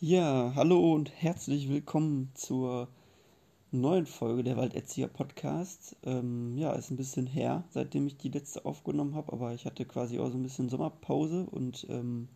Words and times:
Ja, 0.00 0.52
hallo 0.54 0.94
und 0.94 1.10
herzlich 1.10 1.68
willkommen 1.68 2.30
zur 2.34 2.86
neuen 3.72 4.06
Folge 4.06 4.44
der 4.44 4.56
Walderzieher 4.56 5.08
Podcast. 5.08 5.96
Ähm, 6.04 6.56
ja, 6.56 6.72
ist 6.74 6.92
ein 6.92 6.96
bisschen 6.96 7.26
her, 7.26 7.64
seitdem 7.70 8.06
ich 8.06 8.16
die 8.16 8.28
letzte 8.28 8.64
aufgenommen 8.64 9.16
habe, 9.16 9.32
aber 9.32 9.54
ich 9.54 9.66
hatte 9.66 9.84
quasi 9.84 10.20
auch 10.20 10.30
so 10.30 10.38
ein 10.38 10.44
bisschen 10.44 10.68
Sommerpause 10.68 11.48
und 11.50 11.84
ähm, 11.90 12.28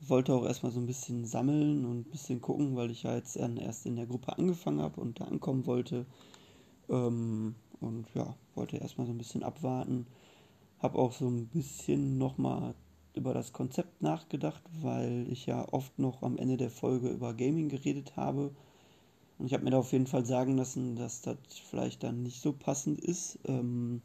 wollte 0.00 0.32
auch 0.32 0.46
erstmal 0.46 0.72
so 0.72 0.80
ein 0.80 0.86
bisschen 0.86 1.26
sammeln 1.26 1.84
und 1.84 1.98
ein 1.98 2.10
bisschen 2.10 2.40
gucken, 2.40 2.74
weil 2.76 2.90
ich 2.90 3.02
ja 3.02 3.14
jetzt 3.14 3.36
erst 3.36 3.84
in 3.84 3.96
der 3.96 4.06
Gruppe 4.06 4.38
angefangen 4.38 4.80
habe 4.80 5.02
und 5.02 5.20
da 5.20 5.26
ankommen 5.26 5.66
wollte. 5.66 6.06
Ähm, 6.88 7.56
und 7.80 8.06
ja, 8.14 8.34
wollte 8.54 8.78
erstmal 8.78 9.06
so 9.06 9.12
ein 9.12 9.18
bisschen 9.18 9.42
abwarten. 9.42 10.06
Habe 10.78 10.98
auch 10.98 11.12
so 11.12 11.28
ein 11.28 11.46
bisschen 11.48 12.16
nochmal 12.16 12.74
über 13.14 13.34
das 13.34 13.52
Konzept 13.52 14.02
nachgedacht, 14.02 14.62
weil 14.80 15.26
ich 15.30 15.46
ja 15.46 15.66
oft 15.72 15.98
noch 15.98 16.22
am 16.22 16.36
Ende 16.36 16.56
der 16.56 16.70
Folge 16.70 17.08
über 17.08 17.34
Gaming 17.34 17.68
geredet 17.68 18.16
habe. 18.16 18.54
Und 19.38 19.46
ich 19.46 19.54
habe 19.54 19.64
mir 19.64 19.70
da 19.70 19.78
auf 19.78 19.92
jeden 19.92 20.06
Fall 20.06 20.26
sagen 20.26 20.56
lassen, 20.56 20.96
dass 20.96 21.22
das 21.22 21.36
vielleicht 21.68 22.02
dann 22.02 22.22
nicht 22.22 22.40
so 22.40 22.52
passend 22.52 23.00
ist. 23.00 23.38
Ähm, 23.46 24.02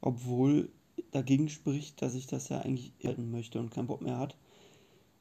obwohl 0.00 0.68
dagegen 1.10 1.48
spricht, 1.48 2.02
dass 2.02 2.14
ich 2.14 2.26
das 2.26 2.48
ja 2.48 2.60
eigentlich 2.60 2.92
halten 3.04 3.30
möchte 3.30 3.58
und 3.58 3.70
keinen 3.70 3.86
Bock 3.86 4.02
mehr 4.02 4.18
hat. 4.18 4.36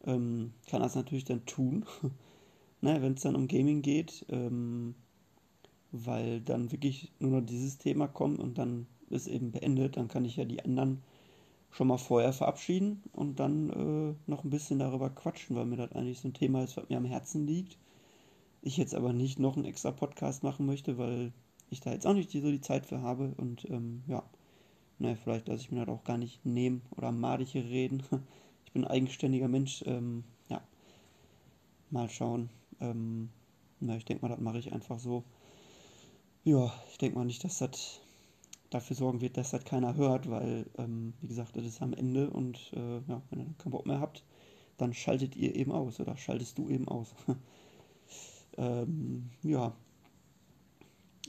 Ähm, 0.04 0.54
kann 0.68 0.82
das 0.82 0.96
natürlich 0.96 1.26
dann 1.26 1.46
tun. 1.46 1.86
naja, 2.82 3.02
wenn 3.02 3.14
es 3.14 3.22
dann 3.22 3.36
um 3.36 3.48
Gaming 3.48 3.82
geht, 3.82 4.26
ähm, 4.30 4.96
weil 5.92 6.42
dann 6.42 6.72
wirklich 6.72 7.12
nur 7.20 7.32
noch 7.32 7.46
dieses 7.46 7.78
Thema 7.78 8.08
kommt 8.08 8.40
und 8.40 8.58
dann 8.58 8.88
ist 9.10 9.28
eben 9.28 9.52
beendet, 9.52 9.98
dann 9.98 10.08
kann 10.08 10.26
ich 10.26 10.38
ja 10.38 10.46
die 10.46 10.64
anderen 10.64 11.04
schon 11.72 11.88
mal 11.88 11.98
vorher 11.98 12.34
verabschieden 12.34 13.02
und 13.14 13.40
dann 13.40 13.70
äh, 13.70 14.30
noch 14.30 14.44
ein 14.44 14.50
bisschen 14.50 14.80
darüber 14.80 15.10
quatschen, 15.10 15.56
weil 15.56 15.66
mir 15.66 15.78
das 15.78 15.94
eigentlich 15.94 16.20
so 16.20 16.28
ein 16.28 16.34
Thema 16.34 16.64
ist, 16.64 16.78
was 16.78 16.90
mir 16.90 16.98
am 16.98 17.06
Herzen 17.06 17.48
liegt. 17.48 17.78
Ich 18.62 18.78
jetzt 18.78 18.94
aber 18.94 19.14
nicht 19.14 19.40
noch 19.40 19.56
einen 19.56 19.66
extra 19.66 19.92
Podcast 19.92 20.44
machen 20.44 20.66
möchte, 20.66 20.98
weil 20.98 21.32
ich 21.70 21.80
da 21.80 21.92
jetzt 21.92 22.06
auch 22.06 22.14
nicht 22.14 22.32
so 22.32 22.52
die 22.52 22.62
Zeit 22.62 22.86
für 22.86 23.02
habe 23.02 23.34
und 23.38 23.66
ähm, 23.70 24.04
ja, 24.08 24.24
naja, 25.00 25.16
vielleicht 25.16 25.48
lasse 25.48 25.64
ich 25.64 25.72
mir 25.72 25.86
das 25.86 25.96
auch 25.96 26.04
gar 26.04 26.18
nicht 26.18 26.46
nehmen 26.46 26.82
oder 26.96 27.12
madig 27.12 27.56
reden. 27.56 28.04
Ich 28.66 28.74
bin 28.74 28.86
ein 28.86 28.92
eigenständiger 28.92 29.50
Mensch, 29.50 29.84
ähm, 29.86 30.24
ja, 30.48 30.62
mal 31.90 32.08
schauen. 32.08 32.50
Ähm, 32.80 33.28
na, 33.82 33.98
ich 33.98 34.06
denke 34.06 34.26
mal, 34.26 34.30
das 34.30 34.40
mache 34.40 34.60
ich 34.60 34.72
einfach 34.72 34.98
so. 34.98 35.26
Ja, 36.46 36.72
ich 36.90 36.98
denke 36.98 37.18
mal 37.18 37.26
nicht, 37.26 37.44
dass 37.44 37.58
das 37.58 38.00
dafür 38.72 38.96
sorgen 38.96 39.22
wird, 39.22 39.38
dass 39.38 39.52
das 39.52 39.64
keiner 39.66 39.96
hört, 39.96 40.30
weil, 40.30 40.66
ähm, 40.78 41.14
wie 41.22 41.28
gesagt, 41.28 41.56
das 41.56 41.66
ist 41.66 41.82
am 41.82 41.94
Ende 41.94 42.30
und 42.32 42.72
äh, 42.74 43.02
ja, 43.08 43.22
wenn 43.30 43.40
ihr 43.40 43.54
keinen 43.58 43.72
Bock 43.72 43.86
mehr 43.86 44.00
habt, 44.00 44.24
dann 44.78 44.94
schaltet 44.94 45.36
ihr 45.36 45.56
eben 45.56 45.72
aus 45.72 46.00
oder 46.00 46.18
schaltest 46.18 46.58
du 46.58 46.70
eben 46.70 46.88
aus. 46.88 47.14
ähm, 48.58 49.30
ja, 49.44 49.76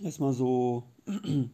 erstmal 0.03 0.33
so, 0.33 0.85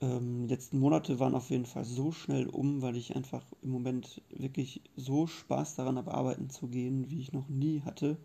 ähm, 0.00 0.46
letzten 0.48 0.78
Monate 0.78 1.18
waren 1.18 1.34
auf 1.34 1.48
jeden 1.50 1.66
Fall 1.66 1.84
so 1.84 2.12
schnell 2.12 2.46
um, 2.46 2.82
weil 2.82 2.96
ich 2.96 3.16
einfach 3.16 3.44
im 3.62 3.70
Moment 3.70 4.22
wirklich 4.28 4.82
so 4.96 5.26
Spaß 5.26 5.76
daran 5.76 5.96
habe, 5.96 6.12
arbeiten 6.12 6.50
zu 6.50 6.68
gehen, 6.68 7.08
wie 7.10 7.20
ich 7.20 7.32
noch 7.32 7.48
nie 7.48 7.80
hatte. 7.80 8.18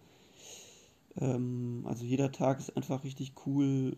Ähm, 1.15 1.85
also 1.85 2.03
jeder 2.03 2.33
Tag 2.33 2.59
ist 2.59 2.75
einfach 2.75 3.05
richtig 3.05 3.33
cool 3.45 3.95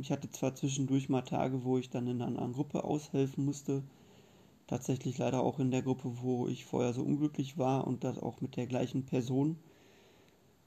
ich 0.00 0.10
hatte 0.10 0.30
zwar 0.30 0.54
zwischendurch 0.54 1.08
mal 1.08 1.22
Tage, 1.22 1.64
wo 1.64 1.78
ich 1.78 1.90
dann 1.90 2.06
in 2.06 2.16
einer 2.16 2.26
anderen 2.28 2.52
Gruppe 2.52 2.84
aushelfen 2.84 3.44
musste. 3.44 3.82
Tatsächlich 4.66 5.18
leider 5.18 5.42
auch 5.42 5.58
in 5.58 5.70
der 5.70 5.82
Gruppe, 5.82 6.22
wo 6.22 6.46
ich 6.48 6.64
vorher 6.64 6.92
so 6.92 7.02
unglücklich 7.02 7.58
war 7.58 7.86
und 7.86 8.04
das 8.04 8.18
auch 8.18 8.40
mit 8.40 8.56
der 8.56 8.66
gleichen 8.66 9.04
Person. 9.04 9.56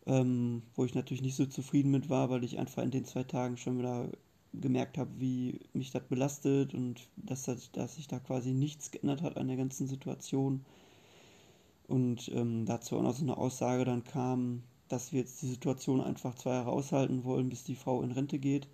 Ähm, 0.05 0.63
wo 0.75 0.83
ich 0.85 0.95
natürlich 0.95 1.23
nicht 1.23 1.35
so 1.35 1.45
zufrieden 1.45 1.91
mit 1.91 2.09
war, 2.09 2.29
weil 2.29 2.43
ich 2.43 2.59
einfach 2.59 2.83
in 2.83 2.91
den 2.91 3.05
zwei 3.05 3.23
Tagen 3.23 3.55
schon 3.57 3.79
wieder 3.79 4.09
gemerkt 4.53 4.97
habe, 4.97 5.09
wie 5.19 5.59
mich 5.73 5.91
das 5.91 6.03
belastet 6.03 6.73
und 6.73 7.07
dass, 7.15 7.43
das, 7.43 7.71
dass 7.71 7.95
sich 7.95 8.07
da 8.07 8.19
quasi 8.19 8.51
nichts 8.51 8.91
geändert 8.91 9.21
hat 9.21 9.37
an 9.37 9.47
der 9.47 9.57
ganzen 9.57 9.87
Situation. 9.87 10.65
Und 11.87 12.29
ähm, 12.33 12.65
dazu 12.65 12.97
auch 12.97 13.03
noch 13.03 13.13
so 13.13 13.23
eine 13.23 13.37
Aussage 13.37 13.85
dann 13.85 14.03
kam, 14.03 14.63
dass 14.89 15.11
wir 15.11 15.21
jetzt 15.21 15.41
die 15.41 15.47
Situation 15.47 16.01
einfach 16.01 16.35
zwei 16.35 16.51
Jahre 16.51 16.71
aushalten 16.71 17.23
wollen, 17.23 17.49
bis 17.49 17.63
die 17.63 17.75
Frau 17.75 18.01
in 18.01 18.11
Rente 18.11 18.39
geht. 18.39 18.67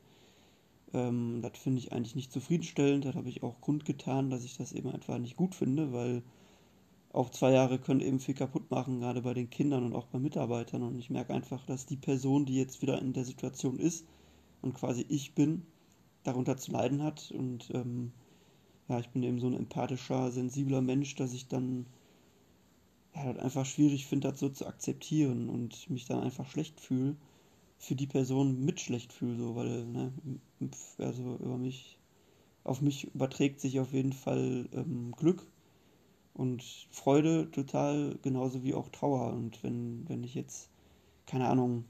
Ähm, 0.94 1.42
das 1.42 1.58
finde 1.58 1.80
ich 1.80 1.92
eigentlich 1.92 2.16
nicht 2.16 2.32
zufriedenstellend. 2.32 3.06
Das 3.06 3.16
habe 3.16 3.30
ich 3.30 3.44
auch 3.44 3.62
kundgetan, 3.62 4.30
dass 4.30 4.44
ich 4.44 4.58
das 4.58 4.74
eben 4.74 4.90
einfach 4.90 5.18
nicht 5.18 5.38
gut 5.38 5.56
finde, 5.56 5.94
weil 5.94 6.24
auch 7.12 7.30
zwei 7.30 7.52
Jahre 7.52 7.80
können 7.80 8.02
eben 8.02 8.20
viel 8.20 8.36
kaputt 8.36 8.70
machen, 8.70 9.00
gerade 9.00 9.22
bei 9.22 9.34
den 9.34 9.50
Kindern 9.50 9.84
und 9.84 9.96
auch 9.96 10.08
bei 10.08 10.20
Mitarbeitern. 10.20 10.84
Und 10.84 11.00
ich 11.00 11.10
merke 11.10 11.34
einfach, 11.34 11.66
dass 11.66 11.86
die 11.86 11.98
Person, 11.98 12.46
die 12.46 12.56
jetzt 12.56 12.82
wieder 12.82 13.00
in 13.02 13.14
der 13.14 13.26
Situation 13.26 13.80
ist 13.80 14.06
und 14.62 14.74
quasi 14.74 15.06
ich 15.10 15.34
bin, 15.34 15.66
darunter 16.24 16.58
zu 16.58 16.72
leiden 16.72 17.04
hat. 17.04 17.32
Und 17.32 17.72
ähm, 17.74 18.12
ja, 18.88 19.00
ich 19.00 19.10
bin 19.10 19.24
eben 19.24 19.40
so 19.40 19.48
ein 19.48 19.56
empathischer, 19.56 20.32
sensibler 20.32 20.82
Mensch, 20.82 21.16
dass 21.16 21.34
ich 21.34 21.48
dann 21.48 21.88
ja, 23.16 23.34
das 23.34 23.44
einfach 23.44 23.66
schwierig 23.66 24.06
finde, 24.06 24.30
das 24.30 24.40
so 24.40 24.50
zu 24.50 24.68
akzeptieren 24.68 25.50
und 25.50 25.90
mich 25.90 26.06
dann 26.06 26.22
einfach 26.22 26.48
schlecht 26.50 26.80
fühle 26.80 27.16
für 27.80 27.96
die 27.96 28.08
Person 28.08 28.64
mit 28.64 28.80
schlecht 28.82 29.14
fühle, 29.14 29.38
so, 29.38 29.56
weil, 29.56 29.86
ne, 29.86 30.12
also 31.00 31.38
über 31.38 31.58
mich, 31.58 31.98
auf 32.64 32.82
mich 32.82 33.06
überträgt 33.16 33.62
sich 33.62 33.80
auf 33.80 33.94
jeden 33.94 34.14
Fall 34.14 34.68
ähm, 34.74 35.14
Glück 35.18 35.48
und 36.34 36.62
Freude 36.92 37.50
total, 37.52 38.20
genauso 38.22 38.64
wie 38.64 38.74
auch 38.74 38.90
Trauer. 38.90 39.34
Und 39.34 39.64
wenn, 39.64 40.08
wenn 40.08 40.24
ich 40.24 40.36
jetzt, 40.36 40.70
keine 41.26 41.48
Ahnung, 41.48 41.86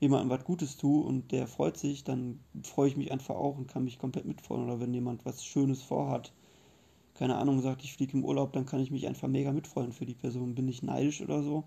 jemandem 0.00 0.30
was 0.30 0.44
Gutes 0.44 0.76
tue 0.76 1.02
und 1.02 1.32
der 1.32 1.46
freut 1.46 1.78
sich, 1.78 2.04
dann 2.04 2.40
freue 2.62 2.88
ich 2.88 2.96
mich 2.96 3.10
einfach 3.10 3.36
auch 3.36 3.56
und 3.56 3.68
kann 3.68 3.84
mich 3.84 3.98
komplett 3.98 4.26
mitfreuen. 4.26 4.64
Oder 4.64 4.80
wenn 4.80 4.92
jemand 4.92 5.24
was 5.24 5.44
Schönes 5.44 5.82
vorhat, 5.82 6.32
keine 7.14 7.36
Ahnung, 7.36 7.60
sagt, 7.62 7.84
ich 7.84 7.94
fliege 7.94 8.18
im 8.18 8.24
Urlaub, 8.24 8.52
dann 8.52 8.66
kann 8.66 8.80
ich 8.80 8.90
mich 8.90 9.06
einfach 9.06 9.28
mega 9.28 9.50
mitfreuen 9.52 9.92
für 9.92 10.04
die 10.04 10.14
Person. 10.14 10.54
Bin 10.54 10.68
ich 10.68 10.82
neidisch 10.82 11.22
oder 11.22 11.42
so, 11.42 11.64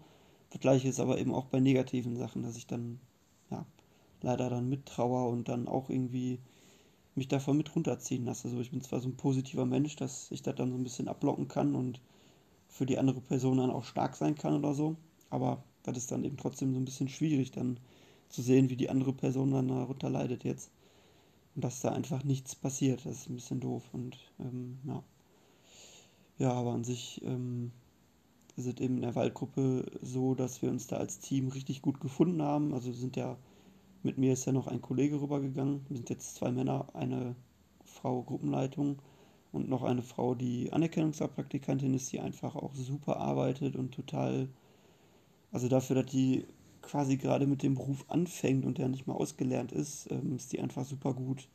das 0.49 0.61
gleiche 0.61 0.87
ist 0.87 0.99
aber 0.99 1.19
eben 1.19 1.33
auch 1.33 1.45
bei 1.45 1.59
negativen 1.59 2.15
Sachen, 2.15 2.43
dass 2.43 2.57
ich 2.57 2.67
dann, 2.67 2.99
leider 4.21 4.49
dann 4.49 4.69
mittrauer 4.69 5.29
und 5.29 5.49
dann 5.49 5.67
auch 5.67 5.89
irgendwie 5.89 6.39
mich 7.15 7.27
davon 7.27 7.57
mit 7.57 7.75
runterziehen 7.75 8.25
lasse. 8.25 8.47
Also 8.47 8.59
ich 8.59 8.71
bin 8.71 8.81
zwar 8.81 8.99
so 8.99 9.09
ein 9.09 9.17
positiver 9.17 9.65
Mensch, 9.65 9.95
dass 9.95 10.31
ich 10.31 10.41
das 10.43 10.55
dann 10.55 10.71
so 10.71 10.77
ein 10.77 10.83
bisschen 10.83 11.07
ablocken 11.07 11.47
kann 11.47 11.75
und 11.75 11.99
für 12.67 12.85
die 12.85 12.97
andere 12.97 13.21
Person 13.21 13.57
dann 13.57 13.71
auch 13.71 13.83
stark 13.83 14.15
sein 14.15 14.35
kann 14.35 14.55
oder 14.55 14.73
so, 14.73 14.95
aber 15.29 15.63
das 15.83 15.97
ist 15.97 16.11
dann 16.11 16.23
eben 16.23 16.37
trotzdem 16.37 16.73
so 16.73 16.79
ein 16.79 16.85
bisschen 16.85 17.09
schwierig, 17.09 17.51
dann 17.51 17.79
zu 18.29 18.41
sehen, 18.41 18.69
wie 18.69 18.75
die 18.75 18.89
andere 18.89 19.13
Person 19.13 19.51
dann 19.51 19.69
darunter 19.69 20.09
leidet 20.09 20.43
jetzt. 20.43 20.69
Und 21.55 21.63
dass 21.63 21.81
da 21.81 21.91
einfach 21.91 22.23
nichts 22.23 22.55
passiert. 22.55 23.05
Das 23.05 23.13
ist 23.19 23.29
ein 23.29 23.35
bisschen 23.35 23.59
doof. 23.59 23.83
Und 23.93 24.17
ähm, 24.39 24.77
ja. 24.85 25.03
Ja, 26.37 26.51
aber 26.53 26.73
an 26.73 26.83
sich 26.83 27.21
ähm, 27.23 27.71
sind 28.55 28.79
eben 28.81 28.97
in 28.97 29.01
der 29.01 29.15
Waldgruppe 29.15 29.85
so, 30.01 30.35
dass 30.35 30.61
wir 30.61 30.69
uns 30.69 30.87
da 30.87 30.97
als 30.97 31.19
Team 31.19 31.47
richtig 31.47 31.81
gut 31.81 31.99
gefunden 31.99 32.41
haben. 32.41 32.73
Also 32.73 32.91
sind 32.91 33.15
ja, 33.15 33.37
mit 34.07 34.17
mir 34.17 34.31
ist 34.33 34.45
ja 34.45 34.53
noch 34.53 34.67
ein 34.67 34.81
Kollege 34.81 35.21
rübergegangen. 35.21 35.85
Wir 35.89 35.97
sind 35.97 36.09
jetzt 36.09 36.35
zwei 36.35 36.49
Männer, 36.49 36.87
eine 36.93 37.35
Frau 37.83 38.23
Gruppenleitung 38.23 39.01
und 39.51 39.67
noch 39.67 39.83
eine 39.83 40.01
Frau, 40.01 40.33
die 40.33 40.71
Anerkennungspraktikantin 40.71 41.93
ist, 41.93 42.13
die 42.13 42.21
einfach 42.21 42.55
auch 42.55 42.73
super 42.73 43.17
arbeitet 43.17 43.75
und 43.75 43.93
total, 43.93 44.47
also 45.51 45.67
dafür, 45.67 45.97
dass 45.97 46.11
die 46.11 46.45
quasi 46.81 47.17
gerade 47.17 47.47
mit 47.47 47.63
dem 47.63 47.75
Beruf 47.75 48.05
anfängt 48.07 48.65
und 48.65 48.77
der 48.77 48.87
nicht 48.87 49.07
mal 49.07 49.15
ausgelernt 49.15 49.73
ist, 49.73 50.09
ähm, 50.09 50.37
ist 50.37 50.53
die 50.53 50.61
einfach 50.61 50.85
super 50.85 51.13
gut 51.13 51.49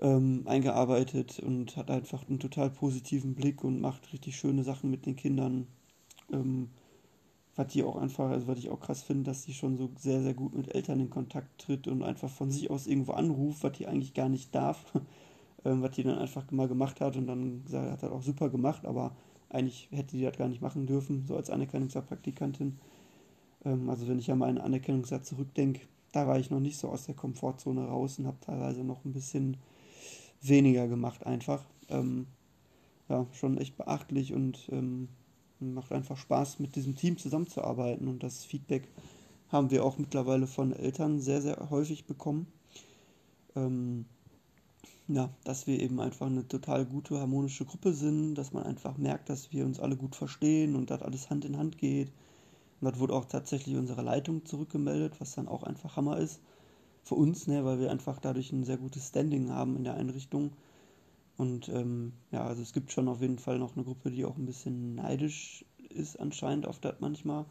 ähm, 0.00 0.44
eingearbeitet 0.46 1.38
und 1.40 1.76
hat 1.76 1.90
einfach 1.90 2.26
einen 2.26 2.38
total 2.38 2.70
positiven 2.70 3.34
Blick 3.34 3.62
und 3.62 3.82
macht 3.82 4.10
richtig 4.14 4.36
schöne 4.36 4.64
Sachen 4.64 4.90
mit 4.90 5.04
den 5.04 5.16
Kindern. 5.16 5.66
Ähm, 6.32 6.70
was 7.60 7.74
die 7.74 7.84
auch 7.84 7.96
einfach, 7.96 8.30
also 8.30 8.46
was 8.46 8.58
ich 8.58 8.70
auch 8.70 8.80
krass 8.80 9.02
finde, 9.02 9.24
dass 9.24 9.44
die 9.44 9.52
schon 9.52 9.76
so 9.76 9.90
sehr, 9.98 10.22
sehr 10.22 10.32
gut 10.32 10.54
mit 10.54 10.74
Eltern 10.74 10.98
in 10.98 11.10
Kontakt 11.10 11.60
tritt 11.60 11.88
und 11.88 12.02
einfach 12.02 12.30
von 12.30 12.50
sich 12.50 12.70
aus 12.70 12.86
irgendwo 12.86 13.12
anruft, 13.12 13.62
was 13.62 13.72
die 13.72 13.86
eigentlich 13.86 14.14
gar 14.14 14.30
nicht 14.30 14.54
darf, 14.54 14.82
ähm, 15.66 15.82
was 15.82 15.90
die 15.90 16.02
dann 16.02 16.16
einfach 16.16 16.50
mal 16.52 16.68
gemacht 16.68 17.02
hat 17.02 17.16
und 17.16 17.26
dann 17.26 17.62
gesagt 17.66 17.90
hat, 17.90 18.02
hat 18.02 18.12
auch 18.12 18.22
super 18.22 18.48
gemacht, 18.48 18.86
aber 18.86 19.14
eigentlich 19.50 19.88
hätte 19.90 20.16
die 20.16 20.22
das 20.22 20.38
gar 20.38 20.48
nicht 20.48 20.62
machen 20.62 20.86
dürfen, 20.86 21.26
so 21.26 21.36
als 21.36 21.50
Anerkennungspraktikantin. 21.50 22.78
Ähm, 23.66 23.90
also 23.90 24.08
wenn 24.08 24.18
ich 24.18 24.32
an 24.32 24.38
meinen 24.38 24.56
Anerkennungssatz 24.58 25.28
zurückdenke, 25.28 25.82
da 26.12 26.26
war 26.26 26.38
ich 26.38 26.48
noch 26.48 26.60
nicht 26.60 26.78
so 26.78 26.88
aus 26.88 27.04
der 27.04 27.14
Komfortzone 27.14 27.84
raus 27.84 28.18
und 28.18 28.26
habe 28.26 28.38
teilweise 28.40 28.84
noch 28.84 29.04
ein 29.04 29.12
bisschen 29.12 29.58
weniger 30.40 30.88
gemacht 30.88 31.26
einfach. 31.26 31.62
Ähm, 31.90 32.26
ja, 33.10 33.26
schon 33.32 33.58
echt 33.58 33.76
beachtlich 33.76 34.32
und 34.32 34.66
ähm, 34.72 35.08
macht 35.60 35.92
einfach 35.92 36.16
Spaß, 36.16 36.58
mit 36.58 36.76
diesem 36.76 36.96
Team 36.96 37.18
zusammenzuarbeiten. 37.18 38.08
Und 38.08 38.22
das 38.22 38.44
Feedback 38.44 38.88
haben 39.48 39.70
wir 39.70 39.84
auch 39.84 39.98
mittlerweile 39.98 40.46
von 40.46 40.72
Eltern 40.72 41.20
sehr, 41.20 41.42
sehr 41.42 41.70
häufig 41.70 42.06
bekommen. 42.06 42.46
Ähm, 43.56 44.06
ja, 45.08 45.28
dass 45.44 45.66
wir 45.66 45.80
eben 45.80 46.00
einfach 46.00 46.26
eine 46.26 46.46
total 46.46 46.86
gute, 46.86 47.18
harmonische 47.18 47.64
Gruppe 47.64 47.92
sind, 47.92 48.36
dass 48.36 48.52
man 48.52 48.62
einfach 48.62 48.96
merkt, 48.96 49.28
dass 49.28 49.52
wir 49.52 49.64
uns 49.66 49.80
alle 49.80 49.96
gut 49.96 50.14
verstehen 50.14 50.76
und 50.76 50.90
dass 50.90 51.02
alles 51.02 51.30
Hand 51.30 51.44
in 51.44 51.56
Hand 51.56 51.78
geht. 51.78 52.12
Und 52.80 52.90
das 52.90 52.98
wurde 53.00 53.14
auch 53.14 53.24
tatsächlich 53.24 53.76
unserer 53.76 54.02
Leitung 54.02 54.44
zurückgemeldet, 54.46 55.20
was 55.20 55.34
dann 55.34 55.48
auch 55.48 55.64
einfach 55.64 55.96
Hammer 55.96 56.18
ist 56.18 56.40
für 57.02 57.16
uns, 57.16 57.46
ne, 57.46 57.64
weil 57.64 57.80
wir 57.80 57.90
einfach 57.90 58.18
dadurch 58.20 58.52
ein 58.52 58.64
sehr 58.64 58.76
gutes 58.76 59.08
Standing 59.08 59.50
haben 59.50 59.76
in 59.76 59.84
der 59.84 59.94
Einrichtung. 59.94 60.52
Und 61.40 61.68
ähm, 61.68 62.12
ja, 62.30 62.44
also 62.44 62.62
es 62.62 62.72
gibt 62.72 62.92
schon 62.92 63.08
auf 63.08 63.20
jeden 63.20 63.38
Fall 63.38 63.58
noch 63.58 63.74
eine 63.74 63.84
Gruppe, 63.84 64.10
die 64.10 64.24
auch 64.24 64.36
ein 64.36 64.46
bisschen 64.46 64.94
neidisch 64.94 65.64
ist 65.88 66.20
anscheinend 66.20 66.66
auf 66.66 66.80
das 66.80 66.96
manchmal, 67.00 67.46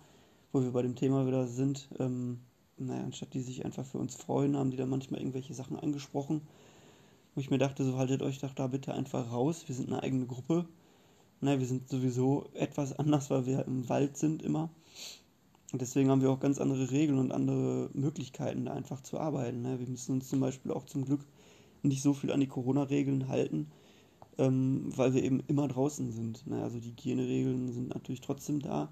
wo 0.52 0.62
wir 0.62 0.72
bei 0.72 0.82
dem 0.82 0.96
Thema 0.96 1.26
wieder 1.26 1.48
sind. 1.48 1.90
Ähm, 2.00 2.40
naja, 2.78 3.04
anstatt 3.04 3.34
die 3.34 3.42
sich 3.42 3.66
einfach 3.66 3.86
für 3.86 3.98
uns 3.98 4.16
freuen, 4.16 4.56
haben 4.56 4.72
die 4.72 4.78
dann 4.78 4.90
manchmal 4.90 5.20
irgendwelche 5.20 5.54
Sachen 5.54 5.78
angesprochen 5.78 6.42
wo 7.36 7.42
ich 7.42 7.50
mir 7.50 7.58
dachte, 7.58 7.86
so 7.86 7.98
haltet 7.98 8.22
euch 8.22 8.40
doch 8.40 8.54
da 8.54 8.68
bitte 8.68 8.94
einfach 8.94 9.32
raus. 9.32 9.64
Wir 9.68 9.74
sind 9.76 9.88
eine 9.88 10.04
eigene 10.04 10.26
Gruppe. 10.26 10.66
Naja, 11.42 11.60
wir 11.60 11.68
sind 11.68 11.88
sowieso 11.88 12.50
etwas 12.54 12.98
anders, 12.98 13.30
weil 13.30 13.46
wir 13.46 13.66
im 13.66 13.88
Wald 13.88 14.18
sind 14.18 14.42
immer. 14.44 14.70
Und 15.72 15.82
deswegen 15.82 16.10
haben 16.10 16.22
wir 16.22 16.32
auch 16.32 16.40
ganz 16.40 16.60
andere 16.60 16.92
Regeln 16.92 17.20
und 17.20 17.32
andere 17.32 17.90
Möglichkeiten, 17.94 18.66
da 18.66 18.74
einfach 18.74 19.02
zu 19.02 19.20
arbeiten. 19.20 19.62
Ne? 19.62 19.80
Wir 19.80 19.88
müssen 19.88 20.16
uns 20.16 20.28
zum 20.28 20.40
Beispiel 20.40 20.72
auch 20.72 20.86
zum 20.86 21.06
Glück 21.06 21.22
nicht 21.84 22.02
so 22.02 22.14
viel 22.14 22.32
an 22.32 22.42
die 22.42 22.48
Corona-Regeln 22.48 23.30
halten, 23.30 23.72
ähm, 24.38 24.92
weil 24.96 25.14
wir 25.14 25.24
eben 25.24 25.42
immer 25.48 25.68
draußen 25.68 26.12
sind. 26.12 26.48
Ne? 26.48 26.62
Also 26.62 26.80
die 26.80 26.92
Hygieneregeln 26.92 27.72
sind 27.74 27.90
natürlich 27.90 28.22
trotzdem 28.22 28.60
da. 28.60 28.90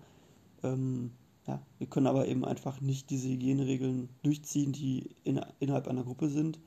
Ähm, 0.63 1.11
ja, 1.45 1.61
wir 1.77 1.87
können 1.87 2.07
aber 2.07 2.27
eben 2.27 2.43
einfach 2.43 2.81
nicht 2.81 3.09
diese 3.09 3.29
Hygieneregeln 3.29 4.09
durchziehen, 4.23 4.73
die 4.73 5.15
in, 5.23 5.39
innerhalb 5.59 5.87
einer 5.87 6.03
Gruppe 6.03 6.29
sind. 6.29 6.59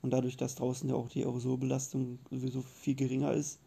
Und 0.00 0.12
dadurch, 0.12 0.36
dass 0.36 0.54
draußen 0.54 0.88
ja 0.88 0.94
auch 0.94 1.08
die 1.08 1.24
Aerosolbelastung 1.24 2.18
sowieso 2.30 2.62
viel 2.62 2.94
geringer 2.94 3.32
ist, 3.32 3.60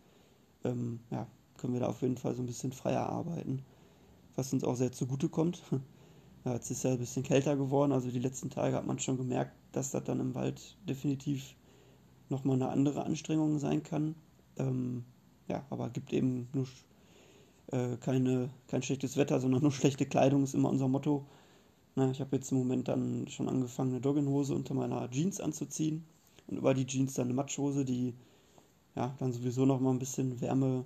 ähm, 0.63 0.99
ja, 1.11 1.27
können 1.57 1.73
wir 1.73 1.79
da 1.79 1.87
auf 1.87 2.01
jeden 2.01 2.17
Fall 2.17 2.35
so 2.35 2.41
ein 2.41 2.47
bisschen 2.47 2.71
freier 2.71 3.07
arbeiten. 3.07 3.63
Was 4.35 4.51
uns 4.51 4.63
auch 4.63 4.75
sehr 4.75 4.91
zugute 4.91 5.29
kommt. 5.29 5.61
Ja, 6.45 6.53
jetzt 6.53 6.69
ist 6.69 6.83
ja 6.83 6.91
ein 6.91 6.99
bisschen 6.99 7.23
kälter 7.23 7.55
geworden, 7.57 7.91
also 7.91 8.11
die 8.11 8.19
letzten 8.19 8.51
Tage 8.51 8.75
hat 8.75 8.85
man 8.85 8.99
schon 8.99 9.17
gemerkt, 9.17 9.51
dass 9.71 9.89
das 9.89 10.03
dann 10.03 10.19
im 10.19 10.35
Wald 10.35 10.77
definitiv 10.87 11.55
nochmal 12.29 12.55
eine 12.55 12.69
andere 12.69 13.03
Anstrengung 13.03 13.57
sein 13.57 13.81
kann. 13.81 14.13
Ähm, 14.57 15.05
ja, 15.47 15.65
aber 15.69 15.89
gibt 15.89 16.13
eben 16.13 16.47
nur 16.53 16.67
äh, 17.71 17.97
keine, 17.97 18.49
kein 18.67 18.81
schlechtes 18.83 19.17
Wetter, 19.17 19.39
sondern 19.39 19.61
nur 19.61 19.71
schlechte 19.73 20.05
Kleidung 20.05 20.43
ist 20.43 20.55
immer 20.55 20.69
unser 20.69 20.87
Motto. 20.87 21.25
Na, 21.95 22.11
ich 22.11 22.19
habe 22.19 22.35
jetzt 22.35 22.51
im 22.51 22.57
Moment 22.57 22.87
dann 22.87 23.27
schon 23.29 23.47
angefangen, 23.47 23.91
eine 23.91 24.01
Jogginghose 24.01 24.53
unter 24.53 24.73
meiner 24.73 25.09
Jeans 25.11 25.39
anzuziehen 25.39 26.03
und 26.47 26.57
über 26.57 26.73
die 26.73 26.85
Jeans 26.85 27.13
dann 27.13 27.27
eine 27.27 27.33
Matschhose, 27.33 27.85
die 27.85 28.13
ja 28.95 29.15
dann 29.19 29.31
sowieso 29.31 29.65
noch 29.65 29.79
mal 29.79 29.91
ein 29.91 29.99
bisschen 29.99 30.41
Wärme 30.41 30.85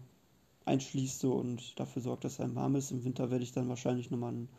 einschließt 0.65 1.19
so, 1.19 1.33
und 1.33 1.79
dafür 1.79 2.01
sorgt, 2.01 2.25
dass 2.25 2.39
einem 2.39 2.55
warm 2.55 2.75
ist. 2.75 2.91
Im 2.91 3.03
Winter 3.03 3.31
werde 3.31 3.43
ich 3.43 3.51
dann 3.51 3.69
wahrscheinlich 3.69 4.11
nochmal 4.11 4.33
ein 4.33 4.49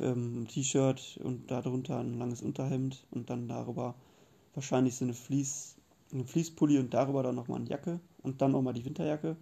ähm, 0.00 0.46
T-Shirt 0.48 1.18
und 1.22 1.50
darunter 1.50 1.98
ein 1.98 2.18
langes 2.18 2.42
Unterhemd 2.42 3.04
und 3.10 3.30
dann 3.30 3.48
darüber 3.48 3.94
wahrscheinlich 4.54 4.94
so 4.94 5.04
eine 5.04 5.14
Fleece, 5.14 5.76
eine 6.12 6.24
Fleece-Pulli 6.24 6.78
und 6.78 6.94
darüber 6.94 7.22
dann 7.22 7.34
nochmal 7.34 7.58
eine 7.58 7.68
Jacke 7.68 8.00
und 8.22 8.42
dann 8.42 8.52
nochmal 8.52 8.74
die 8.74 8.84
Winterjacke. 8.84 9.36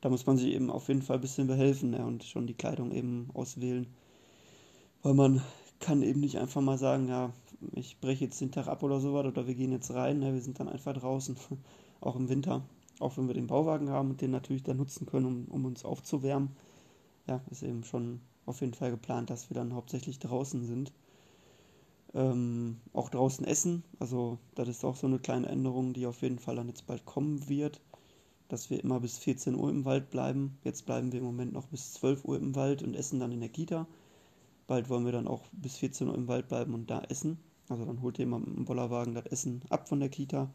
Da 0.00 0.10
muss 0.10 0.26
man 0.26 0.36
sich 0.36 0.52
eben 0.52 0.70
auf 0.70 0.88
jeden 0.88 1.02
Fall 1.02 1.16
ein 1.16 1.22
bisschen 1.22 1.46
behelfen 1.46 1.90
ne, 1.90 2.04
und 2.04 2.24
schon 2.24 2.46
die 2.46 2.54
Kleidung 2.54 2.92
eben 2.92 3.30
auswählen. 3.32 3.86
Weil 5.02 5.14
man 5.14 5.42
kann 5.80 6.02
eben 6.02 6.20
nicht 6.20 6.38
einfach 6.38 6.60
mal 6.60 6.78
sagen, 6.78 7.08
ja, 7.08 7.32
ich 7.72 7.98
breche 8.00 8.24
jetzt 8.24 8.40
den 8.40 8.52
Tag 8.52 8.68
ab 8.68 8.82
oder 8.82 9.00
sowas 9.00 9.26
oder 9.26 9.46
wir 9.46 9.54
gehen 9.54 9.72
jetzt 9.72 9.92
rein. 9.92 10.18
Ne? 10.18 10.34
Wir 10.34 10.40
sind 10.40 10.60
dann 10.60 10.68
einfach 10.68 10.94
draußen, 10.94 11.36
auch 12.00 12.16
im 12.16 12.28
Winter. 12.28 12.62
Auch 13.00 13.16
wenn 13.16 13.26
wir 13.26 13.34
den 13.34 13.46
Bauwagen 13.46 13.90
haben 13.90 14.10
und 14.10 14.20
den 14.20 14.30
natürlich 14.30 14.62
dann 14.62 14.76
nutzen 14.76 15.06
können, 15.06 15.26
um, 15.26 15.44
um 15.46 15.64
uns 15.64 15.84
aufzuwärmen. 15.84 16.50
Ja, 17.26 17.40
ist 17.50 17.62
eben 17.62 17.84
schon 17.84 18.20
auf 18.46 18.60
jeden 18.60 18.74
Fall 18.74 18.90
geplant, 18.90 19.30
dass 19.30 19.50
wir 19.50 19.54
dann 19.54 19.74
hauptsächlich 19.74 20.18
draußen 20.18 20.64
sind. 20.64 20.92
Ähm, 22.14 22.76
auch 22.92 23.10
draußen 23.10 23.44
essen. 23.44 23.82
Also 23.98 24.38
das 24.54 24.68
ist 24.68 24.84
auch 24.84 24.96
so 24.96 25.06
eine 25.06 25.18
kleine 25.18 25.48
Änderung, 25.48 25.92
die 25.92 26.06
auf 26.06 26.22
jeden 26.22 26.38
Fall 26.38 26.56
dann 26.56 26.68
jetzt 26.68 26.86
bald 26.86 27.04
kommen 27.04 27.48
wird. 27.48 27.80
Dass 28.54 28.70
wir 28.70 28.84
immer 28.84 29.00
bis 29.00 29.18
14 29.18 29.56
Uhr 29.56 29.68
im 29.68 29.84
Wald 29.84 30.10
bleiben. 30.10 30.56
Jetzt 30.62 30.86
bleiben 30.86 31.10
wir 31.10 31.18
im 31.18 31.26
Moment 31.26 31.52
noch 31.52 31.66
bis 31.66 31.94
12 31.94 32.24
Uhr 32.24 32.36
im 32.36 32.54
Wald 32.54 32.84
und 32.84 32.94
essen 32.94 33.18
dann 33.18 33.32
in 33.32 33.40
der 33.40 33.48
Kita. 33.48 33.88
Bald 34.68 34.88
wollen 34.88 35.04
wir 35.04 35.10
dann 35.10 35.26
auch 35.26 35.42
bis 35.50 35.76
14 35.78 36.06
Uhr 36.06 36.14
im 36.14 36.28
Wald 36.28 36.46
bleiben 36.46 36.72
und 36.72 36.88
da 36.88 37.02
essen. 37.08 37.40
Also 37.68 37.84
dann 37.84 38.00
holt 38.00 38.16
jemand 38.16 38.46
mit 38.46 38.56
dem 38.56 38.64
Bollerwagen 38.64 39.12
das 39.12 39.26
Essen 39.26 39.62
ab 39.70 39.88
von 39.88 39.98
der 39.98 40.08
Kita. 40.08 40.48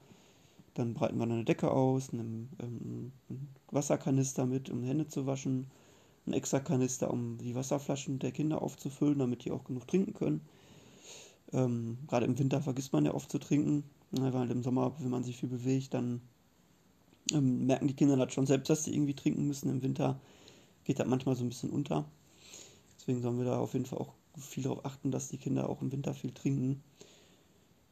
Dann 0.76 0.94
breiten 0.94 1.18
wir 1.18 1.26
eine 1.26 1.44
Decke 1.44 1.72
aus, 1.72 2.14
einen, 2.14 2.48
ähm, 2.62 3.12
einen 3.28 3.50
Wasserkanister 3.70 4.46
mit, 4.46 4.70
um 4.70 4.82
Hände 4.82 5.10
zu 5.10 5.26
waschen, 5.26 5.68
einen 6.26 6.36
extra 6.36 6.62
Kanister, 6.62 7.12
um 7.12 7.38
die 7.38 7.54
Wasserflaschen 7.54 8.20
der 8.20 8.32
Kinder 8.32 8.62
aufzufüllen, 8.62 9.20
damit 9.20 9.44
die 9.44 9.52
auch 9.52 9.66
genug 9.66 9.90
trinken 9.90 10.14
können. 10.14 10.40
Ähm, 11.52 11.98
Gerade 12.08 12.28
im 12.28 12.40
Winter 12.40 12.62
vergisst 12.62 12.94
man 12.94 13.04
ja 13.04 13.14
oft 13.14 13.30
zu 13.30 13.40
trinken, 13.40 13.84
weil 14.12 14.50
im 14.52 14.64
Sommer, 14.64 14.94
wenn 15.00 15.12
man 15.12 15.26
sich 15.26 15.36
viel 15.36 15.50
bewegt, 15.50 15.94
dann 15.94 16.22
ähm, 17.34 17.66
merken 17.66 17.88
die 17.88 17.96
Kinder 17.96 18.18
das 18.18 18.34
schon 18.34 18.46
selbst, 18.46 18.70
dass 18.70 18.84
sie 18.84 18.94
irgendwie 18.94 19.16
trinken 19.16 19.48
müssen. 19.48 19.70
Im 19.70 19.82
Winter 19.82 20.20
geht 20.84 21.00
das 21.00 21.08
manchmal 21.08 21.36
so 21.36 21.44
ein 21.44 21.50
bisschen 21.50 21.70
unter. 21.70 22.06
Deswegen 22.98 23.22
sollen 23.22 23.38
wir 23.38 23.46
da 23.46 23.60
auf 23.60 23.74
jeden 23.74 23.86
Fall 23.86 24.00
auch 24.00 24.14
viel 24.38 24.64
darauf 24.64 24.86
achten, 24.86 25.12
dass 25.12 25.30
die 25.30 25.38
Kinder 25.38 25.70
auch 25.70 25.82
im 25.82 25.92
Winter 25.92 26.14
viel 26.14 26.32
trinken. 26.32 26.84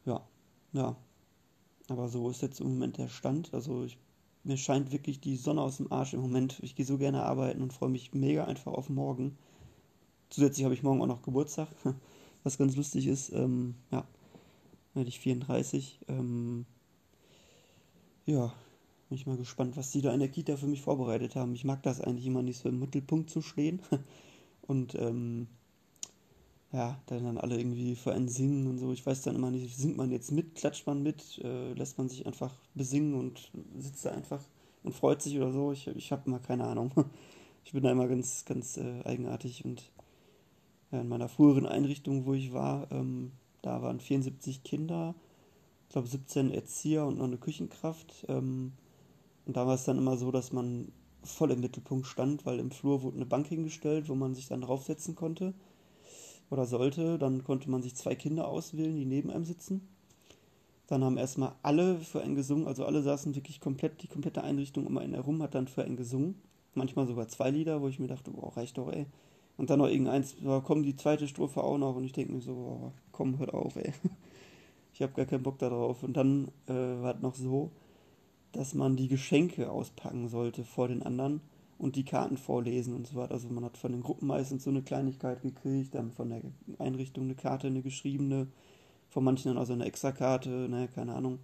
Ja, 0.05 0.25
ja. 0.73 0.95
Aber 1.89 2.09
so 2.09 2.29
ist 2.29 2.41
jetzt 2.41 2.59
im 2.59 2.67
Moment 2.67 2.97
der 2.97 3.07
Stand. 3.07 3.53
Also 3.53 3.85
ich, 3.85 3.97
mir 4.43 4.57
scheint 4.57 4.91
wirklich 4.91 5.19
die 5.21 5.37
Sonne 5.37 5.61
aus 5.61 5.77
dem 5.77 5.91
Arsch 5.91 6.13
im 6.13 6.21
Moment. 6.21 6.59
Ich 6.61 6.75
gehe 6.75 6.85
so 6.85 6.97
gerne 6.97 7.23
arbeiten 7.23 7.61
und 7.61 7.73
freue 7.73 7.89
mich 7.89 8.13
mega 8.13 8.45
einfach 8.45 8.73
auf 8.73 8.89
morgen. 8.89 9.37
Zusätzlich 10.29 10.65
habe 10.65 10.73
ich 10.73 10.83
morgen 10.83 11.01
auch 11.01 11.07
noch 11.07 11.21
Geburtstag, 11.21 11.69
was 12.43 12.57
ganz 12.57 12.75
lustig 12.75 13.07
ist. 13.07 13.31
Ähm, 13.31 13.75
ja, 13.91 14.05
werde 14.93 15.09
ich 15.09 15.19
34. 15.19 15.99
Ähm, 16.09 16.65
ja, 18.25 18.53
bin 19.09 19.17
ich 19.17 19.25
mal 19.25 19.37
gespannt, 19.37 19.77
was 19.77 19.91
die 19.91 20.01
da 20.01 20.13
in 20.13 20.19
der 20.19 20.29
Kita 20.29 20.57
für 20.57 20.67
mich 20.67 20.81
vorbereitet 20.81 21.35
haben. 21.35 21.53
Ich 21.53 21.63
mag 21.63 21.81
das 21.83 22.01
eigentlich 22.01 22.25
immer 22.25 22.41
nicht 22.41 22.59
so 22.59 22.69
im 22.69 22.79
Mittelpunkt 22.79 23.29
zu 23.29 23.41
stehen. 23.41 23.81
Und 24.61 24.95
ähm, 24.95 25.47
ja, 26.73 26.99
dann, 27.05 27.23
dann 27.23 27.37
alle 27.37 27.57
irgendwie 27.57 27.95
für 27.95 28.13
einen 28.13 28.27
singen 28.27 28.67
und 28.67 28.77
so. 28.77 28.91
Ich 28.91 29.05
weiß 29.05 29.21
dann 29.21 29.35
immer 29.35 29.51
nicht, 29.51 29.77
singt 29.77 29.95
man 29.95 30.11
jetzt 30.11 30.31
mit, 30.31 30.55
klatscht 30.55 30.85
man 30.85 31.01
mit, 31.01 31.39
äh, 31.41 31.71
lässt 31.73 31.97
man 31.97 32.09
sich 32.09 32.25
einfach 32.25 32.53
besingen 32.75 33.13
und 33.13 33.49
sitzt 33.77 34.03
da 34.05 34.11
einfach 34.11 34.43
und 34.83 34.93
freut 34.93 35.21
sich 35.21 35.37
oder 35.37 35.53
so. 35.53 35.71
Ich, 35.71 35.87
ich 35.87 36.11
habe 36.11 36.29
mal 36.29 36.39
keine 36.39 36.65
Ahnung. 36.65 36.91
Ich 37.63 37.73
bin 37.73 37.83
da 37.83 37.91
immer 37.91 38.07
ganz, 38.07 38.45
ganz 38.45 38.77
äh, 38.77 39.03
eigenartig 39.03 39.65
und 39.65 39.91
ja, 40.93 41.01
in 41.01 41.09
meiner 41.09 41.27
früheren 41.27 41.65
Einrichtung, 41.65 42.25
wo 42.25 42.33
ich 42.33 42.53
war, 42.53 42.89
ähm, 42.93 43.33
da 43.61 43.81
waren 43.81 43.99
74 43.99 44.63
Kinder, 44.63 45.15
ich 45.83 45.89
glaube 45.89 46.07
17 46.07 46.49
Erzieher 46.49 47.05
und 47.05 47.17
noch 47.17 47.25
eine 47.25 47.35
Küchenkraft. 47.35 48.25
Ähm, 48.29 48.71
und 49.47 49.55
da 49.55 49.65
war 49.65 49.75
es 49.75 49.85
dann 49.85 49.97
immer 49.97 50.17
so, 50.17 50.29
dass 50.29 50.51
man 50.51 50.91
voll 51.23 51.51
im 51.51 51.61
Mittelpunkt 51.61 52.05
stand, 52.05 52.45
weil 52.45 52.59
im 52.59 52.69
Flur 52.69 53.01
wurde 53.01 53.15
eine 53.15 53.25
Bank 53.25 53.47
hingestellt, 53.47 54.09
wo 54.09 54.15
man 54.15 54.35
sich 54.35 54.47
dann 54.47 54.61
draufsetzen 54.61 55.15
konnte 55.15 55.53
oder 56.49 56.65
sollte. 56.65 57.17
Dann 57.17 57.43
konnte 57.45 57.69
man 57.69 57.81
sich 57.81 57.95
zwei 57.95 58.13
Kinder 58.13 58.47
auswählen, 58.49 58.95
die 58.95 59.05
neben 59.05 59.31
einem 59.31 59.45
sitzen. 59.45 59.87
Dann 60.87 61.03
haben 61.03 61.17
erstmal 61.17 61.53
alle 61.63 61.99
für 61.99 62.21
einen 62.21 62.35
gesungen, 62.35 62.67
also 62.67 62.85
alle 62.85 63.01
saßen 63.01 63.35
wirklich 63.35 63.59
komplett, 63.59 64.01
die 64.01 64.07
komplette 64.07 64.43
Einrichtung 64.43 64.85
um 64.85 64.97
einen 64.97 65.13
herum 65.13 65.41
hat 65.41 65.55
dann 65.55 65.67
für 65.67 65.83
einen 65.83 65.97
gesungen. 65.97 66.35
Manchmal 66.75 67.07
sogar 67.07 67.27
zwei 67.27 67.49
Lieder, 67.49 67.81
wo 67.81 67.87
ich 67.87 67.99
mir 67.99 68.07
dachte, 68.07 68.31
boah, 68.31 68.55
reicht 68.55 68.77
doch, 68.77 68.91
ey. 68.91 69.05
Und 69.57 69.69
dann 69.69 69.79
noch 69.79 69.87
irgendeins, 69.87 70.35
boah, 70.35 70.63
komm, 70.63 70.83
die 70.83 70.95
zweite 70.95 71.27
Strophe 71.27 71.63
auch 71.63 71.77
noch. 71.77 71.95
Und 71.95 72.03
ich 72.03 72.11
denke 72.13 72.33
mir 72.33 72.41
so, 72.41 72.53
boah, 72.53 72.93
komm, 73.11 73.39
hört 73.39 73.53
auf, 73.53 73.77
ey. 73.77 73.93
Ich 74.93 75.03
habe 75.03 75.13
gar 75.13 75.25
keinen 75.27 75.43
Bock 75.43 75.59
darauf. 75.59 76.01
Und 76.01 76.17
dann 76.17 76.47
äh, 76.65 76.73
war 76.73 77.15
es 77.15 77.21
noch 77.21 77.35
so, 77.35 77.69
dass 78.51 78.73
man 78.73 78.95
die 78.95 79.07
Geschenke 79.07 79.69
auspacken 79.69 80.29
sollte 80.29 80.63
vor 80.63 80.87
den 80.87 81.03
anderen 81.03 81.41
und 81.77 81.95
die 81.95 82.05
Karten 82.05 82.37
vorlesen 82.37 82.95
und 82.95 83.07
so 83.07 83.15
weiter. 83.15 83.33
Also 83.33 83.49
man 83.49 83.63
hat 83.63 83.77
von 83.77 83.91
den 83.91 84.01
Gruppen 84.01 84.27
meistens 84.27 84.63
so 84.63 84.69
eine 84.69 84.81
Kleinigkeit 84.81 85.41
gekriegt, 85.41 85.93
dann 85.95 86.11
von 86.11 86.29
der 86.29 86.41
Einrichtung 86.79 87.25
eine 87.25 87.35
Karte, 87.35 87.67
eine 87.67 87.81
geschriebene, 87.81 88.47
von 89.09 89.23
manchen 89.23 89.49
dann 89.49 89.57
also 89.57 89.73
eine 89.73 89.85
Extrakarte, 89.85 90.49
ne, 90.49 90.89
keine 90.93 91.13
Ahnung. 91.13 91.39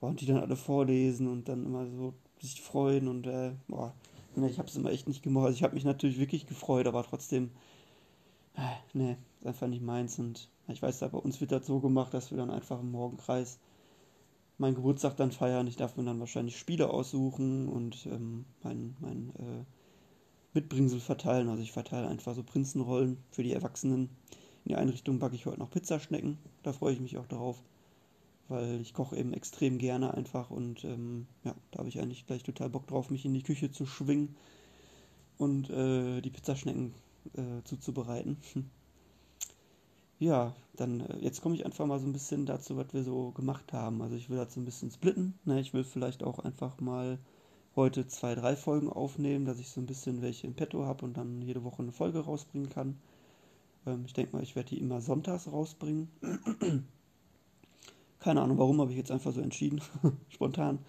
Und 0.00 0.20
die 0.20 0.26
dann 0.26 0.38
alle 0.38 0.56
vorlesen 0.56 1.26
und 1.26 1.48
dann 1.48 1.64
immer 1.64 1.86
so 1.86 2.14
sich 2.40 2.60
freuen 2.60 3.08
und 3.08 3.26
äh, 3.26 3.52
boah, 3.66 3.94
ne, 4.36 4.48
ich 4.48 4.58
habe 4.58 4.68
es 4.68 4.76
immer 4.76 4.90
echt 4.90 5.08
nicht 5.08 5.22
gemacht. 5.22 5.46
Also 5.46 5.56
ich 5.56 5.64
habe 5.64 5.74
mich 5.74 5.84
natürlich 5.84 6.20
wirklich 6.20 6.46
gefreut, 6.46 6.86
aber 6.86 7.02
trotzdem, 7.02 7.50
äh, 8.54 8.96
ne, 8.96 9.18
ist 9.40 9.46
einfach 9.46 9.66
nicht 9.66 9.82
meins 9.82 10.18
und 10.20 10.48
ich 10.68 10.82
weiß, 10.82 11.00
da 11.00 11.08
bei 11.08 11.18
uns 11.18 11.40
wird 11.40 11.50
das 11.50 11.66
so 11.66 11.80
gemacht, 11.80 12.14
dass 12.14 12.30
wir 12.30 12.38
dann 12.38 12.50
einfach 12.50 12.80
im 12.80 12.92
Morgenkreis 12.92 13.58
meinen 14.58 14.74
Geburtstag 14.74 15.16
dann 15.16 15.32
feiern. 15.32 15.66
Ich 15.66 15.76
darf 15.76 15.96
mir 15.96 16.04
dann 16.04 16.20
wahrscheinlich 16.20 16.58
Spiele 16.58 16.90
aussuchen 16.90 17.68
und 17.68 18.06
ähm, 18.06 18.44
mein, 18.62 18.96
mein 19.00 19.30
äh, 19.38 19.64
Mitbringsel 20.54 21.00
verteilen. 21.00 21.48
Also 21.48 21.62
ich 21.62 21.72
verteile 21.72 22.08
einfach 22.08 22.34
so 22.34 22.42
Prinzenrollen 22.42 23.18
für 23.30 23.42
die 23.42 23.52
Erwachsenen. 23.52 24.10
In 24.64 24.70
die 24.70 24.76
Einrichtung 24.76 25.18
backe 25.18 25.36
ich 25.36 25.46
heute 25.46 25.60
noch 25.60 25.70
Pizzaschnecken. 25.70 26.38
Da 26.62 26.72
freue 26.72 26.92
ich 26.92 27.00
mich 27.00 27.16
auch 27.18 27.26
darauf. 27.26 27.62
weil 28.48 28.80
ich 28.80 28.94
koche 28.94 29.16
eben 29.16 29.32
extrem 29.32 29.78
gerne 29.78 30.14
einfach 30.14 30.50
und 30.50 30.84
ähm, 30.84 31.26
ja, 31.44 31.54
da 31.70 31.80
habe 31.80 31.88
ich 31.88 32.00
eigentlich 32.00 32.26
gleich 32.26 32.42
total 32.42 32.70
Bock 32.70 32.86
drauf, 32.86 33.10
mich 33.10 33.24
in 33.24 33.34
die 33.34 33.42
Küche 33.42 33.70
zu 33.70 33.86
schwingen 33.86 34.36
und 35.36 35.70
äh, 35.70 36.20
die 36.22 36.30
Pizzaschnecken 36.30 36.94
äh, 37.34 37.62
zuzubereiten. 37.64 38.38
ja, 40.18 40.54
dann 40.76 41.00
äh, 41.00 41.18
jetzt 41.20 41.42
komme 41.42 41.54
ich 41.54 41.64
einfach 41.64 41.86
mal 41.86 41.98
so 41.98 42.06
ein 42.06 42.12
bisschen 42.12 42.46
dazu, 42.46 42.76
was 42.76 42.92
wir 42.92 43.02
so 43.04 43.32
gemacht 43.32 43.72
haben. 43.72 44.02
Also 44.02 44.16
ich 44.16 44.30
will 44.30 44.36
dazu 44.36 44.60
ein 44.60 44.64
bisschen 44.64 44.90
splitten. 44.90 45.38
Ne? 45.44 45.60
Ich 45.60 45.74
will 45.74 45.84
vielleicht 45.84 46.22
auch 46.22 46.38
einfach 46.40 46.80
mal 46.80 47.18
heute 47.76 48.06
zwei, 48.08 48.34
drei 48.34 48.56
Folgen 48.56 48.90
aufnehmen, 48.90 49.44
dass 49.44 49.60
ich 49.60 49.68
so 49.70 49.80
ein 49.80 49.86
bisschen 49.86 50.22
welche 50.22 50.46
im 50.46 50.54
Petto 50.54 50.84
habe 50.84 51.04
und 51.04 51.16
dann 51.16 51.42
jede 51.42 51.62
Woche 51.64 51.82
eine 51.82 51.92
Folge 51.92 52.20
rausbringen 52.20 52.68
kann. 52.70 52.98
Ähm, 53.86 54.04
ich 54.06 54.12
denke 54.12 54.36
mal, 54.36 54.42
ich 54.42 54.56
werde 54.56 54.70
die 54.70 54.80
immer 54.80 55.00
sonntags 55.00 55.50
rausbringen. 55.50 56.08
Keine 58.18 58.42
Ahnung 58.42 58.58
warum, 58.58 58.80
habe 58.80 58.90
ich 58.90 58.96
jetzt 58.96 59.12
einfach 59.12 59.32
so 59.32 59.40
entschieden. 59.40 59.80
Spontan. 60.28 60.80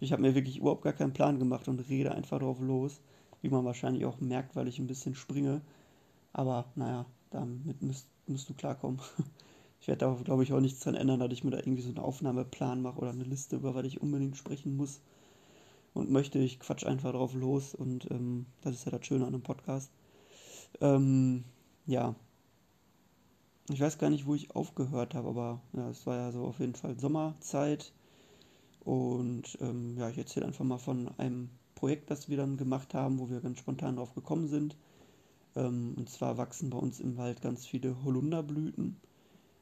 Ich 0.00 0.10
habe 0.12 0.22
mir 0.22 0.34
wirklich 0.34 0.58
überhaupt 0.58 0.82
gar 0.82 0.92
keinen 0.92 1.12
Plan 1.12 1.38
gemacht 1.38 1.68
und 1.68 1.88
rede 1.88 2.12
einfach 2.12 2.40
drauf 2.40 2.58
los. 2.60 3.00
Wie 3.40 3.48
man 3.48 3.64
wahrscheinlich 3.64 4.04
auch 4.04 4.20
merkt, 4.20 4.56
weil 4.56 4.66
ich 4.66 4.80
ein 4.80 4.88
bisschen 4.88 5.14
springe. 5.14 5.60
Aber 6.32 6.64
naja, 6.74 7.06
damit 7.30 7.82
müsst, 7.82 8.08
musst 8.26 8.48
du 8.48 8.54
klarkommen. 8.54 9.00
Ich 9.80 9.88
werde 9.88 10.06
da, 10.06 10.16
glaube 10.22 10.44
ich, 10.44 10.52
auch 10.52 10.60
nichts 10.60 10.78
dran 10.78 10.94
ändern, 10.94 11.18
dass 11.18 11.32
ich 11.32 11.42
mir 11.42 11.50
da 11.50 11.58
irgendwie 11.58 11.82
so 11.82 11.88
einen 11.88 11.98
Aufnahmeplan 11.98 12.82
mache 12.82 13.00
oder 13.00 13.10
eine 13.10 13.24
Liste, 13.24 13.56
über 13.56 13.74
was 13.74 13.84
ich 13.84 14.00
unbedingt 14.00 14.36
sprechen 14.36 14.76
muss 14.76 15.00
und 15.92 16.08
möchte. 16.08 16.38
Ich 16.38 16.60
quatsch 16.60 16.86
einfach 16.86 17.10
drauf 17.10 17.34
los 17.34 17.74
und 17.74 18.08
ähm, 18.12 18.46
das 18.60 18.76
ist 18.76 18.84
ja 18.84 18.92
das 18.92 19.04
Schöne 19.04 19.26
an 19.26 19.34
einem 19.34 19.42
Podcast. 19.42 19.90
Ähm, 20.80 21.42
ja, 21.86 22.14
ich 23.70 23.80
weiß 23.80 23.98
gar 23.98 24.10
nicht, 24.10 24.26
wo 24.26 24.34
ich 24.34 24.54
aufgehört 24.54 25.14
habe, 25.14 25.28
aber 25.28 25.60
ja, 25.72 25.88
es 25.90 26.06
war 26.06 26.16
ja 26.16 26.30
so 26.30 26.44
auf 26.44 26.60
jeden 26.60 26.74
Fall 26.74 26.98
Sommerzeit. 26.98 27.92
Und 28.84 29.58
ähm, 29.60 29.96
ja, 29.96 30.08
ich 30.10 30.18
erzähle 30.18 30.46
einfach 30.46 30.64
mal 30.64 30.78
von 30.78 31.08
einem 31.18 31.50
Projekt, 31.74 32.10
das 32.10 32.28
wir 32.28 32.36
dann 32.36 32.56
gemacht 32.56 32.94
haben, 32.94 33.18
wo 33.18 33.30
wir 33.30 33.40
ganz 33.40 33.58
spontan 33.58 33.96
drauf 33.96 34.14
gekommen 34.14 34.48
sind. 34.48 34.76
Ähm, 35.56 35.94
und 35.96 36.08
zwar 36.08 36.38
wachsen 36.38 36.70
bei 36.70 36.78
uns 36.78 37.00
im 37.00 37.16
Wald 37.16 37.42
ganz 37.42 37.66
viele 37.66 38.02
Holunderblüten. 38.04 38.96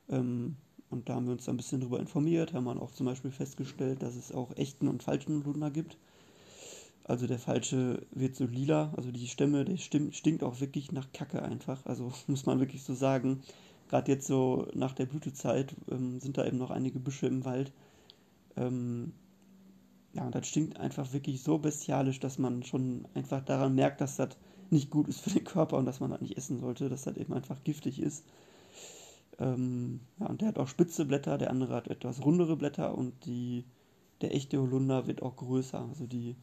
Ähm, 0.09 0.57
und 0.91 1.09
da 1.09 1.15
haben 1.15 1.27
wir 1.27 1.33
uns 1.33 1.49
ein 1.49 1.57
bisschen 1.57 1.81
darüber 1.81 2.01
informiert, 2.01 2.53
haben 2.53 2.65
dann 2.65 2.81
auch 2.81 2.91
zum 2.91 3.07
Beispiel 3.07 3.31
festgestellt, 3.31 4.03
dass 4.03 4.17
es 4.17 4.33
auch 4.33 4.57
echten 4.57 4.89
und 4.89 5.03
falschen 5.03 5.45
Holunder 5.45 5.71
gibt. 5.71 5.97
Also 7.05 7.27
der 7.27 7.39
falsche 7.39 8.03
wird 8.13 8.37
so 8.37 8.47
lila, 8.47 8.93
also 8.97 9.11
die 9.11 9.29
Stämme, 9.29 9.65
der 9.65 9.77
stinkt 9.77 10.43
auch 10.43 10.61
wirklich 10.61 10.93
nach 10.93 11.13
Kacke 11.13 11.43
einfach. 11.43 11.87
Also 11.87 12.13
muss 12.27 12.47
man 12.47 12.61
wirklich 12.61 12.83
so 12.83 12.95
sagen 12.95 13.43
gerade 13.91 14.13
jetzt 14.13 14.27
so 14.27 14.69
nach 14.73 14.93
der 14.93 15.07
Blütezeit 15.07 15.75
ähm, 15.91 16.21
sind 16.21 16.39
da 16.39 16.47
eben 16.47 16.59
noch 16.59 16.71
einige 16.71 17.01
Büsche 17.01 17.27
im 17.27 17.45
Wald. 17.45 17.73
Ähm, 18.57 19.13
ja, 20.13 20.25
und 20.25 20.35
das 20.35 20.47
stinkt 20.47 20.79
einfach 20.79 21.13
wirklich 21.13 21.43
so 21.43 21.59
bestialisch, 21.59 22.21
dass 22.21 22.39
man 22.39 22.63
schon 22.63 23.07
einfach 23.15 23.45
daran 23.45 23.75
merkt, 23.75 24.01
dass 24.01 24.17
das 24.17 24.31
nicht 24.73 24.91
gut 24.91 25.09
ist 25.09 25.21
für 25.21 25.31
den 25.31 25.45
Körper 25.45 25.77
und 25.77 25.87
dass 25.87 26.01
man 26.01 26.11
das 26.11 26.21
nicht 26.21 26.37
essen 26.37 26.61
sollte, 26.61 26.89
dass 26.89 27.03
das 27.03 27.17
eben 27.17 27.33
einfach 27.33 27.63
giftig 27.65 28.01
ist. 28.01 28.25
Ähm, 29.39 30.01
ja, 30.19 30.27
und 30.27 30.41
der 30.41 30.49
hat 30.49 30.59
auch 30.59 30.69
spitze 30.69 31.05
Blätter, 31.07 31.39
der 31.39 31.51
andere 31.51 31.75
hat 31.75 31.89
etwas 31.89 32.25
rundere 32.25 32.57
Blätter 32.57 32.97
und 32.97 33.25
die, 33.25 33.65
der 34.21 34.35
echte 34.35 34.61
Holunder 34.61 35.07
wird 35.07 35.23
auch 35.23 35.37
größer. 35.37 35.81
Also 35.89 36.07
die, 36.07 36.37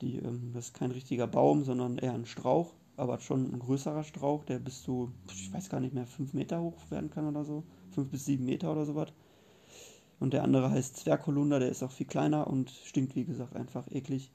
die, 0.00 0.16
ähm, 0.18 0.52
das 0.54 0.66
ist 0.66 0.74
kein 0.74 0.90
richtiger 0.90 1.26
Baum, 1.26 1.64
sondern 1.64 1.98
eher 1.98 2.14
ein 2.14 2.26
Strauch 2.26 2.74
aber 2.96 3.20
schon 3.20 3.52
ein 3.52 3.58
größerer 3.58 4.04
Strauch, 4.04 4.44
der 4.44 4.58
bis 4.58 4.82
zu, 4.82 5.12
ich 5.28 5.52
weiß 5.52 5.68
gar 5.68 5.80
nicht 5.80 5.94
mehr, 5.94 6.06
5 6.06 6.32
Meter 6.32 6.60
hoch 6.60 6.90
werden 6.90 7.10
kann 7.10 7.26
oder 7.26 7.44
so. 7.44 7.64
5 7.90 8.10
bis 8.10 8.24
7 8.24 8.44
Meter 8.44 8.72
oder 8.72 8.86
sowas. 8.86 9.12
Und 10.18 10.32
der 10.32 10.42
andere 10.42 10.70
heißt 10.70 10.96
Zwergholunder, 10.96 11.60
der 11.60 11.68
ist 11.68 11.82
auch 11.82 11.90
viel 11.92 12.06
kleiner 12.06 12.46
und 12.46 12.70
stinkt, 12.70 13.14
wie 13.16 13.24
gesagt, 13.24 13.54
einfach 13.54 13.86
eklig. 13.90 14.30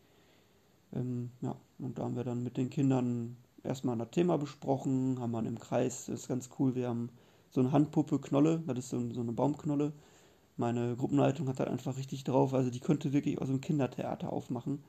Ähm, 0.94 1.32
ja, 1.42 1.56
und 1.82 1.98
da 1.98 2.04
haben 2.04 2.16
wir 2.16 2.24
dann 2.24 2.44
mit 2.44 2.58
den 2.58 2.70
Kindern 2.70 3.38
erstmal 3.64 3.98
das 3.98 4.12
Thema 4.12 4.38
besprochen, 4.38 5.20
haben 5.20 5.34
dann 5.34 5.46
im 5.46 5.60
Kreis, 5.60 6.06
das 6.08 6.22
ist 6.22 6.28
ganz 6.28 6.50
cool, 6.60 6.76
wir 6.76 6.90
haben 6.90 7.10
so 7.52 7.62
eine 7.62 7.72
Handpuppe 7.72 8.20
Knolle, 8.20 8.64
das 8.68 8.78
ist 8.80 8.90
so, 8.90 8.98
eine 8.98 9.34
Baumknolle. 9.34 9.94
Meine 10.58 10.96
Gruppenleitung 10.96 11.48
hat 11.48 11.60
da 11.60 11.66
einfach 11.66 11.98
richtig 11.98 12.24
drauf, 12.24 12.54
also 12.54 12.70
die 12.70 12.80
könnte 12.80 13.14
wirklich 13.14 13.42
aus 13.42 13.48
dem 13.48 13.62
Kindertheater 13.62 14.32
aufmachen 14.32 14.80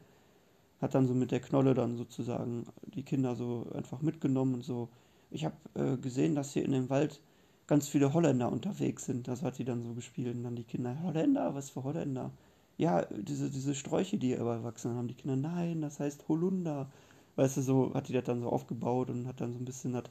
hat 0.82 0.94
dann 0.96 1.06
so 1.06 1.14
mit 1.14 1.30
der 1.30 1.40
Knolle 1.40 1.75
dann 1.75 1.96
sozusagen 1.96 2.66
die 2.82 3.04
Kinder 3.04 3.37
so 3.37 3.66
einfach 3.72 4.02
mitgenommen 4.02 4.54
und 4.54 4.64
so. 4.64 4.88
Ich 5.30 5.44
habe 5.44 5.54
äh, 5.75 5.96
gesehen, 5.96 6.34
dass 6.34 6.52
hier 6.52 6.64
in 6.64 6.72
dem 6.72 6.90
Wald 6.90 7.20
ganz 7.68 7.88
viele 7.88 8.12
Holländer 8.12 8.50
unterwegs 8.50 9.04
sind. 9.06 9.28
Das 9.28 9.42
hat 9.42 9.54
sie 9.54 9.64
dann 9.64 9.82
so 9.84 9.94
gespielt. 9.94 10.34
Und 10.34 10.42
dann 10.42 10.56
die 10.56 10.64
Kinder, 10.64 11.00
Holländer, 11.04 11.54
was 11.54 11.70
für 11.70 11.84
Holländer? 11.84 12.32
Ja, 12.79 13.05
diese, 13.11 13.50
diese 13.50 13.75
Sträuche, 13.75 14.19
die 14.19 14.33
erwachsen 14.33 14.95
haben. 14.95 15.09
Die 15.09 15.14
Kinder, 15.14 15.37
nein, 15.37 15.81
das 15.83 16.00
heißt 16.00 16.29
Holunder. 16.29 16.91
Weißt 17.37 17.57
du, 17.57 17.62
so 17.62 17.95
hat 17.95 18.09
die 18.09 18.12
das 18.12 18.25
dann 18.25 18.41
so 18.43 18.49
aufgebaut 18.50 19.11
und 19.11 19.26
hat 19.26 19.41
dann 19.41 19.52
so 19.52 19.59
ein 19.59 19.64
bisschen 19.64 19.93
das, 19.93 20.05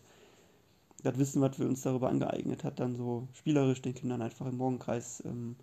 das 1.04 1.18
Wissen, 1.18 1.42
was 1.42 1.58
wir 1.60 1.68
uns 1.68 1.82
darüber 1.82 2.10
angeeignet 2.10 2.64
hat, 2.64 2.80
dann 2.80 2.96
so 2.96 3.28
spielerisch 3.34 3.82
den 3.82 3.96
Kindern 3.96 4.22
einfach 4.22 4.46
im 4.46 4.58
Morgenkreis 4.58 5.24
ähm, 5.26 5.56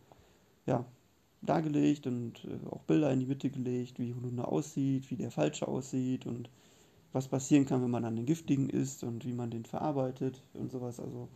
ja, 0.66 0.84
dargelegt 1.42 2.06
und 2.06 2.44
äh, 2.46 2.66
auch 2.70 2.82
Bilder 2.84 3.12
in 3.12 3.20
die 3.20 3.26
Mitte 3.26 3.50
gelegt, 3.50 3.98
wie 3.98 4.14
Holunder 4.14 4.48
aussieht, 4.50 5.10
wie 5.10 5.16
der 5.16 5.30
falsche 5.32 5.68
aussieht 5.68 6.26
und 6.26 6.50
was 7.12 7.28
passieren 7.28 7.66
kann, 7.66 7.82
wenn 7.82 7.90
man 7.90 8.04
dann 8.04 8.16
den 8.16 8.26
giftigen 8.26 8.70
isst 8.70 9.04
und 9.04 9.24
wie 9.26 9.32
man 9.34 9.50
den 9.50 9.64
verarbeitet 9.66 10.42
und 10.54 10.72
sowas. 10.72 11.00
Also, 11.00 11.28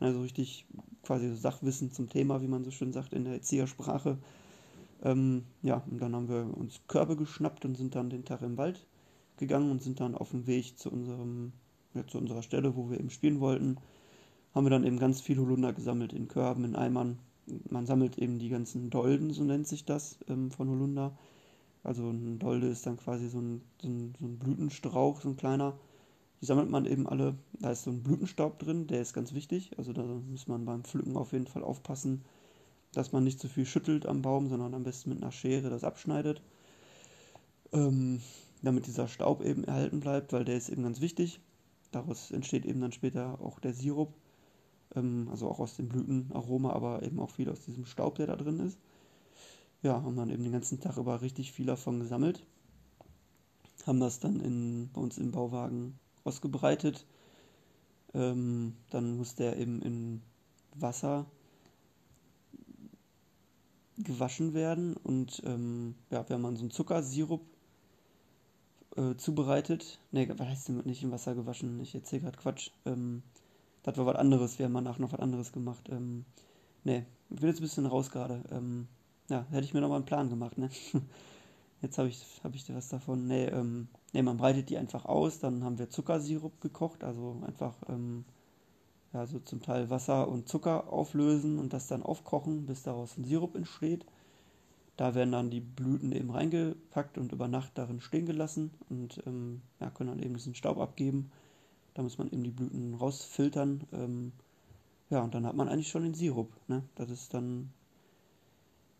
also 0.00 0.22
richtig 0.22 0.66
quasi 1.04 1.28
so 1.30 1.36
Sachwissen 1.36 1.92
zum 1.92 2.08
Thema, 2.10 2.42
wie 2.42 2.48
man 2.48 2.64
so 2.64 2.70
schön 2.72 2.92
sagt 2.92 3.12
in 3.14 3.24
der 3.24 3.34
Erziehersprache. 3.34 4.18
Ähm, 5.04 5.44
ja, 5.62 5.82
und 5.90 6.00
dann 6.00 6.14
haben 6.14 6.28
wir 6.28 6.56
uns 6.56 6.80
Körbe 6.88 7.16
geschnappt 7.16 7.64
und 7.64 7.76
sind 7.76 7.94
dann 7.94 8.10
den 8.10 8.24
Tag 8.24 8.42
im 8.42 8.56
Wald 8.56 8.86
gegangen 9.36 9.70
und 9.70 9.82
sind 9.82 10.00
dann 10.00 10.14
auf 10.14 10.30
dem 10.30 10.46
Weg 10.46 10.78
zu 10.78 10.90
unserem, 10.90 11.52
ja, 11.94 12.06
zu 12.06 12.18
unserer 12.18 12.42
Stelle, 12.42 12.76
wo 12.76 12.90
wir 12.90 12.98
eben 12.98 13.10
spielen 13.10 13.40
wollten, 13.40 13.76
haben 14.54 14.66
wir 14.66 14.70
dann 14.70 14.84
eben 14.84 14.98
ganz 14.98 15.20
viel 15.20 15.38
Holunder 15.38 15.72
gesammelt 15.72 16.12
in 16.12 16.28
Körben, 16.28 16.64
in 16.64 16.76
Eimern 16.76 17.18
man 17.68 17.86
sammelt 17.86 18.18
eben 18.18 18.38
die 18.38 18.48
ganzen 18.48 18.90
Dolden, 18.90 19.30
so 19.30 19.44
nennt 19.44 19.66
sich 19.66 19.84
das, 19.84 20.18
ähm, 20.28 20.50
von 20.50 20.68
Holunder. 20.68 21.16
Also 21.82 22.08
ein 22.08 22.38
Dolde 22.38 22.68
ist 22.68 22.86
dann 22.86 22.96
quasi 22.96 23.28
so 23.28 23.38
ein, 23.40 23.62
so, 23.82 23.88
ein, 23.88 24.14
so 24.18 24.26
ein 24.26 24.38
Blütenstrauch, 24.38 25.20
so 25.20 25.28
ein 25.28 25.36
kleiner. 25.36 25.78
Die 26.40 26.46
sammelt 26.46 26.70
man 26.70 26.86
eben 26.86 27.06
alle. 27.06 27.36
Da 27.60 27.70
ist 27.70 27.84
so 27.84 27.90
ein 27.90 28.02
Blütenstaub 28.02 28.58
drin, 28.58 28.86
der 28.86 29.00
ist 29.00 29.12
ganz 29.12 29.34
wichtig. 29.34 29.72
Also 29.78 29.92
da 29.92 30.02
muss 30.02 30.48
man 30.48 30.64
beim 30.64 30.84
Pflücken 30.84 31.16
auf 31.16 31.32
jeden 31.32 31.46
Fall 31.46 31.62
aufpassen, 31.62 32.24
dass 32.94 33.12
man 33.12 33.24
nicht 33.24 33.40
zu 33.40 33.48
viel 33.48 33.66
schüttelt 33.66 34.06
am 34.06 34.22
Baum, 34.22 34.48
sondern 34.48 34.74
am 34.74 34.84
besten 34.84 35.10
mit 35.10 35.22
einer 35.22 35.32
Schere 35.32 35.70
das 35.70 35.84
abschneidet. 35.84 36.42
Ähm, 37.72 38.20
damit 38.62 38.86
dieser 38.86 39.08
Staub 39.08 39.42
eben 39.44 39.64
erhalten 39.64 40.00
bleibt, 40.00 40.32
weil 40.32 40.44
der 40.44 40.56
ist 40.56 40.68
eben 40.68 40.82
ganz 40.82 41.00
wichtig. 41.00 41.40
Daraus 41.90 42.30
entsteht 42.30 42.64
eben 42.64 42.80
dann 42.80 42.92
später 42.92 43.40
auch 43.40 43.60
der 43.60 43.74
Sirup 43.74 44.14
ähm, 44.94 45.28
also 45.30 45.48
auch 45.48 45.60
aus 45.60 45.76
dem 45.76 45.88
Blütenaroma, 45.88 46.72
aber 46.72 47.02
eben 47.02 47.20
auch 47.20 47.30
viel 47.30 47.50
aus 47.50 47.64
diesem 47.64 47.86
Staub, 47.86 48.16
der 48.16 48.26
da 48.26 48.36
drin 48.36 48.60
ist. 48.60 48.78
Ja, 49.82 50.02
haben 50.02 50.16
dann 50.16 50.30
eben 50.30 50.42
den 50.42 50.52
ganzen 50.52 50.80
Tag 50.80 50.96
über 50.96 51.20
richtig 51.20 51.52
viel 51.52 51.66
davon 51.66 52.00
gesammelt. 52.00 52.44
Haben 53.86 54.00
das 54.00 54.18
dann 54.18 54.40
in, 54.40 54.90
bei 54.92 55.00
uns 55.00 55.18
im 55.18 55.30
Bauwagen 55.30 55.98
ausgebreitet. 56.24 57.06
Ähm, 58.14 58.76
dann 58.90 59.16
muss 59.16 59.34
der 59.34 59.58
eben 59.58 59.82
in 59.82 60.22
Wasser 60.74 61.26
gewaschen 63.98 64.54
werden 64.54 64.96
und 64.96 65.42
ähm, 65.44 65.94
ja, 66.10 66.28
wenn 66.28 66.40
man 66.40 66.56
so 66.56 66.62
einen 66.62 66.70
Zuckersirup 66.70 67.42
äh, 68.96 69.14
zubereitet, 69.16 69.98
ne, 70.10 70.28
was 70.36 70.48
heißt 70.48 70.68
denn 70.68 70.82
nicht 70.84 71.02
in 71.02 71.12
Wasser 71.12 71.34
gewaschen? 71.34 71.80
Ich 71.80 71.94
erzähle 71.94 72.22
gerade 72.22 72.38
Quatsch. 72.38 72.70
Ähm, 72.86 73.22
das 73.82 73.96
war 73.96 74.06
was 74.06 74.16
anderes. 74.16 74.58
Wir 74.58 74.66
haben 74.66 74.74
danach 74.74 74.98
noch 74.98 75.12
was 75.12 75.20
anderes 75.20 75.52
gemacht. 75.52 75.88
Ähm, 75.90 76.24
ne, 76.84 77.06
ich 77.30 77.40
bin 77.40 77.48
jetzt 77.48 77.60
ein 77.60 77.62
bisschen 77.62 77.86
raus 77.86 78.10
gerade. 78.10 78.42
Ähm, 78.50 78.88
ja, 79.28 79.46
hätte 79.50 79.64
ich 79.64 79.74
mir 79.74 79.80
nochmal 79.80 79.98
einen 79.98 80.06
Plan 80.06 80.28
gemacht, 80.28 80.58
ne? 80.58 80.70
Jetzt 81.82 81.98
habe 81.98 82.08
ich, 82.08 82.24
hab 82.42 82.54
ich 82.54 82.74
was 82.74 82.88
davon. 82.88 83.26
Ne, 83.26 83.50
ähm, 83.50 83.88
nee, 84.12 84.22
man 84.22 84.38
breitet 84.38 84.70
die 84.70 84.78
einfach 84.78 85.04
aus. 85.04 85.38
Dann 85.38 85.64
haben 85.64 85.78
wir 85.78 85.90
Zuckersirup 85.90 86.60
gekocht. 86.60 87.04
Also 87.04 87.42
einfach, 87.46 87.74
ähm, 87.88 88.24
ja, 89.14 89.26
so 89.26 89.38
zum 89.38 89.62
Teil 89.62 89.88
Wasser 89.90 90.28
und 90.28 90.48
Zucker 90.48 90.92
auflösen 90.92 91.58
und 91.58 91.72
das 91.72 91.86
dann 91.86 92.02
aufkochen, 92.02 92.66
bis 92.66 92.82
daraus 92.82 93.16
ein 93.16 93.24
Sirup 93.24 93.54
entsteht. 93.54 94.04
Da 94.96 95.14
werden 95.14 95.32
dann 95.32 95.50
die 95.50 95.60
Blüten 95.60 96.12
eben 96.12 96.30
reingepackt 96.30 97.16
und 97.16 97.32
über 97.32 97.48
Nacht 97.48 97.72
darin 97.76 98.00
stehen 98.00 98.26
gelassen 98.26 98.72
und 98.90 99.22
ähm, 99.26 99.62
ja, 99.80 99.90
können 99.90 100.10
dann 100.10 100.22
eben 100.22 100.34
diesen 100.34 100.54
Staub 100.54 100.78
abgeben. 100.78 101.30
Da 101.94 102.02
muss 102.02 102.18
man 102.18 102.30
eben 102.30 102.44
die 102.44 102.50
Blüten 102.50 102.94
rausfiltern. 102.94 103.84
Ähm, 103.92 104.32
ja, 105.10 105.22
und 105.22 105.34
dann 105.34 105.46
hat 105.46 105.56
man 105.56 105.68
eigentlich 105.68 105.88
schon 105.88 106.02
den 106.02 106.14
Sirup. 106.14 106.50
Ne? 106.68 106.82
Das 106.96 107.10
ist 107.10 107.34
dann 107.34 107.72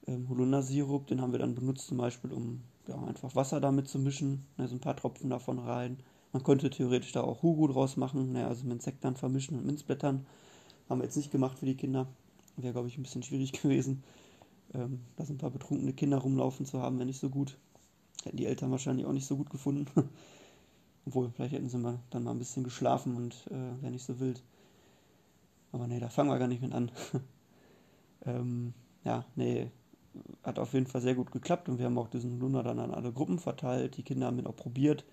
ähm, 0.06 0.28
Holundersirup, 0.28 1.06
den 1.06 1.20
haben 1.20 1.32
wir 1.32 1.38
dann 1.38 1.54
benutzt 1.54 1.88
zum 1.88 1.98
Beispiel, 1.98 2.32
um 2.32 2.62
ja, 2.86 3.02
einfach 3.04 3.34
Wasser 3.34 3.60
damit 3.60 3.88
zu 3.88 3.98
mischen, 3.98 4.46
ne, 4.56 4.68
so 4.68 4.76
ein 4.76 4.80
paar 4.80 4.96
Tropfen 4.96 5.30
davon 5.30 5.58
rein. 5.58 5.98
Man 6.34 6.42
könnte 6.42 6.68
theoretisch 6.68 7.12
da 7.12 7.20
auch 7.20 7.44
Hugo 7.44 7.68
draus 7.68 7.96
machen, 7.96 8.32
ne, 8.32 8.48
also 8.48 8.66
mit 8.66 8.82
Sektern 8.82 9.14
vermischen 9.14 9.56
und 9.56 9.66
Minzblättern. 9.66 10.26
Haben 10.88 10.98
wir 10.98 11.04
jetzt 11.04 11.16
nicht 11.16 11.30
gemacht 11.30 11.60
für 11.60 11.64
die 11.64 11.76
Kinder. 11.76 12.08
Wäre, 12.56 12.72
glaube 12.72 12.88
ich, 12.88 12.98
ein 12.98 13.04
bisschen 13.04 13.22
schwierig 13.22 13.52
gewesen. 13.62 14.02
Ähm, 14.74 14.98
da 15.14 15.24
sind 15.24 15.36
ein 15.36 15.38
paar 15.38 15.52
betrunkene 15.52 15.92
Kinder 15.92 16.18
rumlaufen 16.18 16.66
zu 16.66 16.82
haben, 16.82 16.96
wäre 16.96 17.06
nicht 17.06 17.20
so 17.20 17.30
gut. 17.30 17.56
Hätten 18.24 18.36
die 18.36 18.46
Eltern 18.46 18.72
wahrscheinlich 18.72 19.06
auch 19.06 19.12
nicht 19.12 19.26
so 19.26 19.36
gut 19.36 19.48
gefunden. 19.48 19.86
Obwohl, 21.06 21.30
vielleicht 21.30 21.52
hätten 21.54 21.68
sie 21.68 21.78
mal, 21.78 22.00
dann 22.10 22.24
mal 22.24 22.32
ein 22.32 22.40
bisschen 22.40 22.64
geschlafen 22.64 23.14
und 23.14 23.46
äh, 23.52 23.80
wäre 23.80 23.92
nicht 23.92 24.04
so 24.04 24.18
wild. 24.18 24.42
Aber 25.70 25.86
nee, 25.86 26.00
da 26.00 26.08
fangen 26.08 26.30
wir 26.30 26.38
gar 26.40 26.48
nicht 26.48 26.62
mit 26.62 26.72
an. 26.72 26.90
ähm, 28.26 28.74
ja, 29.04 29.24
nee, 29.36 29.70
hat 30.42 30.58
auf 30.58 30.72
jeden 30.72 30.88
Fall 30.88 31.00
sehr 31.00 31.14
gut 31.14 31.30
geklappt 31.30 31.68
und 31.68 31.78
wir 31.78 31.84
haben 31.84 31.98
auch 31.98 32.08
diesen 32.08 32.40
Lunar 32.40 32.64
dann 32.64 32.80
an 32.80 32.92
alle 32.92 33.12
Gruppen 33.12 33.38
verteilt. 33.38 33.98
Die 33.98 34.02
Kinder 34.02 34.26
haben 34.26 34.40
ihn 34.40 34.48
auch 34.48 34.56
probiert. 34.56 35.04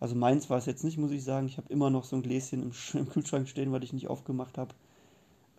Also 0.00 0.14
meins 0.14 0.50
war 0.50 0.58
es 0.58 0.66
jetzt 0.66 0.84
nicht, 0.84 0.98
muss 0.98 1.10
ich 1.12 1.24
sagen. 1.24 1.46
Ich 1.46 1.56
habe 1.56 1.72
immer 1.72 1.90
noch 1.90 2.04
so 2.04 2.16
ein 2.16 2.22
Gläschen 2.22 2.62
im, 2.62 2.72
im 2.98 3.08
Kühlschrank 3.08 3.48
stehen, 3.48 3.72
weil 3.72 3.84
ich 3.84 3.92
nicht 3.92 4.08
aufgemacht 4.08 4.58
habe. 4.58 4.74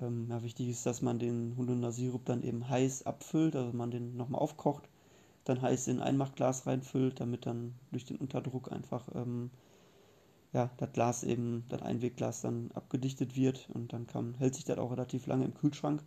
Ähm, 0.01 0.27
ja, 0.29 0.43
wichtig 0.43 0.69
ist, 0.69 0.85
dass 0.85 1.01
man 1.01 1.19
den 1.19 1.55
Holunder 1.57 1.91
Sirup 1.91 2.25
dann 2.25 2.43
eben 2.43 2.67
heiß 2.69 3.05
abfüllt, 3.05 3.55
also 3.55 3.71
man 3.73 3.91
den 3.91 4.17
nochmal 4.17 4.41
aufkocht, 4.41 4.83
dann 5.45 5.61
heiß 5.61 5.87
in 5.87 5.99
ein 5.99 6.09
Einmachglas 6.09 6.67
reinfüllt, 6.67 7.19
damit 7.19 7.45
dann 7.45 7.75
durch 7.91 8.05
den 8.05 8.17
Unterdruck 8.17 8.71
einfach 8.71 9.07
ähm, 9.15 9.51
ja, 10.53 10.69
das 10.77 10.91
Glas 10.93 11.23
eben, 11.23 11.65
das 11.69 11.81
Einwegglas 11.81 12.41
dann 12.41 12.71
abgedichtet 12.73 13.35
wird 13.35 13.69
und 13.73 13.91
dann 13.93 14.07
kann, 14.07 14.35
hält 14.35 14.55
sich 14.55 14.63
das 14.63 14.77
auch 14.77 14.91
relativ 14.91 15.27
lange 15.27 15.45
im 15.45 15.53
Kühlschrank. 15.53 16.01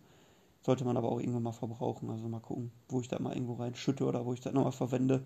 Sollte 0.65 0.85
man 0.85 0.97
aber 0.97 1.11
auch 1.11 1.19
irgendwann 1.19 1.43
mal 1.43 1.53
verbrauchen. 1.53 2.09
Also 2.09 2.27
mal 2.27 2.39
gucken, 2.41 2.71
wo 2.89 2.99
ich 3.01 3.07
das 3.07 3.19
mal 3.19 3.33
irgendwo 3.33 3.53
reinschütte 3.53 4.05
oder 4.05 4.25
wo 4.25 4.33
ich 4.33 4.41
das 4.41 4.53
nochmal 4.53 4.71
verwende. 4.73 5.23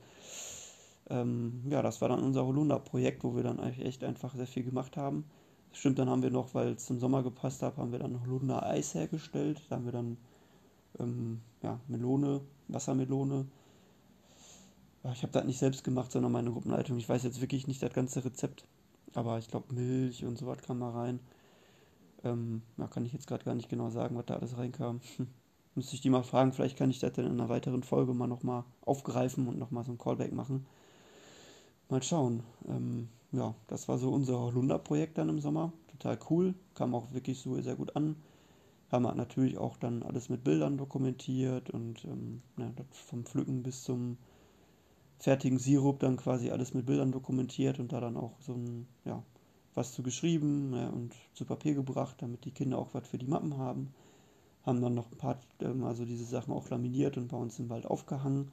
Ähm, 1.10 1.64
ja, 1.70 1.82
das 1.82 2.02
war 2.02 2.10
dann 2.10 2.24
unser 2.24 2.46
Holunder-Projekt, 2.46 3.24
wo 3.24 3.36
wir 3.36 3.44
dann 3.44 3.60
echt 3.60 4.04
einfach 4.04 4.36
sehr 4.36 4.48
viel 4.48 4.64
gemacht 4.64 4.98
haben. 4.98 5.26
Stimmt, 5.74 6.00
dann 6.00 6.10
haben 6.10 6.24
wir 6.24 6.32
noch, 6.32 6.54
weil 6.54 6.74
es 6.74 6.86
zum 6.86 7.00
Sommer 7.00 7.24
gepasst 7.24 7.62
hat, 7.64 7.78
haben 7.78 7.92
wir 7.92 8.00
dann 8.00 8.22
Holunder 8.22 8.64
Eis 8.66 8.94
hergestellt. 8.94 9.62
Da 9.70 9.76
haben 9.78 9.86
wir 9.86 9.92
dann 9.92 10.18
ähm, 11.00 11.42
ja, 11.62 11.80
Melone, 11.88 12.42
Wassermelone. 12.68 13.48
Ich 15.14 15.22
habe 15.24 15.34
das 15.34 15.46
nicht 15.46 15.60
selbst 15.60 15.84
gemacht, 15.84 16.12
sondern 16.12 16.32
meine 16.32 16.52
Gruppenleitung. 16.52 16.98
Ich 16.98 17.10
weiß 17.10 17.24
jetzt 17.24 17.42
wirklich 17.42 17.68
nicht 17.68 17.84
das 17.84 17.94
ganze 17.94 18.24
Rezept. 18.24 18.66
Aber 19.14 19.38
ich 19.38 19.48
glaube, 19.50 19.74
Milch 19.74 20.26
und 20.26 20.38
so 20.38 20.48
was 20.48 20.62
kam 20.62 20.80
mal 20.80 20.92
rein. 20.92 21.20
Ähm, 22.24 22.62
ja, 22.78 22.88
kann 22.88 23.06
ich 23.06 23.14
jetzt 23.14 23.28
gerade 23.28 23.44
gar 23.44 23.56
nicht 23.56 23.70
genau 23.70 23.90
sagen, 23.90 24.16
was 24.16 24.26
da 24.26 24.36
alles 24.36 24.58
reinkam. 24.58 25.02
Müsste 25.76 25.96
ich 25.96 26.02
die 26.02 26.10
mal 26.10 26.24
fragen, 26.24 26.54
vielleicht 26.54 26.78
kann 26.78 26.90
ich 26.90 27.00
das 27.00 27.14
dann 27.14 27.26
in 27.26 27.34
einer 27.34 27.50
weiteren 27.50 27.84
Folge 27.84 28.14
mal 28.14 28.28
nochmal 28.28 28.64
aufgreifen 28.86 29.48
und 29.48 29.60
nochmal 29.60 29.84
so 29.84 29.92
ein 29.92 29.98
Callback 29.98 30.32
machen. 30.34 30.66
Mal 31.94 32.02
schauen. 32.02 32.42
Ähm, 32.68 33.08
ja, 33.32 33.54
das 33.68 33.88
war 33.88 34.00
so 34.00 34.10
unser 34.10 34.40
Holunder-Projekt 34.40 35.20
dann 35.20 35.30
im 35.30 35.40
Sommer. 35.40 35.72
Total 35.92 36.18
cool. 36.32 36.56
Kam 36.74 36.96
auch 36.96 37.14
wirklich 37.14 37.40
so 37.40 37.62
sehr 37.62 37.76
gut 37.76 37.96
an. 37.96 38.16
Haben 38.92 39.04
wir 39.04 39.14
natürlich 39.14 39.60
auch 39.60 39.78
dann 39.78 40.02
alles 40.02 40.28
mit 40.28 40.44
Bildern 40.44 40.80
dokumentiert 40.80 41.70
und 41.70 42.04
ähm, 42.06 42.42
ja, 42.58 42.72
vom 42.90 43.26
Pflücken 43.26 43.62
bis 43.62 43.84
zum 43.84 44.18
fertigen 45.20 45.60
Sirup 45.60 46.00
dann 46.00 46.18
quasi 46.18 46.50
alles 46.50 46.74
mit 46.74 46.88
Bildern 46.88 47.12
dokumentiert 47.12 47.78
und 47.78 47.94
da 47.94 48.00
dann 48.00 48.18
auch 48.18 48.42
so 48.42 48.54
ein, 48.54 48.88
ja, 49.06 49.22
was 49.76 49.94
zu 49.94 50.02
geschrieben 50.02 50.74
ja, 50.74 50.90
und 50.90 51.14
zu 51.36 51.46
Papier 51.46 51.76
gebracht, 51.76 52.16
damit 52.24 52.44
die 52.44 52.52
Kinder 52.52 52.80
auch 52.80 52.96
was 52.96 53.08
für 53.08 53.20
die 53.20 53.28
Mappen 53.28 53.58
haben. 53.58 53.94
Haben 54.64 54.82
dann 54.82 54.96
noch 54.96 55.12
ein 55.12 55.18
paar, 55.20 55.40
ähm, 55.60 55.84
also 55.84 56.06
diese 56.06 56.26
Sachen 56.26 56.56
auch 56.56 56.68
laminiert 56.72 57.18
und 57.18 57.28
bei 57.28 57.38
uns 57.38 57.60
im 57.60 57.70
Wald 57.70 57.86
aufgehangen, 57.86 58.52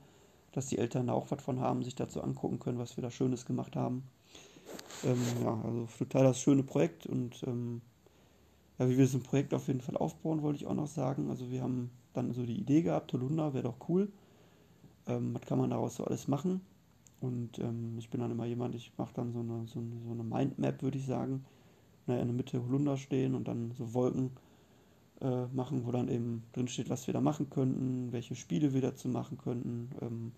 dass 0.52 0.66
die 0.66 0.78
Eltern 0.78 1.06
da 1.06 1.12
auch 1.12 1.30
was 1.30 1.42
von 1.42 1.60
haben, 1.60 1.82
sich 1.82 1.94
dazu 1.94 2.22
angucken 2.22 2.58
können, 2.58 2.78
was 2.78 2.96
wir 2.96 3.02
da 3.02 3.10
Schönes 3.10 3.46
gemacht 3.46 3.76
haben. 3.76 4.04
Ähm, 5.04 5.22
ja, 5.42 5.60
also 5.64 5.88
total 5.98 6.24
das 6.24 6.40
schöne 6.40 6.62
Projekt 6.62 7.06
und 7.06 7.42
ähm, 7.46 7.80
ja, 8.78 8.88
wie 8.88 8.98
wir 8.98 9.06
so 9.06 9.18
ein 9.18 9.22
Projekt 9.22 9.52
auf 9.54 9.68
jeden 9.68 9.80
Fall 9.80 9.96
aufbauen, 9.96 10.42
wollte 10.42 10.58
ich 10.58 10.66
auch 10.66 10.74
noch 10.74 10.86
sagen. 10.86 11.28
Also 11.30 11.50
wir 11.50 11.62
haben 11.62 11.90
dann 12.12 12.32
so 12.32 12.44
die 12.44 12.58
Idee 12.58 12.82
gehabt, 12.82 13.10
Tolunda 13.10 13.52
wäre 13.52 13.64
doch 13.64 13.88
cool. 13.88 14.10
Ähm, 15.06 15.34
was 15.34 15.42
kann 15.42 15.58
man 15.58 15.70
daraus 15.70 15.96
so 15.96 16.04
alles 16.04 16.28
machen? 16.28 16.60
Und 17.20 17.58
ähm, 17.58 17.96
ich 17.98 18.08
bin 18.10 18.20
dann 18.20 18.30
immer 18.30 18.46
jemand, 18.46 18.74
ich 18.74 18.92
mache 18.96 19.12
dann 19.14 19.32
so 19.32 19.40
eine, 19.40 19.66
so 19.66 19.80
eine, 19.80 20.00
so 20.06 20.10
eine 20.12 20.22
Mindmap, 20.22 20.82
würde 20.82 20.98
ich 20.98 21.06
sagen. 21.06 21.44
Naja, 22.06 22.22
in 22.22 22.28
der 22.28 22.36
Mitte 22.36 22.62
Holunder 22.62 22.96
stehen 22.96 23.34
und 23.34 23.46
dann 23.46 23.72
so 23.72 23.92
Wolken 23.92 24.30
äh, 25.20 25.46
machen, 25.46 25.86
wo 25.86 25.92
dann 25.92 26.08
eben 26.08 26.44
drin 26.52 26.68
steht, 26.68 26.90
was 26.90 27.06
wir 27.06 27.14
da 27.14 27.20
machen 27.20 27.50
könnten, 27.50 28.12
welche 28.12 28.34
Spiele 28.34 28.72
wir 28.72 28.80
dazu 28.80 29.08
machen 29.08 29.38
könnten. 29.38 29.90
Ähm, 30.00 30.32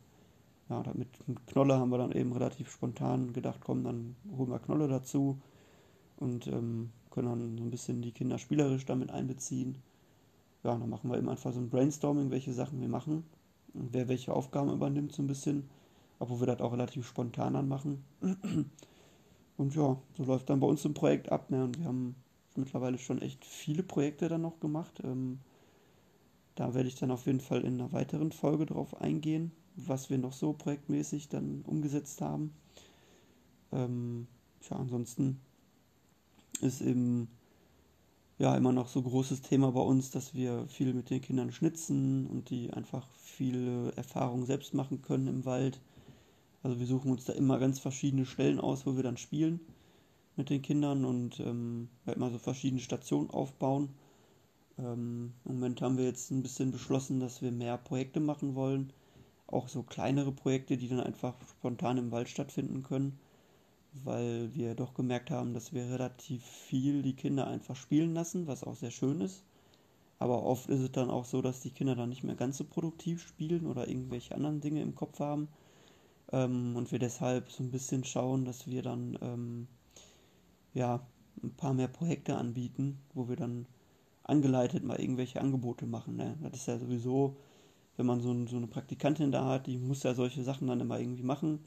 ja, 0.68 0.82
mit 0.94 1.08
Knolle 1.46 1.76
haben 1.76 1.90
wir 1.90 1.98
dann 1.98 2.12
eben 2.12 2.32
relativ 2.32 2.70
spontan 2.70 3.32
gedacht, 3.32 3.60
komm, 3.62 3.84
dann 3.84 4.16
holen 4.36 4.50
wir 4.50 4.58
Knolle 4.58 4.88
dazu 4.88 5.38
und 6.16 6.46
ähm, 6.46 6.90
können 7.10 7.28
dann 7.28 7.58
so 7.58 7.64
ein 7.64 7.70
bisschen 7.70 8.00
die 8.00 8.12
Kinder 8.12 8.38
spielerisch 8.38 8.86
damit 8.86 9.10
einbeziehen. 9.10 9.76
Ja, 10.64 10.76
dann 10.76 10.88
machen 10.88 11.10
wir 11.10 11.18
eben 11.18 11.28
einfach 11.28 11.52
so 11.52 11.60
ein 11.60 11.68
Brainstorming, 11.68 12.30
welche 12.30 12.52
Sachen 12.52 12.80
wir 12.80 12.88
machen 12.88 13.24
und 13.74 13.92
wer 13.92 14.08
welche 14.08 14.32
Aufgaben 14.32 14.72
übernimmt, 14.72 15.12
so 15.12 15.22
ein 15.22 15.26
bisschen 15.26 15.68
obwohl 16.22 16.38
wir 16.38 16.46
das 16.46 16.60
auch 16.60 16.72
relativ 16.72 17.04
spontan 17.08 17.56
anmachen. 17.56 18.04
Und 19.56 19.74
ja, 19.74 19.96
so 20.16 20.24
läuft 20.24 20.48
dann 20.48 20.60
bei 20.60 20.68
uns 20.68 20.84
ein 20.84 20.94
Projekt 20.94 21.32
ab. 21.32 21.50
Ne? 21.50 21.64
Und 21.64 21.80
wir 21.80 21.86
haben 21.86 22.14
mittlerweile 22.58 22.98
schon 22.98 23.20
echt 23.20 23.44
viele 23.44 23.82
Projekte 23.82 24.28
dann 24.28 24.42
noch 24.42 24.60
gemacht. 24.60 25.00
Ähm, 25.04 25.40
da 26.54 26.74
werde 26.74 26.88
ich 26.88 26.96
dann 26.96 27.10
auf 27.10 27.26
jeden 27.26 27.40
Fall 27.40 27.62
in 27.62 27.80
einer 27.80 27.92
weiteren 27.92 28.32
Folge 28.32 28.66
drauf 28.66 29.00
eingehen, 29.00 29.52
was 29.76 30.10
wir 30.10 30.18
noch 30.18 30.32
so 30.32 30.52
projektmäßig 30.52 31.28
dann 31.28 31.62
umgesetzt 31.66 32.20
haben. 32.20 32.52
Ähm, 33.72 34.26
ja, 34.70 34.76
ansonsten 34.76 35.40
ist 36.60 36.82
eben 36.82 37.28
ja 38.38 38.56
immer 38.56 38.72
noch 38.72 38.88
so 38.88 39.02
großes 39.02 39.42
Thema 39.42 39.72
bei 39.72 39.80
uns, 39.80 40.10
dass 40.10 40.34
wir 40.34 40.66
viel 40.68 40.92
mit 40.94 41.10
den 41.10 41.20
Kindern 41.20 41.52
schnitzen 41.52 42.26
und 42.26 42.50
die 42.50 42.72
einfach 42.72 43.08
viele 43.16 43.92
Erfahrungen 43.92 44.46
selbst 44.46 44.74
machen 44.74 45.00
können 45.00 45.28
im 45.28 45.44
Wald. 45.44 45.80
Also 46.62 46.78
wir 46.78 46.86
suchen 46.86 47.10
uns 47.10 47.24
da 47.24 47.32
immer 47.32 47.58
ganz 47.58 47.78
verschiedene 47.78 48.26
Stellen 48.26 48.60
aus, 48.60 48.86
wo 48.86 48.94
wir 48.96 49.02
dann 49.02 49.16
spielen 49.16 49.60
mit 50.36 50.50
den 50.50 50.62
Kindern 50.62 51.04
und 51.04 51.40
ähm, 51.40 51.88
halt 52.06 52.18
mal 52.18 52.30
so 52.30 52.38
verschiedene 52.38 52.80
Stationen 52.80 53.30
aufbauen. 53.30 53.90
Ähm, 54.78 55.32
Im 55.44 55.54
Moment 55.54 55.82
haben 55.82 55.98
wir 55.98 56.04
jetzt 56.04 56.30
ein 56.30 56.42
bisschen 56.42 56.70
beschlossen, 56.72 57.20
dass 57.20 57.42
wir 57.42 57.52
mehr 57.52 57.76
Projekte 57.78 58.20
machen 58.20 58.54
wollen. 58.54 58.92
Auch 59.46 59.68
so 59.68 59.82
kleinere 59.82 60.32
Projekte, 60.32 60.76
die 60.76 60.88
dann 60.88 61.00
einfach 61.00 61.34
spontan 61.58 61.98
im 61.98 62.10
Wald 62.10 62.28
stattfinden 62.28 62.82
können. 62.82 63.18
Weil 64.04 64.54
wir 64.54 64.74
doch 64.74 64.94
gemerkt 64.94 65.30
haben, 65.30 65.52
dass 65.52 65.74
wir 65.74 65.90
relativ 65.90 66.42
viel 66.44 67.02
die 67.02 67.14
Kinder 67.14 67.46
einfach 67.46 67.76
spielen 67.76 68.14
lassen, 68.14 68.46
was 68.46 68.64
auch 68.64 68.74
sehr 68.74 68.90
schön 68.90 69.20
ist. 69.20 69.44
Aber 70.18 70.44
oft 70.44 70.70
ist 70.70 70.80
es 70.80 70.92
dann 70.92 71.10
auch 71.10 71.26
so, 71.26 71.42
dass 71.42 71.60
die 71.60 71.70
Kinder 71.70 71.94
dann 71.94 72.08
nicht 72.08 72.24
mehr 72.24 72.36
ganz 72.36 72.56
so 72.56 72.64
produktiv 72.64 73.20
spielen 73.26 73.66
oder 73.66 73.88
irgendwelche 73.88 74.34
anderen 74.34 74.60
Dinge 74.60 74.80
im 74.80 74.94
Kopf 74.94 75.20
haben 75.20 75.48
ähm, 76.32 76.76
und 76.76 76.90
wir 76.90 76.98
deshalb 76.98 77.50
so 77.50 77.62
ein 77.62 77.70
bisschen 77.70 78.04
schauen, 78.04 78.44
dass 78.44 78.66
wir 78.66 78.82
dann 78.82 79.18
ähm, 79.20 79.68
ja 80.74 81.00
ein 81.42 81.54
paar 81.54 81.74
mehr 81.74 81.88
Projekte 81.88 82.36
anbieten, 82.36 82.98
wo 83.14 83.28
wir 83.28 83.36
dann 83.36 83.66
angeleitet 84.24 84.84
mal 84.84 85.00
irgendwelche 85.00 85.40
Angebote 85.40 85.86
machen. 85.86 86.16
Ne? 86.16 86.36
Das 86.42 86.60
ist 86.60 86.66
ja 86.66 86.78
sowieso, 86.78 87.36
wenn 87.96 88.06
man 88.06 88.20
so, 88.20 88.32
ein, 88.32 88.46
so 88.46 88.56
eine 88.56 88.66
Praktikantin 88.66 89.32
da 89.32 89.46
hat, 89.46 89.66
die 89.66 89.78
muss 89.78 90.02
ja 90.02 90.14
solche 90.14 90.42
Sachen 90.42 90.68
dann 90.68 90.80
immer 90.80 90.98
irgendwie 90.98 91.22
machen. 91.22 91.60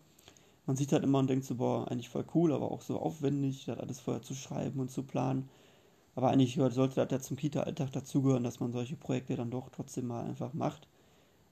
Man 0.65 0.75
sieht 0.75 0.93
halt 0.93 1.03
immer 1.03 1.19
und 1.19 1.29
denkt 1.29 1.45
so, 1.45 1.55
boah, 1.55 1.89
eigentlich 1.89 2.09
voll 2.09 2.25
cool, 2.33 2.51
aber 2.53 2.71
auch 2.71 2.81
so 2.81 2.99
aufwendig, 2.99 3.65
das 3.65 3.79
alles 3.79 3.99
vorher 3.99 4.23
zu 4.23 4.33
schreiben 4.33 4.79
und 4.79 4.89
zu 4.89 5.03
planen. 5.03 5.47
Aber 6.15 6.29
eigentlich 6.29 6.55
sollte 6.55 6.95
das 6.95 7.11
ja 7.11 7.19
zum 7.19 7.37
Kita-Alltag 7.37 7.91
dazugehören, 7.91 8.43
dass 8.43 8.59
man 8.59 8.71
solche 8.71 8.95
Projekte 8.95 9.35
dann 9.35 9.51
doch 9.51 9.69
trotzdem 9.69 10.07
mal 10.07 10.23
einfach 10.23 10.53
macht, 10.53 10.87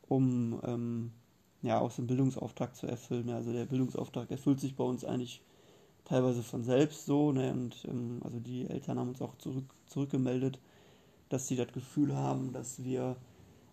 um 0.07 0.59
ähm, 0.65 1.11
ja 1.61 1.79
auch 1.79 1.91
so 1.91 2.01
einen 2.01 2.07
Bildungsauftrag 2.07 2.75
zu 2.75 2.87
erfüllen. 2.87 3.29
Also 3.29 3.51
der 3.51 3.65
Bildungsauftrag 3.65 4.31
erfüllt 4.31 4.61
sich 4.61 4.75
bei 4.75 4.83
uns 4.83 5.03
eigentlich 5.05 5.41
teilweise 6.05 6.43
von 6.43 6.63
selbst 6.63 7.05
so. 7.05 7.31
Ne? 7.31 7.51
Und 7.51 7.85
ähm, 7.87 8.21
also 8.23 8.39
die 8.39 8.67
Eltern 8.67 8.99
haben 8.99 9.09
uns 9.09 9.21
auch 9.21 9.37
zurück, 9.37 9.73
zurückgemeldet, 9.87 10.59
dass 11.29 11.47
sie 11.47 11.55
das 11.55 11.71
Gefühl 11.71 12.15
haben, 12.15 12.53
dass 12.53 12.83
wir 12.83 13.15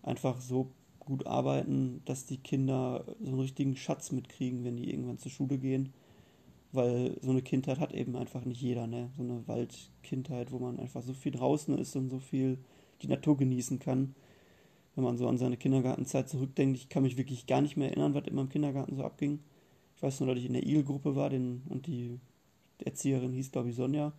einfach 0.03 0.39
so 0.41 0.71
gut 0.99 1.25
arbeiten, 1.27 2.01
dass 2.05 2.25
die 2.25 2.37
Kinder 2.37 3.05
so 3.19 3.31
einen 3.31 3.39
richtigen 3.39 3.75
Schatz 3.75 4.11
mitkriegen, 4.11 4.63
wenn 4.63 4.77
die 4.77 4.91
irgendwann 4.91 5.17
zur 5.17 5.31
Schule 5.31 5.57
gehen. 5.57 5.93
Weil 6.73 7.17
so 7.21 7.31
eine 7.31 7.41
Kindheit 7.41 7.79
hat 7.79 7.93
eben 7.93 8.15
einfach 8.15 8.45
nicht 8.45 8.61
jeder, 8.61 8.87
ne? 8.87 9.09
So 9.17 9.23
eine 9.23 9.45
Waldkindheit, 9.45 10.53
wo 10.53 10.59
man 10.59 10.79
einfach 10.79 11.03
so 11.03 11.13
viel 11.13 11.33
draußen 11.33 11.77
ist 11.77 11.97
und 11.97 12.09
so 12.09 12.19
viel 12.19 12.59
die 13.01 13.07
Natur 13.07 13.35
genießen 13.35 13.79
kann 13.79 14.15
wenn 14.95 15.03
man 15.03 15.17
so 15.17 15.27
an 15.27 15.37
seine 15.37 15.57
Kindergartenzeit 15.57 16.29
zurückdenkt, 16.29 16.77
ich 16.77 16.89
kann 16.89 17.03
mich 17.03 17.17
wirklich 17.17 17.47
gar 17.47 17.61
nicht 17.61 17.77
mehr 17.77 17.89
erinnern, 17.89 18.13
was 18.13 18.27
in 18.27 18.35
meinem 18.35 18.49
Kindergarten 18.49 18.95
so 18.95 19.03
abging. 19.03 19.39
Ich 20.01 20.03
weiß 20.07 20.21
nur, 20.21 20.29
dass 20.29 20.39
ich 20.39 20.47
in 20.47 20.53
der 20.53 20.65
IL-Gruppe 20.65 21.15
war 21.15 21.29
den, 21.29 21.61
und 21.69 21.85
die 21.85 22.19
Erzieherin 22.83 23.33
hieß, 23.33 23.51
glaube 23.51 23.69
ich, 23.69 23.75
Sonja. 23.75 24.13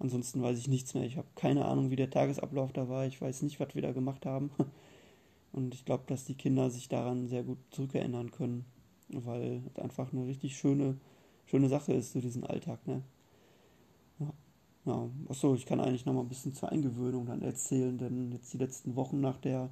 Ansonsten 0.00 0.42
weiß 0.42 0.58
ich 0.58 0.66
nichts 0.66 0.92
mehr. 0.92 1.04
Ich 1.04 1.16
habe 1.16 1.28
keine 1.36 1.66
Ahnung, 1.66 1.92
wie 1.92 1.96
der 1.96 2.10
Tagesablauf 2.10 2.72
da 2.72 2.88
war. 2.88 3.06
Ich 3.06 3.20
weiß 3.20 3.42
nicht, 3.42 3.60
was 3.60 3.76
wir 3.76 3.82
da 3.82 3.92
gemacht 3.92 4.26
haben. 4.26 4.50
Und 5.52 5.72
ich 5.72 5.84
glaube, 5.84 6.02
dass 6.08 6.24
die 6.24 6.34
Kinder 6.34 6.68
sich 6.68 6.88
daran 6.88 7.28
sehr 7.28 7.44
gut 7.44 7.58
zurückerinnern 7.70 8.32
können, 8.32 8.64
weil 9.08 9.62
es 9.72 9.80
einfach 9.80 10.12
eine 10.12 10.26
richtig 10.26 10.56
schöne, 10.56 10.96
schöne 11.46 11.68
Sache 11.68 11.92
ist, 11.92 12.12
so 12.12 12.20
diesen 12.20 12.42
Alltag. 12.42 12.84
Ne? 12.84 13.04
Ja. 14.18 14.32
Ja, 14.84 15.08
achso, 15.28 15.54
ich 15.54 15.64
kann 15.64 15.78
eigentlich 15.78 16.06
noch 16.06 16.14
mal 16.14 16.22
ein 16.22 16.28
bisschen 16.28 16.54
zur 16.54 16.72
Eingewöhnung 16.72 17.26
dann 17.26 17.42
erzählen, 17.42 17.96
denn 17.98 18.32
jetzt 18.32 18.52
die 18.52 18.58
letzten 18.58 18.96
Wochen 18.96 19.20
nach 19.20 19.36
der 19.36 19.70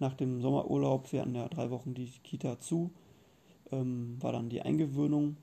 nach 0.00 0.14
dem 0.14 0.40
Sommerurlaub, 0.40 1.12
wir 1.12 1.22
hatten 1.22 1.34
ja 1.34 1.48
drei 1.48 1.70
Wochen 1.70 1.94
die 1.94 2.06
Kita 2.22 2.60
zu, 2.60 2.92
ähm, 3.72 4.16
war 4.20 4.32
dann 4.32 4.48
die 4.48 4.62
Eingewöhnung. 4.62 5.36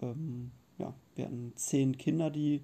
Ähm, 0.00 0.50
ja, 0.78 0.94
wir 1.14 1.26
hatten 1.26 1.52
zehn 1.56 1.96
Kinder, 1.96 2.30
die 2.30 2.62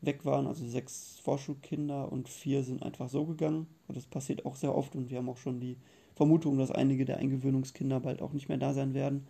weg 0.00 0.24
waren, 0.24 0.46
also 0.46 0.66
sechs 0.66 1.18
Vorschulkinder 1.22 2.10
und 2.12 2.28
vier 2.28 2.62
sind 2.62 2.82
einfach 2.82 3.08
so 3.08 3.24
gegangen. 3.24 3.66
Das 3.88 4.06
passiert 4.06 4.46
auch 4.46 4.56
sehr 4.56 4.74
oft 4.74 4.94
und 4.94 5.10
wir 5.10 5.18
haben 5.18 5.28
auch 5.28 5.36
schon 5.36 5.60
die 5.60 5.76
Vermutung, 6.14 6.58
dass 6.58 6.70
einige 6.70 7.04
der 7.04 7.18
Eingewöhnungskinder 7.18 8.00
bald 8.00 8.22
auch 8.22 8.32
nicht 8.32 8.48
mehr 8.48 8.58
da 8.58 8.74
sein 8.74 8.94
werden, 8.94 9.26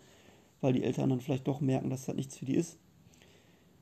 weil 0.61 0.72
die 0.72 0.85
Eltern 0.85 1.11
dann 1.11 1.20
vielleicht 1.20 1.48
doch 1.48 1.61
merken, 1.61 1.90
dass 1.90 2.07
das 2.07 2.16
nichts 2.16 2.37
für 2.37 2.44
die 2.44 2.57
ist. 2.57 2.79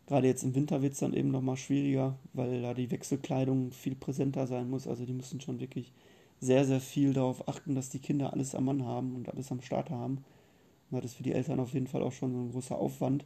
Gerade 0.06 0.28
jetzt 0.28 0.44
im 0.44 0.54
Winter 0.54 0.82
wird 0.82 0.92
es 0.92 1.00
dann 1.00 1.14
eben 1.14 1.30
nochmal 1.30 1.56
schwieriger, 1.56 2.16
weil 2.32 2.62
da 2.62 2.74
die 2.74 2.90
Wechselkleidung 2.90 3.72
viel 3.72 3.96
präsenter 3.96 4.46
sein 4.46 4.70
muss. 4.70 4.86
Also 4.86 5.04
die 5.04 5.12
müssen 5.12 5.40
schon 5.40 5.58
wirklich 5.58 5.92
sehr, 6.40 6.64
sehr 6.64 6.80
viel 6.80 7.12
darauf 7.12 7.48
achten, 7.48 7.74
dass 7.74 7.90
die 7.90 7.98
Kinder 7.98 8.32
alles 8.32 8.54
am 8.54 8.66
Mann 8.66 8.84
haben 8.84 9.16
und 9.16 9.28
alles 9.28 9.50
am 9.50 9.60
Start 9.62 9.90
haben. 9.90 10.24
Und 10.90 11.02
das 11.02 11.12
ist 11.12 11.16
für 11.16 11.22
die 11.22 11.32
Eltern 11.32 11.60
auf 11.60 11.74
jeden 11.74 11.86
Fall 11.86 12.02
auch 12.02 12.12
schon 12.12 12.32
so 12.32 12.38
ein 12.38 12.50
großer 12.50 12.76
Aufwand 12.76 13.24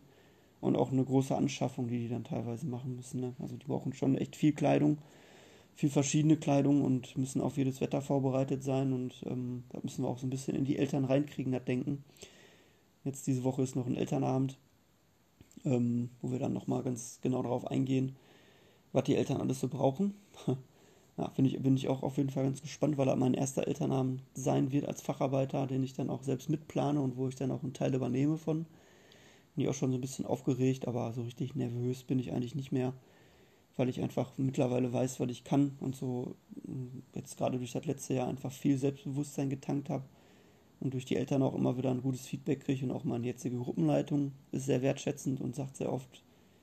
und 0.60 0.76
auch 0.76 0.92
eine 0.92 1.04
große 1.04 1.34
Anschaffung, 1.34 1.88
die 1.88 1.98
die 1.98 2.08
dann 2.08 2.24
teilweise 2.24 2.66
machen 2.66 2.96
müssen. 2.96 3.20
Ne? 3.20 3.34
Also 3.38 3.56
die 3.56 3.66
brauchen 3.66 3.92
schon 3.92 4.16
echt 4.16 4.36
viel 4.36 4.52
Kleidung, 4.52 4.98
viel 5.74 5.90
verschiedene 5.90 6.36
Kleidung 6.36 6.82
und 6.82 7.16
müssen 7.16 7.40
auf 7.40 7.56
jedes 7.56 7.80
Wetter 7.80 8.02
vorbereitet 8.02 8.62
sein 8.62 8.92
und 8.92 9.22
ähm, 9.26 9.64
da 9.70 9.80
müssen 9.82 10.04
wir 10.04 10.08
auch 10.08 10.18
so 10.18 10.26
ein 10.26 10.30
bisschen 10.30 10.56
in 10.56 10.64
die 10.64 10.78
Eltern 10.78 11.04
reinkriegen, 11.04 11.52
das 11.52 11.64
Denken. 11.64 12.04
Jetzt 13.04 13.26
diese 13.26 13.44
Woche 13.44 13.62
ist 13.62 13.76
noch 13.76 13.86
ein 13.86 13.96
Elternabend, 13.96 14.58
ähm, 15.64 16.10
wo 16.20 16.30
wir 16.30 16.38
dann 16.38 16.52
nochmal 16.52 16.82
ganz 16.82 17.18
genau 17.22 17.42
darauf 17.42 17.66
eingehen, 17.66 18.16
was 18.92 19.04
die 19.04 19.16
Eltern 19.16 19.40
alles 19.40 19.60
so 19.60 19.68
brauchen. 19.68 20.14
ja, 21.20 21.32
ich, 21.36 21.60
bin 21.62 21.76
ich 21.76 21.88
auch 21.88 22.02
auf 22.02 22.16
jeden 22.16 22.30
Fall 22.30 22.44
ganz 22.44 22.62
gespannt, 22.62 22.96
weil 22.96 23.08
er 23.08 23.16
mein 23.16 23.34
erster 23.34 23.66
Elternabend 23.66 24.22
sein 24.32 24.72
wird 24.72 24.86
als 24.86 25.02
Facharbeiter, 25.02 25.66
den 25.66 25.82
ich 25.82 25.92
dann 25.92 26.08
auch 26.08 26.22
selbst 26.22 26.48
mitplane 26.48 27.00
und 27.00 27.16
wo 27.18 27.28
ich 27.28 27.34
dann 27.34 27.50
auch 27.50 27.62
einen 27.62 27.74
Teil 27.74 27.94
übernehme 27.94 28.38
von. 28.38 28.64
Bin 29.54 29.64
ich 29.64 29.68
auch 29.68 29.74
schon 29.74 29.90
so 29.90 29.98
ein 29.98 30.00
bisschen 30.00 30.24
aufgeregt, 30.24 30.88
aber 30.88 31.12
so 31.12 31.22
richtig 31.22 31.54
nervös 31.54 32.04
bin 32.04 32.18
ich 32.18 32.32
eigentlich 32.32 32.54
nicht 32.54 32.72
mehr, 32.72 32.94
weil 33.76 33.90
ich 33.90 34.00
einfach 34.00 34.32
mittlerweile 34.38 34.92
weiß, 34.92 35.20
was 35.20 35.30
ich 35.30 35.44
kann 35.44 35.76
und 35.80 35.94
so 35.94 36.36
mm, 36.64 37.02
jetzt 37.14 37.36
gerade 37.36 37.58
durch 37.58 37.72
das 37.72 37.84
letzte 37.84 38.14
Jahr 38.14 38.28
einfach 38.28 38.52
viel 38.52 38.78
Selbstbewusstsein 38.78 39.50
getankt 39.50 39.90
habe 39.90 40.04
und 40.80 40.94
durch 40.94 41.04
die 41.04 41.16
Eltern 41.16 41.42
auch 41.42 41.54
immer 41.54 41.76
wieder 41.76 41.90
ein 41.90 42.00
gutes 42.00 42.26
Feedback 42.26 42.60
kriege 42.60 42.86
und 42.86 42.92
auch 42.92 43.04
meine 43.04 43.26
jetzige 43.26 43.58
Gruppenleitung 43.58 44.32
ist 44.52 44.64
sehr 44.64 44.80
wertschätzend 44.80 45.40
und 45.42 45.54
sagt 45.54 45.76
sehr 45.76 45.92
oft, 45.92 46.22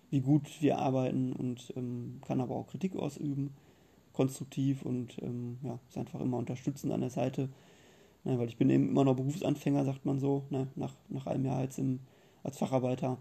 wie 0.09 0.21
gut 0.21 0.61
wir 0.61 0.79
arbeiten 0.79 1.33
und 1.33 1.73
ähm, 1.75 2.21
kann 2.25 2.41
aber 2.41 2.55
auch 2.55 2.67
Kritik 2.67 2.95
ausüben, 2.95 3.53
konstruktiv 4.17 4.81
und 4.81 5.15
ähm, 5.21 5.59
ja, 5.63 5.79
ist 5.87 5.97
einfach 5.97 6.19
immer 6.19 6.37
unterstützend 6.37 6.91
an 6.91 7.01
der 7.01 7.11
Seite. 7.11 7.49
Ja, 8.25 8.37
weil 8.39 8.49
ich 8.49 8.57
bin 8.57 8.69
eben 8.71 8.89
immer 8.89 9.03
noch 9.03 9.15
Berufsanfänger, 9.15 9.85
sagt 9.85 10.05
man 10.05 10.19
so, 10.19 10.43
ne, 10.49 10.67
nach, 10.75 10.95
nach 11.07 11.27
einem 11.27 11.45
Jahr 11.45 11.61
jetzt 11.61 11.77
im 11.77 11.99
als 12.43 12.57
Facharbeiter. 12.57 13.17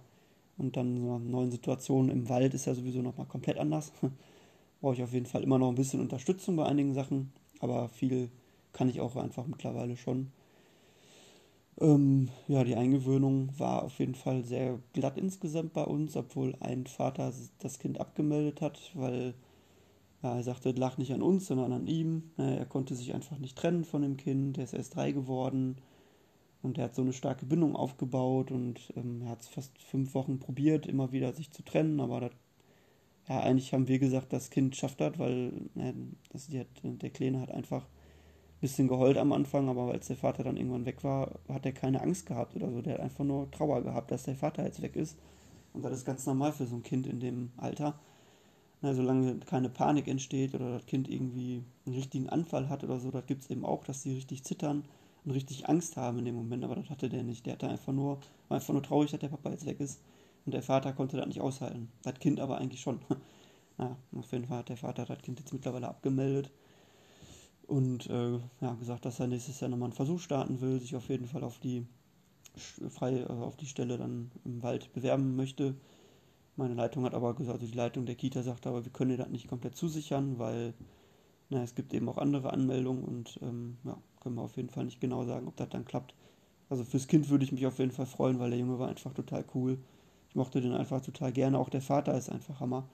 Und 0.56 0.76
dann 0.76 0.96
in 0.96 1.02
so 1.02 1.10
einer 1.10 1.18
neuen 1.18 1.50
Situation 1.50 2.08
im 2.08 2.30
Wald 2.30 2.54
ist 2.54 2.64
ja 2.64 2.74
sowieso 2.74 3.02
nochmal 3.02 3.26
komplett 3.26 3.58
anders. 3.58 3.92
Brauche 4.80 4.94
ich 4.94 5.02
auf 5.02 5.12
jeden 5.12 5.26
Fall 5.26 5.42
immer 5.42 5.58
noch 5.58 5.68
ein 5.68 5.74
bisschen 5.74 6.00
Unterstützung 6.00 6.56
bei 6.56 6.64
einigen 6.64 6.94
Sachen, 6.94 7.32
aber 7.60 7.88
viel 7.90 8.30
kann 8.72 8.88
ich 8.88 9.00
auch 9.00 9.16
einfach 9.16 9.46
mittlerweile 9.46 9.96
schon. 9.96 10.32
Ähm, 11.78 12.30
ja, 12.48 12.64
die 12.64 12.76
Eingewöhnung 12.76 13.50
war 13.58 13.82
auf 13.82 13.98
jeden 13.98 14.14
Fall 14.14 14.44
sehr 14.44 14.78
glatt 14.94 15.18
insgesamt 15.18 15.74
bei 15.74 15.84
uns, 15.84 16.16
obwohl 16.16 16.54
ein 16.60 16.86
Vater 16.86 17.32
das 17.58 17.78
Kind 17.78 18.00
abgemeldet 18.00 18.62
hat, 18.62 18.92
weil 18.94 19.34
er 20.22 20.42
sagte, 20.42 20.70
lag 20.70 20.98
nicht 20.98 21.12
an 21.12 21.22
uns, 21.22 21.46
sondern 21.46 21.72
an 21.72 21.86
ihm. 21.86 22.30
Er 22.36 22.66
konnte 22.66 22.94
sich 22.94 23.14
einfach 23.14 23.38
nicht 23.38 23.56
trennen 23.56 23.84
von 23.84 24.02
dem 24.02 24.16
Kind, 24.16 24.58
er 24.58 24.64
ist 24.64 24.74
erst 24.74 24.96
drei 24.96 25.12
geworden 25.12 25.76
und 26.62 26.78
er 26.78 26.84
hat 26.84 26.94
so 26.94 27.02
eine 27.02 27.12
starke 27.12 27.46
Bindung 27.46 27.76
aufgebaut 27.76 28.50
und 28.50 28.92
ähm, 28.96 29.22
er 29.22 29.30
hat 29.30 29.42
es 29.42 29.48
fast 29.48 29.78
fünf 29.78 30.14
Wochen 30.14 30.38
probiert, 30.38 30.86
immer 30.86 31.12
wieder 31.12 31.32
sich 31.32 31.50
zu 31.50 31.62
trennen, 31.62 32.00
aber 32.00 32.20
das, 32.20 32.32
ja, 33.28 33.40
eigentlich 33.40 33.72
haben 33.72 33.88
wir 33.88 33.98
gesagt, 33.98 34.32
das 34.32 34.50
Kind 34.50 34.76
schafft 34.76 35.00
das, 35.00 35.18
weil 35.18 35.52
äh, 35.76 35.92
das, 36.30 36.48
hat, 36.48 36.66
der 36.82 37.10
Kleine 37.10 37.40
hat 37.40 37.50
einfach 37.50 37.82
ein 37.82 38.60
bisschen 38.60 38.88
geheult 38.88 39.18
am 39.18 39.32
Anfang, 39.32 39.68
aber 39.68 39.92
als 39.92 40.08
der 40.08 40.16
Vater 40.16 40.44
dann 40.44 40.56
irgendwann 40.56 40.86
weg 40.86 41.04
war, 41.04 41.38
hat 41.48 41.66
er 41.66 41.72
keine 41.72 42.00
Angst 42.00 42.26
gehabt 42.26 42.56
oder 42.56 42.70
so. 42.70 42.80
Der 42.80 42.94
hat 42.94 43.00
einfach 43.00 43.24
nur 43.24 43.50
Trauer 43.50 43.82
gehabt, 43.82 44.10
dass 44.10 44.22
der 44.22 44.34
Vater 44.36 44.64
jetzt 44.64 44.80
weg 44.80 44.96
ist. 44.96 45.18
Und 45.74 45.84
das 45.84 45.92
ist 45.92 46.06
ganz 46.06 46.24
normal 46.24 46.52
für 46.52 46.66
so 46.66 46.76
ein 46.76 46.82
Kind 46.82 47.06
in 47.06 47.20
dem 47.20 47.50
Alter. 47.58 47.98
Na, 48.86 48.94
solange 48.94 49.40
keine 49.40 49.68
Panik 49.68 50.06
entsteht 50.06 50.54
oder 50.54 50.70
das 50.70 50.86
Kind 50.86 51.10
irgendwie 51.10 51.64
einen 51.86 51.96
richtigen 51.96 52.28
Anfall 52.28 52.68
hat 52.68 52.84
oder 52.84 53.00
so, 53.00 53.10
das 53.10 53.26
gibt 53.26 53.42
es 53.42 53.50
eben 53.50 53.64
auch, 53.64 53.82
dass 53.82 54.02
sie 54.02 54.14
richtig 54.14 54.44
zittern 54.44 54.84
und 55.24 55.32
richtig 55.32 55.68
Angst 55.68 55.96
haben 55.96 56.20
in 56.20 56.24
dem 56.24 56.36
Moment, 56.36 56.62
aber 56.62 56.76
das 56.76 56.88
hatte 56.88 57.08
der 57.08 57.24
nicht. 57.24 57.46
Der 57.46 57.54
hatte 57.54 57.68
einfach 57.68 57.92
nur, 57.92 58.20
war 58.46 58.58
einfach 58.58 58.72
nur 58.72 58.84
traurig, 58.84 59.10
dass 59.10 59.18
der 59.18 59.30
Papa 59.30 59.50
jetzt 59.50 59.66
weg 59.66 59.80
ist. 59.80 60.00
Und 60.44 60.52
der 60.54 60.62
Vater 60.62 60.92
konnte 60.92 61.16
das 61.16 61.26
nicht 61.26 61.40
aushalten. 61.40 61.90
Das 62.04 62.14
Kind 62.20 62.38
aber 62.38 62.58
eigentlich 62.58 62.80
schon. 62.80 63.00
ja, 63.78 63.96
auf 64.16 64.30
jeden 64.30 64.46
Fall 64.46 64.58
hat 64.58 64.68
der 64.68 64.76
Vater 64.76 65.04
das 65.04 65.18
Kind 65.18 65.40
jetzt 65.40 65.52
mittlerweile 65.52 65.88
abgemeldet. 65.88 66.52
Und 67.66 68.08
äh, 68.08 68.38
ja, 68.60 68.74
gesagt, 68.78 69.04
dass 69.04 69.18
er 69.18 69.26
nächstes 69.26 69.58
Jahr 69.58 69.68
nochmal 69.68 69.86
einen 69.86 69.96
Versuch 69.96 70.20
starten 70.20 70.60
will, 70.60 70.78
sich 70.78 70.94
auf 70.94 71.08
jeden 71.08 71.26
Fall 71.26 71.42
auf 71.42 71.58
die 71.58 71.84
frei 72.88 73.18
äh, 73.18 73.24
auf 73.26 73.56
die 73.56 73.66
Stelle 73.66 73.98
dann 73.98 74.30
im 74.44 74.62
Wald 74.62 74.92
bewerben 74.92 75.34
möchte. 75.34 75.74
Meine 76.56 76.74
Leitung 76.74 77.04
hat 77.04 77.14
aber 77.14 77.34
gesagt, 77.34 77.60
also 77.60 77.70
die 77.70 77.76
Leitung 77.76 78.06
der 78.06 78.14
Kita 78.14 78.42
sagt 78.42 78.66
aber, 78.66 78.84
wir 78.84 78.92
können 78.92 79.10
dir 79.10 79.18
das 79.18 79.28
nicht 79.28 79.48
komplett 79.48 79.76
zusichern, 79.76 80.38
weil 80.38 80.74
na, 81.50 81.62
es 81.62 81.74
gibt 81.74 81.92
eben 81.94 82.08
auch 82.08 82.18
andere 82.18 82.52
Anmeldungen 82.52 83.04
und 83.04 83.38
ähm, 83.42 83.76
ja, 83.84 83.96
können 84.20 84.36
wir 84.36 84.42
auf 84.42 84.56
jeden 84.56 84.70
Fall 84.70 84.84
nicht 84.84 85.00
genau 85.00 85.24
sagen, 85.24 85.46
ob 85.46 85.56
das 85.56 85.68
dann 85.68 85.84
klappt. 85.84 86.14
Also 86.68 86.82
fürs 86.82 87.06
Kind 87.06 87.28
würde 87.28 87.44
ich 87.44 87.52
mich 87.52 87.66
auf 87.66 87.78
jeden 87.78 87.92
Fall 87.92 88.06
freuen, 88.06 88.40
weil 88.40 88.50
der 88.50 88.58
Junge 88.58 88.78
war 88.78 88.88
einfach 88.88 89.12
total 89.12 89.44
cool. 89.54 89.78
Ich 90.28 90.34
mochte 90.34 90.60
den 90.60 90.72
einfach 90.72 91.00
total 91.00 91.32
gerne. 91.32 91.58
Auch 91.58 91.68
der 91.68 91.82
Vater 91.82 92.16
ist 92.16 92.28
einfach 92.28 92.58
Hammer. 92.58 92.88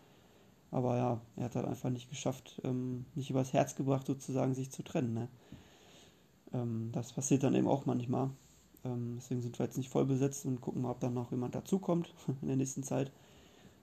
Aber 0.71 0.97
ja, 0.97 1.21
er 1.37 1.45
hat 1.45 1.57
halt 1.57 1.67
einfach 1.67 1.91
nicht 1.91 2.11
geschafft, 2.11 2.61
ähm, 2.65 3.05
nicht 3.15 3.31
übers 3.31 3.53
Herz 3.53 3.75
gebracht, 3.75 4.07
sozusagen 4.07 4.55
sich 4.55 4.71
zu 4.71 4.83
trennen. 4.83 5.15
Ne? 5.15 5.29
Ähm, 6.53 6.91
das 6.93 7.13
passiert 7.13 7.43
dann 7.43 7.55
eben 7.55 7.69
auch 7.69 7.87
manchmal. 7.87 8.31
Ähm, 8.85 9.15
deswegen 9.17 9.43
sind 9.43 9.59
wir 9.59 9.67
jetzt 9.67 9.77
nicht 9.77 9.91
voll 9.91 10.07
besetzt 10.07 10.45
und 10.47 10.61
gucken 10.61 10.83
mal, 10.83 10.91
ob 10.91 11.01
dann 11.01 11.15
noch 11.15 11.31
jemand 11.31 11.55
dazukommt 11.55 12.13
in 12.43 12.49
der 12.49 12.57
nächsten 12.57 12.83
Zeit. 12.83 13.13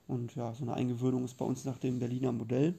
Und 0.10 0.34
ja, 0.34 0.54
so 0.56 0.64
eine 0.64 0.74
Eingewöhnung 0.74 1.24
ist 1.24 1.38
bei 1.38 1.46
uns 1.46 1.66
nach 1.66 1.78
dem 1.78 2.00
Berliner 2.00 2.32
Modell. 2.32 2.74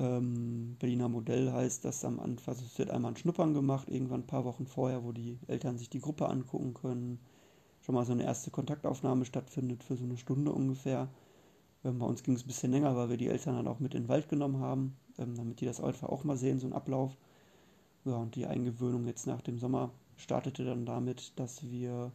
Ähm, 0.00 0.76
Berliner 0.80 1.08
Modell 1.08 1.52
heißt, 1.52 1.84
dass 1.84 2.04
am 2.04 2.18
Anfang, 2.18 2.54
also 2.54 2.66
es 2.66 2.76
wird 2.76 2.90
einmal 2.90 3.12
ein 3.12 3.16
Schnuppern 3.16 3.54
gemacht, 3.54 3.88
irgendwann 3.88 4.22
ein 4.22 4.26
paar 4.26 4.44
Wochen 4.44 4.66
vorher, 4.66 5.04
wo 5.04 5.12
die 5.12 5.38
Eltern 5.46 5.78
sich 5.78 5.90
die 5.90 6.00
Gruppe 6.00 6.28
angucken 6.28 6.74
können. 6.74 7.20
Schon 7.82 7.94
mal 7.94 8.04
so 8.04 8.12
eine 8.12 8.24
erste 8.24 8.50
Kontaktaufnahme 8.50 9.26
stattfindet 9.26 9.84
für 9.84 9.96
so 9.96 10.02
eine 10.02 10.16
Stunde 10.16 10.50
ungefähr. 10.50 11.08
Ähm, 11.84 12.00
bei 12.00 12.06
uns 12.06 12.24
ging 12.24 12.34
es 12.34 12.42
ein 12.42 12.48
bisschen 12.48 12.72
länger, 12.72 12.96
weil 12.96 13.10
wir 13.10 13.16
die 13.16 13.28
Eltern 13.28 13.54
dann 13.54 13.68
auch 13.68 13.78
mit 13.78 13.94
in 13.94 14.02
den 14.02 14.08
Wald 14.08 14.28
genommen 14.28 14.58
haben, 14.58 14.96
ähm, 15.18 15.36
damit 15.36 15.60
die 15.60 15.66
das 15.66 15.80
einfach 15.80 16.08
auch 16.08 16.24
mal 16.24 16.36
sehen, 16.36 16.58
so 16.58 16.66
ein 16.66 16.72
Ablauf. 16.72 17.16
Ja, 18.04 18.16
und 18.16 18.34
die 18.34 18.46
Eingewöhnung 18.46 19.06
jetzt 19.06 19.28
nach 19.28 19.40
dem 19.40 19.58
Sommer 19.60 19.92
startete 20.16 20.64
dann 20.64 20.84
damit, 20.84 21.38
dass 21.38 21.62
wir 21.70 22.10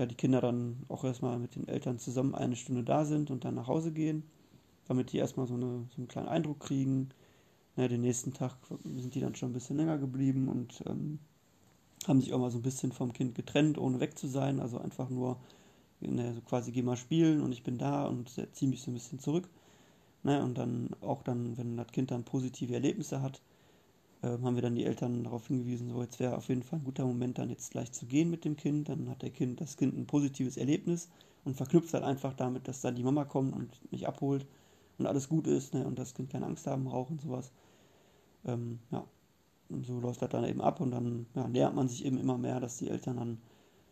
ja, 0.00 0.06
die 0.06 0.16
Kinder 0.16 0.40
dann 0.40 0.78
auch 0.88 1.04
erstmal 1.04 1.38
mit 1.38 1.54
den 1.54 1.68
Eltern 1.68 1.98
zusammen 1.98 2.34
eine 2.34 2.56
Stunde 2.56 2.82
da 2.82 3.04
sind 3.04 3.30
und 3.30 3.44
dann 3.44 3.54
nach 3.54 3.68
Hause 3.68 3.92
gehen 3.92 4.24
damit 4.90 5.12
die 5.12 5.18
erstmal 5.18 5.46
so, 5.46 5.54
eine, 5.54 5.86
so 5.94 5.98
einen 5.98 6.08
kleinen 6.08 6.26
Eindruck 6.26 6.58
kriegen. 6.58 7.10
Ja, 7.76 7.86
den 7.86 8.00
nächsten 8.00 8.34
Tag 8.34 8.56
sind 8.82 9.14
die 9.14 9.20
dann 9.20 9.36
schon 9.36 9.50
ein 9.50 9.52
bisschen 9.52 9.76
länger 9.76 9.98
geblieben 9.98 10.48
und 10.48 10.82
ähm, 10.84 11.20
haben 12.08 12.20
sich 12.20 12.32
auch 12.32 12.40
mal 12.40 12.50
so 12.50 12.58
ein 12.58 12.62
bisschen 12.62 12.90
vom 12.90 13.12
Kind 13.12 13.36
getrennt, 13.36 13.78
ohne 13.78 14.00
weg 14.00 14.18
zu 14.18 14.26
sein. 14.26 14.58
Also 14.58 14.78
einfach 14.80 15.08
nur 15.08 15.38
ne, 16.00 16.34
so 16.34 16.40
quasi 16.40 16.72
geh 16.72 16.82
mal 16.82 16.96
spielen 16.96 17.40
und 17.40 17.52
ich 17.52 17.62
bin 17.62 17.78
da 17.78 18.04
und 18.06 18.30
ziehe 18.52 18.68
mich 18.68 18.82
so 18.82 18.90
ein 18.90 18.94
bisschen 18.94 19.20
zurück. 19.20 19.48
Ne, 20.24 20.42
und 20.42 20.58
dann 20.58 20.90
auch 21.02 21.22
dann, 21.22 21.56
wenn 21.56 21.76
das 21.76 21.92
Kind 21.92 22.10
dann 22.10 22.24
positive 22.24 22.74
Erlebnisse 22.74 23.22
hat, 23.22 23.40
äh, 24.22 24.28
haben 24.28 24.54
wir 24.54 24.62
dann 24.62 24.74
die 24.74 24.84
Eltern 24.84 25.24
darauf 25.24 25.46
hingewiesen, 25.46 25.88
so 25.90 26.02
jetzt 26.02 26.20
wäre 26.20 26.36
auf 26.36 26.48
jeden 26.48 26.62
Fall 26.62 26.78
ein 26.78 26.84
guter 26.84 27.06
Moment, 27.06 27.38
dann 27.38 27.50
jetzt 27.50 27.70
gleich 27.70 27.92
zu 27.92 28.06
gehen 28.06 28.30
mit 28.30 28.44
dem 28.44 28.56
Kind. 28.56 28.88
Dann 28.88 29.08
hat 29.08 29.22
der 29.22 29.30
Kind, 29.30 29.60
das 29.60 29.76
Kind 29.76 29.96
ein 29.96 30.06
positives 30.06 30.56
Erlebnis 30.56 31.08
und 31.44 31.56
verknüpft 31.56 31.94
halt 31.94 32.04
einfach 32.04 32.34
damit, 32.34 32.68
dass 32.68 32.80
dann 32.80 32.96
die 32.96 33.02
Mama 33.02 33.24
kommt 33.24 33.54
und 33.54 33.92
mich 33.92 34.06
abholt 34.06 34.46
und 34.98 35.06
alles 35.06 35.28
gut 35.28 35.46
ist 35.46 35.74
ne, 35.74 35.86
und 35.86 35.98
das 35.98 36.14
Kind 36.14 36.30
keine 36.30 36.46
Angst 36.46 36.66
haben 36.66 36.84
braucht 36.84 37.10
und 37.10 37.20
sowas. 37.20 37.52
Ähm, 38.44 38.80
ja, 38.90 39.04
und 39.70 39.86
so 39.86 40.00
läuft 40.00 40.22
das 40.22 40.30
dann 40.30 40.44
eben 40.44 40.60
ab 40.60 40.80
und 40.80 40.90
dann 40.90 41.26
ja, 41.34 41.46
lernt 41.46 41.76
man 41.76 41.88
sich 41.88 42.04
eben 42.04 42.18
immer 42.18 42.38
mehr, 42.38 42.60
dass 42.60 42.78
die 42.78 42.88
Eltern 42.88 43.16
dann 43.16 43.38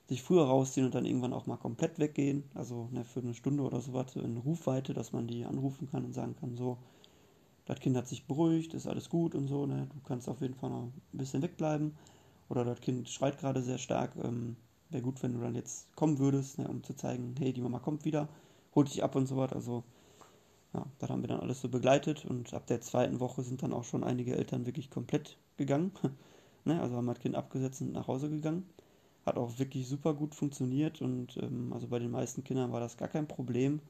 sich 0.09 0.23
früher 0.23 0.45
rausziehen 0.45 0.87
und 0.87 0.95
dann 0.95 1.05
irgendwann 1.05 1.35
auch 1.35 1.47
mal 1.47 1.57
komplett 1.59 1.99
weggehen, 1.99 2.45
also 2.55 2.89
ne, 2.93 3.05
für 3.05 3.21
eine 3.21 3.35
Stunde 3.35 3.63
oder 3.63 3.81
sowas 3.81 4.17
in 4.17 4.39
Rufweite, 4.39 4.95
dass 4.95 5.13
man 5.13 5.27
die 5.27 5.45
anrufen 5.45 5.89
kann 5.91 6.05
und 6.05 6.15
sagen 6.15 6.35
kann, 6.37 6.57
so, 6.57 6.79
das 7.69 7.81
Kind 7.81 7.97
hat 7.97 8.09
sich 8.09 8.27
beruhigt, 8.27 8.75
ist 8.75 8.87
alles 8.87 9.09
gut 9.11 9.35
und 9.35 9.47
so, 9.47 9.67
ne, 9.67 9.87
du 9.93 10.01
kannst 10.07 10.29
auf 10.29 10.41
jeden 10.41 10.55
Fall 10.55 10.71
noch 10.71 10.85
ein 10.85 10.93
bisschen 11.13 11.43
wegbleiben 11.43 11.97
oder 12.49 12.65
das 12.65 12.81
Kind 12.81 13.09
schreit 13.09 13.39
gerade 13.39 13.63
sehr 13.63 13.79
stark, 13.79 14.13
ähm, 14.25 14.57
wäre 14.91 15.03
gut, 15.03 15.23
wenn 15.23 15.35
du 15.35 15.41
dann 15.41 15.55
jetzt 15.55 15.95
kommen 15.95 16.19
würdest, 16.19 16.59
ne, 16.59 16.67
um 16.67 16.83
zu 16.83 16.95
zeigen, 16.95 17.35
hey, 17.39 17.53
die 17.53 17.61
Mama 17.61 17.79
kommt 17.79 18.05
wieder, 18.05 18.29
holt 18.75 18.89
dich 18.89 19.05
ab 19.05 19.15
und 19.17 19.27
so 19.27 19.37
was, 19.37 19.53
also 19.53 19.85
ja, 20.75 20.87
das 20.99 21.11
haben 21.11 21.23
wir 21.23 21.29
dann 21.29 21.41
alles 21.41 21.61
so 21.61 21.69
begleitet 21.69 22.25
und 22.25 22.53
ab 22.55 22.67
der 22.67 22.81
zweiten 22.81 23.21
Woche 23.21 23.43
sind 23.43 23.63
dann 23.63 23.73
auch 23.73 23.85
schon 23.85 24.05
einige 24.05 24.37
Eltern 24.37 24.67
wirklich 24.67 24.91
komplett 24.91 25.37
gegangen. 25.57 25.93
Ne? 26.65 26.79
Also 26.83 26.97
haben 26.97 27.07
das 27.07 27.21
Kind 27.21 27.35
abgesetzt 27.35 27.81
und 27.81 27.93
nach 27.93 28.09
Hause 28.09 28.29
gegangen. 28.29 28.69
Hat 29.25 29.39
auch 29.39 29.59
wirklich 29.59 29.89
super 29.89 30.13
gut 30.13 30.35
funktioniert 30.35 31.01
und 31.01 31.39
ähm, 31.39 31.73
also 31.73 31.87
bei 31.89 31.99
den 31.99 32.11
meisten 32.11 32.45
Kindern 32.45 32.73
war 32.73 32.81
das 32.81 32.97
gar 32.99 33.09
kein 33.09 33.27
Problem. 33.29 33.81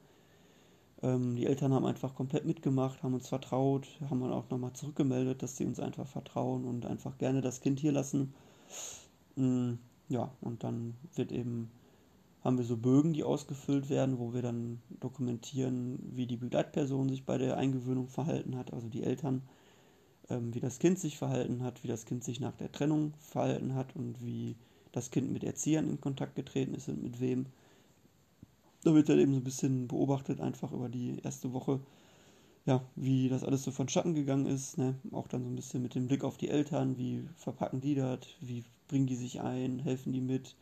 Ähm, 1.01 1.35
die 1.35 1.45
Eltern 1.45 1.73
haben 1.73 1.85
einfach 1.85 2.15
komplett 2.15 2.45
mitgemacht, 2.45 3.03
haben 3.03 3.13
uns 3.13 3.27
vertraut, 3.27 3.87
haben 4.09 4.21
dann 4.21 4.33
auch 4.33 4.49
nochmal 4.49 4.73
zurückgemeldet, 4.73 5.41
dass 5.43 5.57
sie 5.57 5.65
uns 5.65 5.79
einfach 5.79 6.07
vertrauen 6.07 6.65
und 6.65 6.85
einfach 6.85 7.17
gerne 7.17 7.41
das 7.41 7.61
Kind 7.61 7.79
hier 7.79 7.91
lassen. 7.91 8.33
Mm, 9.35 9.73
ja, 10.09 10.31
und 10.41 10.63
dann 10.63 10.95
wird 11.15 11.31
eben, 11.31 11.71
haben 12.43 12.57
wir 12.57 12.65
so 12.65 12.77
Bögen, 12.77 13.13
die 13.13 13.23
ausgefüllt 13.23 13.89
werden, 13.89 14.19
wo 14.19 14.33
wir 14.33 14.41
dann 14.41 14.81
dokumentieren, 14.99 15.99
wie 16.15 16.27
die 16.27 16.37
Begleitperson 16.37 17.09
sich 17.09 17.25
bei 17.25 17.37
der 17.37 17.57
Eingewöhnung 17.57 18.07
verhalten 18.07 18.57
hat, 18.57 18.73
also 18.73 18.89
die 18.89 19.03
Eltern, 19.03 19.43
ähm, 20.29 20.53
wie 20.53 20.59
das 20.59 20.79
Kind 20.79 20.99
sich 20.99 21.17
verhalten 21.17 21.63
hat, 21.63 21.83
wie 21.83 21.87
das 21.87 22.05
Kind 22.05 22.23
sich 22.23 22.39
nach 22.39 22.55
der 22.55 22.71
Trennung 22.71 23.13
verhalten 23.19 23.75
hat 23.75 23.95
und 23.95 24.23
wie 24.25 24.55
das 24.91 25.11
Kind 25.11 25.31
mit 25.31 25.43
Erziehern 25.43 25.89
in 25.89 26.01
Kontakt 26.01 26.35
getreten 26.35 26.73
ist 26.73 26.89
und 26.89 27.03
mit 27.03 27.19
wem. 27.19 27.45
Da 28.83 28.93
wird 28.93 29.09
dann 29.09 29.19
eben 29.19 29.33
so 29.33 29.39
ein 29.39 29.43
bisschen 29.43 29.87
beobachtet, 29.87 30.39
einfach 30.41 30.71
über 30.71 30.89
die 30.89 31.19
erste 31.23 31.53
Woche, 31.53 31.81
ja, 32.65 32.81
wie 32.95 33.29
das 33.29 33.43
alles 33.43 33.63
so 33.63 33.71
von 33.71 33.89
Schatten 33.89 34.13
gegangen 34.15 34.45
ist. 34.47 34.77
Ne? 34.77 34.95
Auch 35.11 35.27
dann 35.27 35.43
so 35.43 35.49
ein 35.49 35.55
bisschen 35.55 35.81
mit 35.81 35.95
dem 35.95 36.07
Blick 36.07 36.23
auf 36.23 36.37
die 36.37 36.49
Eltern, 36.49 36.97
wie 36.97 37.27
verpacken 37.35 37.81
die 37.81 37.95
das, 37.95 38.19
wie 38.41 38.63
bringen 38.87 39.07
die 39.07 39.15
sich 39.15 39.41
ein, 39.41 39.79
helfen 39.79 40.13
die 40.13 40.21
mit, 40.21 40.55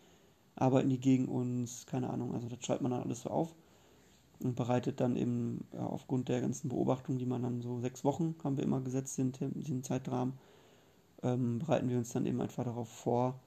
arbeiten 0.56 0.89
die 0.89 0.99
gegen 0.99 1.27
uns, 1.27 1.86
keine 1.86 2.10
Ahnung. 2.10 2.34
Also 2.34 2.47
das 2.49 2.63
schreibt 2.65 2.82
man 2.82 2.91
dann 2.91 3.03
alles 3.03 3.21
so 3.21 3.30
auf 3.30 3.56
und 4.39 4.56
bereitet 4.56 4.99
dann 4.99 5.15
eben 5.15 5.65
ja, 5.73 5.86
aufgrund 5.86 6.30
der 6.30 6.41
ganzen 6.41 6.69
Beobachtungen, 6.69 7.19
die 7.19 7.25
man 7.25 7.43
dann 7.43 7.62
so 7.62 7.80
sechs 7.80 8.03
Wochen 8.03 8.36
haben 8.43 8.58
wir 8.58 8.63
immer 8.63 8.82
gesetzt, 8.82 9.17
den, 9.17 9.32
den 9.39 9.84
Zeitrahmen, 9.84 10.34
ähm, 11.23 11.60
bereiten 11.60 11.89
wir 11.89 11.97
uns 11.97 12.12
dann 12.12 12.25
eben 12.25 12.41
einfach 12.41 12.63
darauf 12.63 12.89
vor 12.89 13.39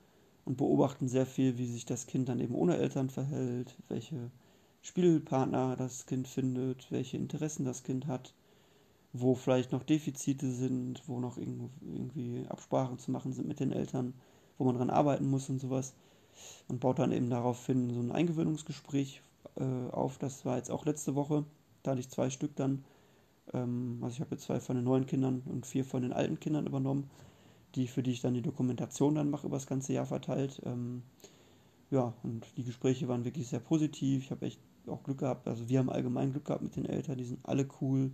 und 0.45 0.57
beobachten 0.57 1.09
sehr 1.09 1.27
viel, 1.27 1.59
wie 1.59 1.67
sich 1.67 1.85
das 1.87 2.07
Kind 2.07 2.29
dann 2.29 2.41
eben 2.41 2.55
ohne 2.55 2.77
Eltern 2.77 3.11
verhält, 3.11 3.77
welche 3.89 4.31
Spielpartner 4.83 5.77
das 5.77 6.07
Kind 6.07 6.27
findet, 6.27 6.91
welche 6.91 7.17
Interessen 7.17 7.65
das 7.65 7.83
Kind 7.83 8.07
hat, 8.07 8.35
wo 9.13 9.35
vielleicht 9.35 9.73
noch 9.73 9.83
Defizite 9.83 10.51
sind, 10.51 11.03
wo 11.07 11.21
noch 11.21 11.37
irgendwie 11.37 12.47
Absprachen 12.49 12.99
zu 12.99 13.11
machen 13.11 13.33
sind 13.33 13.49
mit 13.49 13.61
den 13.61 13.73
Eltern, 13.73 14.15
wo 14.59 14.65
man 14.65 14.77
dran 14.77 14.91
arbeiten 14.91 15.29
muss 15.29 15.49
und 15.51 15.61
sowas. 15.61 15.95
Und 16.69 16.81
baut 16.81 16.99
dann 16.99 17.13
eben 17.13 17.29
daraufhin 17.29 17.91
so 17.91 18.01
ein 18.01 18.13
Eingewöhnungsgespräch 18.13 19.21
äh, 19.57 19.91
auf. 19.91 20.19
Das 20.19 20.45
war 20.45 20.57
jetzt 20.57 20.71
auch 20.71 20.87
letzte 20.87 21.15
Woche. 21.15 21.45
Da 21.83 21.93
hatte 21.93 22.01
ich 22.01 22.09
zwei 22.09 22.31
Stück 22.31 22.57
dann. 22.57 22.85
Ähm, 23.53 23.99
also 24.03 24.15
ich 24.15 24.21
habe 24.21 24.33
jetzt 24.33 24.45
zwei 24.45 24.61
von 24.61 24.77
den 24.77 24.85
neuen 24.85 25.07
Kindern 25.07 25.43
und 25.47 25.67
vier 25.67 25.85
von 25.85 26.03
den 26.03 26.13
alten 26.13 26.41
Kindern 26.41 26.67
übernommen, 26.67 27.11
die, 27.75 27.89
für 27.89 28.03
die 28.03 28.13
ich 28.13 28.21
dann 28.21 28.35
die 28.35 28.43
Dokumentation 28.43 29.15
dann 29.15 29.31
mache 29.31 29.47
über 29.47 29.57
das 29.57 29.67
ganze 29.67 29.93
Jahr 29.93 30.07
verteilt. 30.07 30.63
Ähm, 30.65 31.03
ja, 31.91 32.15
und 32.23 32.47
die 32.57 32.65
Gespräche 32.65 33.09
waren 33.09 33.25
wirklich 33.25 33.49
sehr 33.49 33.61
positiv. 33.61 34.25
Ich 34.25 34.31
habe 34.31 34.47
echt 34.47 34.61
auch 34.89 35.03
Glück 35.03 35.19
gehabt. 35.19 35.49
Also 35.49 35.69
wir 35.69 35.79
haben 35.79 35.91
allgemein 35.91 36.33
Glück 36.33 36.47
gehabt 36.47 36.63
mit 36.63 36.77
den 36.77 36.87
Eltern. 36.87 37.19
Die 37.19 37.25
sind 37.25 37.41
alle 37.45 37.67
cool. 37.81 38.13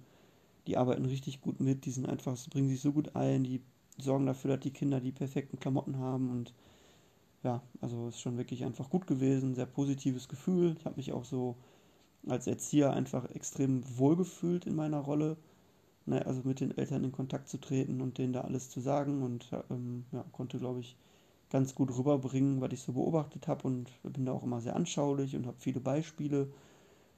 Die 0.67 0.77
arbeiten 0.77 1.05
richtig 1.07 1.41
gut 1.41 1.61
mit. 1.61 1.85
Die 1.87 1.91
sind 1.91 2.09
einfach, 2.09 2.37
bringen 2.51 2.69
sich 2.69 2.81
so 2.81 2.93
gut 2.93 3.17
ein. 3.17 3.45
Die 3.45 3.63
sorgen 3.99 4.27
dafür, 4.27 4.53
dass 4.57 4.61
die 4.65 4.73
Kinder 4.73 5.01
die 5.01 5.13
perfekten 5.13 5.59
Klamotten 5.59 5.99
haben 5.99 6.31
und 6.31 6.53
ja, 7.43 7.63
also 7.81 8.09
ist 8.09 8.21
schon 8.21 8.37
wirklich 8.39 8.65
einfach 8.65 8.91
gut 8.91 9.07
gewesen, 9.07 9.55
sehr 9.55 9.67
positives 9.67 10.29
Gefühl. 10.29 10.75
Ich 10.79 10.85
habe 10.85 10.97
mich 10.97 11.13
auch 11.13 11.25
so 11.25 11.57
als 12.29 12.47
Erzieher 12.47 12.93
einfach 12.93 13.31
extrem 13.31 13.83
wohl 13.99 14.17
gefühlt 14.17 14.67
in 14.67 14.75
meiner 14.75 14.99
Rolle, 14.99 15.37
ne, 16.07 16.27
also 16.27 16.43
mit 16.45 16.61
den 16.61 16.77
Eltern 16.77 17.05
in 17.05 17.13
Kontakt 17.13 17.49
zu 17.49 17.59
treten 17.59 18.01
und 18.01 18.19
denen 18.19 18.33
da 18.33 18.43
alles 18.43 18.71
zu 18.71 18.81
sagen 18.81 19.23
und 19.23 19.51
ähm, 19.71 20.05
ja, 20.13 20.25
konnte, 20.33 20.59
glaube 20.59 20.81
ich, 20.81 20.97
ganz 21.51 21.75
gut 21.75 21.97
rüberbringen, 21.97 22.61
was 22.61 22.73
ich 22.73 22.83
so 22.83 22.93
beobachtet 22.93 23.49
habe 23.49 23.67
und 23.67 23.91
bin 24.03 24.27
da 24.27 24.33
auch 24.33 24.43
immer 24.43 24.61
sehr 24.61 24.77
anschaulich 24.77 25.37
und 25.37 25.47
habe 25.47 25.57
viele 25.59 25.81
Beispiele 25.81 26.49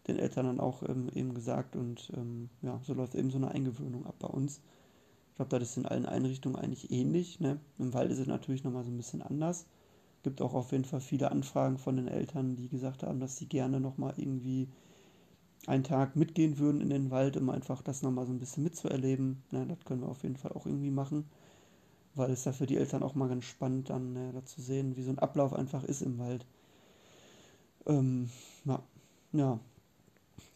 den 0.06 0.18
Eltern 0.18 0.46
dann 0.46 0.60
auch 0.60 0.82
ähm, 0.82 1.10
eben 1.14 1.34
gesagt 1.34 1.76
und 1.76 2.10
ähm, 2.16 2.48
ja, 2.62 2.80
so 2.82 2.94
läuft 2.94 3.14
eben 3.14 3.30
so 3.30 3.38
eine 3.38 3.50
Eingewöhnung 3.50 4.06
ab 4.06 4.16
bei 4.18 4.28
uns. 4.28 4.60
Ich 5.30 5.36
glaube, 5.36 5.58
das 5.58 5.70
ist 5.70 5.76
in 5.76 5.86
allen 5.86 6.06
Einrichtungen 6.06 6.56
eigentlich 6.56 6.90
ähnlich. 6.90 7.40
Ne? 7.40 7.58
Im 7.78 7.94
Wald 7.94 8.10
ist 8.10 8.18
es 8.18 8.26
natürlich 8.26 8.64
nochmal 8.64 8.84
so 8.84 8.90
ein 8.90 8.96
bisschen 8.96 9.22
anders 9.22 9.66
gibt 10.22 10.42
auch 10.42 10.54
auf 10.54 10.72
jeden 10.72 10.84
Fall 10.84 11.00
viele 11.00 11.30
Anfragen 11.30 11.78
von 11.78 11.96
den 11.96 12.08
Eltern, 12.08 12.56
die 12.56 12.68
gesagt 12.68 13.02
haben, 13.02 13.20
dass 13.20 13.36
sie 13.36 13.46
gerne 13.46 13.80
nochmal 13.80 14.14
irgendwie 14.16 14.68
einen 15.66 15.84
Tag 15.84 16.16
mitgehen 16.16 16.58
würden 16.58 16.80
in 16.80 16.90
den 16.90 17.10
Wald, 17.10 17.36
um 17.36 17.50
einfach 17.50 17.82
das 17.82 18.02
nochmal 18.02 18.26
so 18.26 18.32
ein 18.32 18.38
bisschen 18.38 18.62
mitzuerleben. 18.62 19.42
Ja, 19.52 19.64
das 19.64 19.84
können 19.84 20.02
wir 20.02 20.08
auf 20.08 20.22
jeden 20.22 20.36
Fall 20.36 20.52
auch 20.52 20.66
irgendwie 20.66 20.90
machen, 20.90 21.24
weil 22.18 22.30
es 22.30 22.44
ja 22.44 22.52
für 22.52 22.66
die 22.66 22.76
Eltern 22.76 23.02
auch 23.02 23.14
mal 23.14 23.28
ganz 23.28 23.44
spannend 23.44 23.90
dann 23.90 24.14
ja, 24.16 24.32
da 24.32 24.44
zu 24.44 24.60
sehen, 24.60 24.96
wie 24.96 25.02
so 25.02 25.10
ein 25.10 25.18
Ablauf 25.18 25.52
einfach 25.52 25.84
ist 25.84 26.02
im 26.02 26.18
Wald. 26.18 26.44
Ähm, 27.86 28.30
ja, 28.64 28.82
ja, 29.32 29.60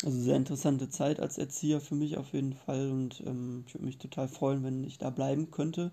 also 0.05 0.19
sehr 0.21 0.37
interessante 0.37 0.89
Zeit 0.89 1.21
als 1.21 1.39
Erzieher 1.39 1.81
für 1.81 1.95
mich 1.95 2.19
auf 2.19 2.33
jeden 2.33 2.55
Fall 2.55 2.91
und 2.91 3.23
ähm, 3.27 3.65
ich 3.67 3.75
würde 3.75 3.87
mich 3.87 3.99
total 3.99 4.29
freuen, 4.29 4.65
wenn 4.65 4.85
ich 4.85 4.99
da 4.99 5.11
bleiben 5.11 5.51
könnte 5.51 5.93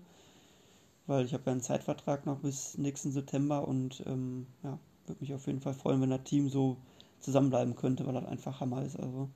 weil 1.10 1.24
ich 1.24 1.34
habe 1.34 1.42
ja 1.46 1.52
einen 1.52 1.60
Zeitvertrag 1.60 2.24
noch 2.24 2.38
bis 2.38 2.78
nächsten 2.78 3.10
September 3.10 3.66
und 3.66 4.02
ähm, 4.06 4.46
ja, 4.62 4.78
würde 5.06 5.20
mich 5.20 5.34
auf 5.34 5.48
jeden 5.48 5.60
Fall 5.60 5.74
freuen, 5.74 6.00
wenn 6.00 6.10
das 6.10 6.22
Team 6.22 6.48
so 6.48 6.76
zusammenbleiben 7.18 7.74
könnte, 7.74 8.06
weil 8.06 8.14
das 8.14 8.26
einfach 8.26 8.60
Hammer 8.60 8.84
ist. 8.84 8.94
Also 8.94 9.28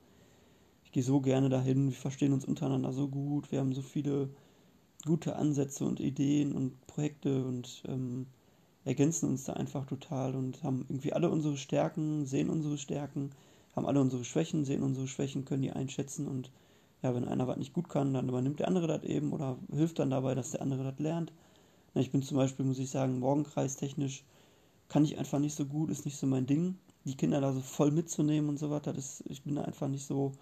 ich 0.85 0.93
gehe 0.93 1.03
so 1.03 1.19
gerne 1.19 1.49
dahin, 1.49 1.89
wir 1.89 1.97
verstehen 1.97 2.31
uns 2.31 2.45
untereinander 2.45 2.93
so 2.93 3.09
gut, 3.09 3.51
wir 3.51 3.59
haben 3.59 3.73
so 3.73 3.81
viele 3.81 4.29
gute 5.05 5.35
Ansätze 5.35 5.85
und 5.85 5.99
Ideen 5.99 6.53
und 6.53 6.85
Projekte 6.87 7.45
und 7.45 7.83
ähm, 7.87 8.27
ergänzen 8.85 9.29
uns 9.29 9.45
da 9.45 9.53
einfach 9.53 9.85
total 9.85 10.35
und 10.35 10.63
haben 10.63 10.85
irgendwie 10.89 11.13
alle 11.13 11.29
unsere 11.29 11.57
Stärken, 11.57 12.25
sehen 12.25 12.49
unsere 12.49 12.77
Stärken, 12.77 13.31
haben 13.75 13.85
alle 13.85 14.01
unsere 14.01 14.23
Schwächen, 14.23 14.65
sehen 14.65 14.83
unsere 14.83 15.07
Schwächen, 15.07 15.45
können 15.45 15.63
die 15.63 15.71
einschätzen 15.71 16.27
und 16.27 16.51
ja, 17.01 17.13
wenn 17.13 17.27
einer 17.27 17.47
was 17.47 17.57
nicht 17.57 17.73
gut 17.73 17.89
kann, 17.89 18.13
dann 18.13 18.29
übernimmt 18.29 18.59
der 18.59 18.67
andere 18.67 18.87
das 18.87 19.03
eben 19.03 19.31
oder 19.33 19.57
hilft 19.71 19.99
dann 19.99 20.09
dabei, 20.09 20.33
dass 20.33 20.51
der 20.51 20.61
andere 20.61 20.83
das 20.83 20.99
lernt. 20.99 21.31
Ich 21.93 22.11
bin 22.11 22.21
zum 22.21 22.37
Beispiel, 22.37 22.65
muss 22.65 22.79
ich 22.79 22.89
sagen, 22.89 23.19
morgenkreistechnisch 23.19 24.23
kann 24.89 25.05
ich 25.05 25.17
einfach 25.17 25.39
nicht 25.39 25.55
so 25.55 25.65
gut, 25.65 25.89
ist 25.89 26.05
nicht 26.05 26.17
so 26.17 26.27
mein 26.27 26.45
Ding. 26.45 26.77
Die 27.05 27.15
Kinder 27.15 27.41
da 27.41 27.53
so 27.53 27.61
voll 27.61 27.91
mitzunehmen 27.91 28.49
und 28.49 28.57
so 28.57 28.71
weiter, 28.71 28.91
das, 28.93 29.23
ich 29.27 29.43
bin 29.43 29.55
da 29.55 29.63
einfach 29.63 29.87
nicht 29.87 30.05
so, 30.05 30.33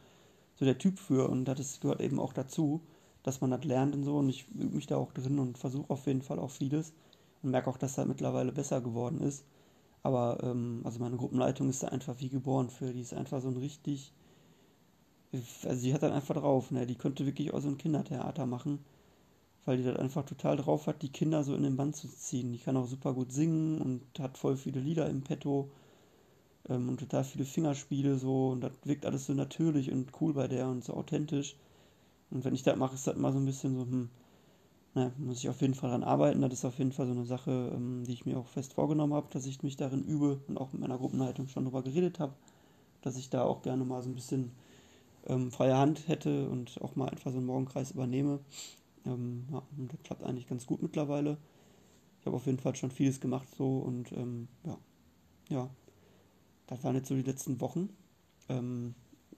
so 0.56 0.66
der 0.66 0.78
Typ 0.78 1.00
für 1.00 1.30
und 1.30 1.46
das 1.46 1.80
gehört 1.82 2.02
eben 2.02 2.20
auch 2.20 2.34
dazu, 2.34 2.82
dass 3.24 3.42
man 3.42 3.52
das 3.52 3.64
lernt 3.64 3.96
und 3.96 4.04
so 4.04 4.18
und 4.18 4.30
ich 4.30 4.48
übe 4.50 4.76
mich 4.76 4.88
da 4.88 4.98
auch 4.98 5.14
drin 5.14 5.40
und 5.40 5.58
versuche 5.58 5.90
auf 5.90 6.08
jeden 6.08 6.22
Fall 6.22 6.40
auch 6.40 6.52
vieles 6.52 6.94
und 7.42 7.52
merke 7.52 7.70
auch, 7.70 7.78
dass 7.78 7.96
da 7.96 8.06
mittlerweile 8.06 8.52
besser 8.52 8.82
geworden 8.82 9.22
ist. 9.22 9.46
Aber 10.04 10.40
ähm, 10.44 10.82
also 10.84 11.00
meine 11.00 11.18
Gruppenleitung 11.18 11.70
ist 11.70 11.84
da 11.84 11.88
einfach 11.90 12.16
wie 12.20 12.30
geboren 12.30 12.70
für, 12.70 12.94
die 12.94 13.02
ist 13.02 13.14
einfach 13.14 13.42
so 13.42 13.50
ein 13.50 13.58
richtig, 13.58 14.14
also 15.34 15.76
sie 15.76 15.94
hat 15.94 16.04
dann 16.04 16.12
einfach 16.14 16.36
drauf, 16.36 16.72
ne? 16.72 16.86
Die 16.86 16.96
könnte 16.96 17.26
wirklich 17.26 17.54
auch 17.54 17.62
so 17.62 17.70
ein 17.70 17.78
Kindertheater 17.78 18.46
machen 18.46 18.80
weil 19.66 19.78
die 19.78 19.84
das 19.84 19.98
einfach 19.98 20.26
total 20.26 20.58
drauf 20.58 20.88
hat, 20.88 21.02
die 21.02 21.12
Kinder 21.12 21.44
so 21.44 21.56
in 21.56 21.64
den 21.64 21.78
Band 21.78 21.96
zu 21.96 22.08
ziehen. 22.08 22.52
Die 22.52 22.60
kann 22.60 22.78
auch 22.78 22.88
super 22.88 23.14
gut 23.14 23.32
singen 23.32 23.82
und 23.82 24.02
hat 24.20 24.38
voll 24.38 24.58
viele 24.58 24.80
Lieder 24.80 25.10
im 25.10 25.22
Petto 25.22 25.70
ähm, 26.70 26.90
und 26.90 27.00
total 27.00 27.24
viele 27.24 27.46
Fingerspiele 27.46 28.18
so 28.18 28.50
und 28.50 28.62
das 28.62 28.74
wirkt 28.84 29.06
alles 29.06 29.26
so 29.26 29.34
natürlich 29.34 29.92
und 29.92 30.12
cool 30.22 30.34
bei 30.34 30.48
der 30.48 30.68
und 30.68 30.84
so 30.84 30.94
authentisch. 30.94 31.56
Und 32.34 32.44
wenn 32.46 32.56
ich 32.56 32.64
das 32.64 32.76
mache, 32.78 32.96
ist 32.96 33.06
das 33.06 33.16
immer 33.16 33.32
so 33.32 33.38
ein 33.38 33.46
bisschen 33.46 33.76
so, 33.76 33.82
hm, 33.84 34.10
naja, 34.96 35.12
muss 35.18 35.40
ich 35.40 35.50
auf 35.50 35.62
jeden 35.62 35.76
Fall 35.76 35.90
daran 35.90 36.04
arbeiten. 36.04 36.42
Das 36.42 36.54
ist 36.54 36.66
auf 36.66 36.78
jeden 36.80 36.92
Fall 36.92 37.06
so 37.06 37.14
eine 37.14 37.26
Sache, 37.26 37.72
ähm, 37.74 38.04
die 38.06 38.14
ich 38.14 38.26
mir 38.26 38.38
auch 38.38 38.48
fest 38.48 38.74
vorgenommen 38.74 39.14
habe, 39.14 39.28
dass 39.32 39.46
ich 39.46 39.64
mich 39.64 39.78
darin 39.78 40.04
übe 40.04 40.40
und 40.48 40.58
auch 40.58 40.72
mit 40.74 40.82
meiner 40.82 40.98
Gruppenleitung 40.98 41.48
schon 41.48 41.66
darüber 41.66 41.84
geredet 41.84 42.20
habe, 42.20 42.34
dass 43.02 43.18
ich 43.18 43.30
da 43.30 43.44
auch 43.44 43.62
gerne 43.62 43.86
mal 43.86 44.02
so 44.02 44.10
ein 44.10 44.16
bisschen 44.16 44.52
ähm, 45.28 45.52
freie 45.52 45.78
Hand 45.78 46.08
hätte 46.08 46.50
und 46.50 46.82
auch 46.82 46.96
mal 46.96 47.10
einfach 47.10 47.32
so 47.32 47.38
einen 47.38 47.48
Morgenkreis 47.48 47.92
übernehme. 47.92 48.40
Ähm, 49.06 49.46
ja, 49.52 49.62
das 49.78 50.04
klappt 50.04 50.24
eigentlich 50.24 50.48
ganz 50.48 50.66
gut 50.66 50.82
mittlerweile. 50.82 51.38
Ich 52.20 52.26
habe 52.26 52.38
auf 52.38 52.46
jeden 52.46 52.60
Fall 52.60 52.76
schon 52.76 52.92
vieles 52.92 53.20
gemacht 53.20 53.48
so 53.58 53.80
und 53.80 54.12
ähm, 54.14 54.48
ja, 54.66 54.78
ja, 55.50 55.70
das 56.68 56.84
waren 56.84 56.96
jetzt 56.96 57.10
so 57.10 57.16
die 57.16 57.22
letzten 57.22 57.60
Wochen. 57.62 57.90
Ähm, 58.50 58.96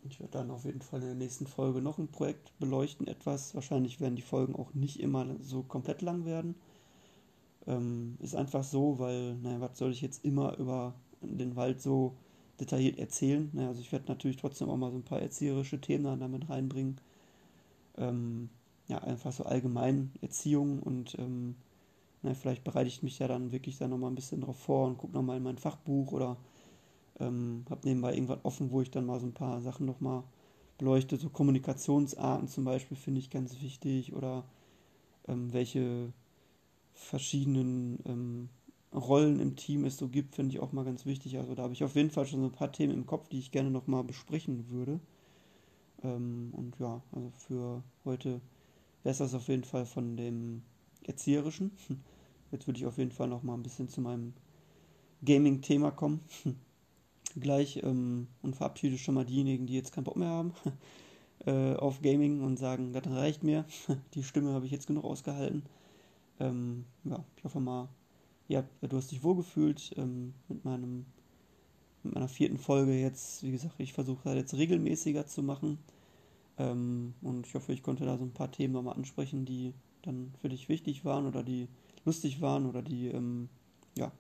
ich 0.10 0.20
werde 0.20 0.34
dann 0.34 0.52
auf 0.52 0.66
jeden 0.66 0.82
Fall 0.82 1.02
in 1.02 1.08
der 1.08 1.16
nächsten 1.16 1.48
Folge 1.48 1.82
noch 1.82 1.98
ein 1.98 2.08
Projekt 2.08 2.52
beleuchten, 2.60 3.08
etwas. 3.08 3.56
Wahrscheinlich 3.56 4.00
werden 4.00 4.16
die 4.16 4.22
Folgen 4.22 4.56
auch 4.56 4.74
nicht 4.74 5.00
immer 5.00 5.26
so 5.42 5.64
komplett 5.64 6.02
lang 6.02 6.26
werden. 6.26 6.56
Ähm, 7.68 8.18
ist 8.22 8.36
einfach 8.36 8.64
so, 8.64 9.00
weil, 9.00 9.36
naja, 9.36 9.62
was 9.62 9.78
soll 9.78 9.92
ich 9.92 10.02
jetzt 10.02 10.24
immer 10.24 10.58
über 10.58 10.94
den 11.22 11.56
Wald 11.56 11.82
so 11.82 12.14
detailliert 12.60 13.00
erzählen? 13.00 13.50
Naja, 13.54 13.70
also 13.70 13.82
ich 13.82 13.92
werde 13.92 14.06
natürlich 14.08 14.38
trotzdem 14.38 14.70
auch 14.70 14.78
mal 14.78 14.92
so 14.92 14.98
ein 14.98 15.04
paar 15.04 15.22
erzieherische 15.22 15.82
Themen 15.82 16.20
damit 16.20 16.50
reinbringen. 16.50 16.98
Ähm, 17.98 18.50
ja, 18.88 19.00
einfach 19.00 19.32
so 19.32 19.46
allgemein 19.46 20.12
Erziehung 20.22 20.80
und 20.84 21.18
ähm, 21.18 21.56
na, 22.24 22.34
vielleicht 22.34 22.64
bereite 22.64 22.88
ich 22.88 23.04
mich 23.04 23.20
ja 23.20 23.28
dann 23.28 23.52
wirklich 23.52 23.78
da 23.78 23.88
nochmal 23.88 24.12
ein 24.12 24.16
bisschen 24.16 24.42
drauf 24.42 24.58
vor 24.58 24.88
und 24.88 24.98
gucke 24.98 25.14
nochmal 25.14 25.38
in 25.38 25.44
mein 25.44 25.58
Fachbuch 25.58 26.12
oder 26.12 26.38
ähm, 27.20 27.66
habe 27.70 27.88
nebenbei 27.88 28.14
irgendwas 28.14 28.44
offen, 28.44 28.72
wo 28.72 28.82
ich 28.82 28.92
dann 28.92 29.06
mal 29.06 29.20
so 29.20 29.26
ein 29.26 29.34
paar 29.34 29.62
Sachen 29.62 29.86
nochmal 29.86 30.24
beleuchte. 30.78 31.18
So 31.18 31.30
Kommunikationsarten 31.30 32.48
zum 32.48 32.66
Beispiel 32.66 32.98
finde 32.98 33.20
ich 33.20 33.30
ganz 33.30 33.62
wichtig 33.62 34.14
oder 34.14 34.46
ähm, 35.28 35.54
welche, 35.54 36.14
verschiedenen 36.96 38.00
ähm, 38.06 38.50
Rollen 38.94 39.40
im 39.40 39.56
Team 39.56 39.86
es 39.86 39.98
so 39.98 40.08
gibt, 40.08 40.36
finde 40.36 40.56
ich 40.56 40.62
auch 40.62 40.72
mal 40.72 40.86
ganz 40.86 41.06
wichtig. 41.06 41.38
Also 41.38 41.54
da 41.54 41.64
habe 41.64 41.74
ich 41.74 41.84
auf 41.84 41.96
jeden 41.96 42.12
Fall 42.12 42.26
schon 42.26 42.40
so 42.40 42.48
ein 42.48 42.52
paar 42.52 42.72
Themen 42.72 42.94
im 42.94 43.06
Kopf, 43.06 43.28
die 43.28 43.40
ich 43.40 43.52
gerne 43.52 43.70
nochmal 43.70 44.04
besprechen 44.04 44.70
würde. 44.70 45.00
Ähm, 46.04 46.54
und 46.54 46.80
ja, 46.80 47.02
also 47.12 47.32
für 47.38 47.84
heute 48.06 48.42
wäre 49.04 49.12
es 49.12 49.18
das 49.18 49.34
auf 49.34 49.48
jeden 49.50 49.66
Fall 49.66 49.86
von 49.86 50.16
dem 50.18 50.64
Erzieherischen. 51.04 51.72
Jetzt 52.52 52.68
würde 52.68 52.80
ich 52.80 52.86
auf 52.86 52.98
jeden 52.98 53.12
Fall 53.12 53.28
nochmal 53.28 53.58
ein 53.58 53.64
bisschen 53.64 53.90
zu 53.90 54.02
meinem 54.02 54.34
Gaming-Thema 55.24 55.92
kommen. 55.92 56.22
Gleich 57.40 57.82
ähm, 57.84 58.28
und 58.42 58.56
verabschiede 58.56 58.98
schon 58.98 59.16
mal 59.16 59.26
diejenigen, 59.26 59.68
die 59.68 59.74
jetzt 59.74 59.92
keinen 59.92 60.06
Bock 60.06 60.16
mehr 60.16 60.30
haben 60.30 60.54
äh, 61.46 61.76
auf 61.76 62.02
Gaming 62.02 62.42
und 62.42 62.58
sagen, 62.58 62.94
das 62.94 63.08
reicht 63.08 63.44
mir. 63.44 63.66
Die 64.14 64.24
Stimme 64.24 64.54
habe 64.54 64.66
ich 64.66 64.72
jetzt 64.72 64.88
genug 64.88 65.04
ausgehalten. 65.04 65.64
Ähm, 66.40 66.86
ja, 67.04 67.24
ich 67.38 67.44
hoffe 67.44 67.60
mal, 67.60 67.90
ja, 68.48 68.64
du 68.82 68.98
hast 68.98 69.12
dich 69.12 69.24
wohlgefühlt 69.24 69.94
ähm, 69.98 70.34
mit 70.48 70.64
meinem 70.64 71.06
mit 72.04 72.14
meiner 72.14 72.28
vierten 72.28 72.58
Folge 72.58 72.94
jetzt. 72.94 73.44
Wie 73.44 73.52
gesagt, 73.52 73.76
ich 73.80 73.94
versuche 73.94 74.22
das 74.24 74.36
jetzt 74.36 74.54
regelmäßiger 74.54 75.26
zu 75.26 75.42
machen. 75.42 75.80
Ähm, 76.58 77.16
und 77.22 77.48
ich 77.48 77.56
hoffe, 77.56 77.74
ich 77.74 77.84
konnte 77.84 78.06
da 78.06 78.18
so 78.18 78.24
ein 78.24 78.32
paar 78.32 78.52
Themen 78.52 78.74
nochmal 78.74 78.96
ansprechen, 78.96 79.46
die 79.46 79.74
dann 80.04 80.32
für 80.40 80.50
dich 80.50 80.70
wichtig 80.70 81.04
waren 81.04 81.26
oder 81.26 81.44
die 81.44 81.68
lustig 82.06 82.42
waren 82.42 82.68
oder 82.68 82.82
die 82.82 83.08
ähm, 83.08 83.50
ja 83.98 84.12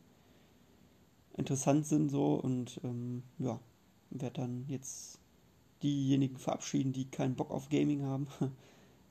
interessant 1.37 1.85
sind 1.85 2.09
so 2.09 2.35
und 2.35 2.79
ähm, 2.83 3.23
ja 3.39 3.59
werde 4.09 4.41
dann 4.41 4.65
jetzt 4.67 5.19
diejenigen 5.83 6.37
verabschieden, 6.37 6.93
die 6.93 7.05
keinen 7.05 7.35
Bock 7.35 7.51
auf 7.51 7.69
Gaming 7.69 8.03
haben. 8.03 8.27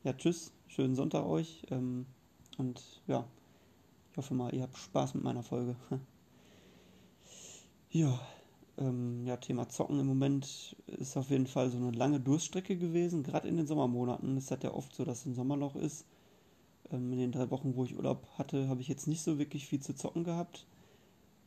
ja, 0.04 0.12
tschüss, 0.12 0.52
schönen 0.66 0.94
Sonntag 0.94 1.26
euch 1.26 1.62
ähm, 1.70 2.06
und 2.58 3.02
ja, 3.06 3.26
ich 4.10 4.16
hoffe 4.16 4.34
mal, 4.34 4.54
ihr 4.54 4.62
habt 4.62 4.76
Spaß 4.76 5.14
mit 5.14 5.24
meiner 5.24 5.42
Folge. 5.42 5.76
ja, 7.90 8.18
ähm, 8.78 9.24
ja, 9.24 9.36
Thema 9.36 9.68
Zocken 9.68 10.00
im 10.00 10.06
Moment 10.06 10.76
ist 10.86 11.16
auf 11.16 11.30
jeden 11.30 11.46
Fall 11.46 11.70
so 11.70 11.76
eine 11.76 11.90
lange 11.92 12.20
Durststrecke 12.20 12.76
gewesen, 12.76 13.22
gerade 13.22 13.48
in 13.48 13.56
den 13.56 13.66
Sommermonaten. 13.66 14.36
Es 14.36 14.50
hat 14.50 14.64
ja 14.64 14.72
oft 14.72 14.94
so, 14.94 15.04
dass 15.04 15.26
ein 15.26 15.34
Sommerloch 15.34 15.76
ist. 15.76 16.06
Ähm, 16.90 17.12
in 17.12 17.18
den 17.18 17.32
drei 17.32 17.50
Wochen, 17.50 17.76
wo 17.76 17.84
ich 17.84 17.96
Urlaub 17.96 18.26
hatte, 18.36 18.68
habe 18.68 18.80
ich 18.80 18.88
jetzt 18.88 19.06
nicht 19.06 19.22
so 19.22 19.38
wirklich 19.38 19.66
viel 19.66 19.80
zu 19.80 19.94
zocken 19.94 20.24
gehabt. 20.24 20.66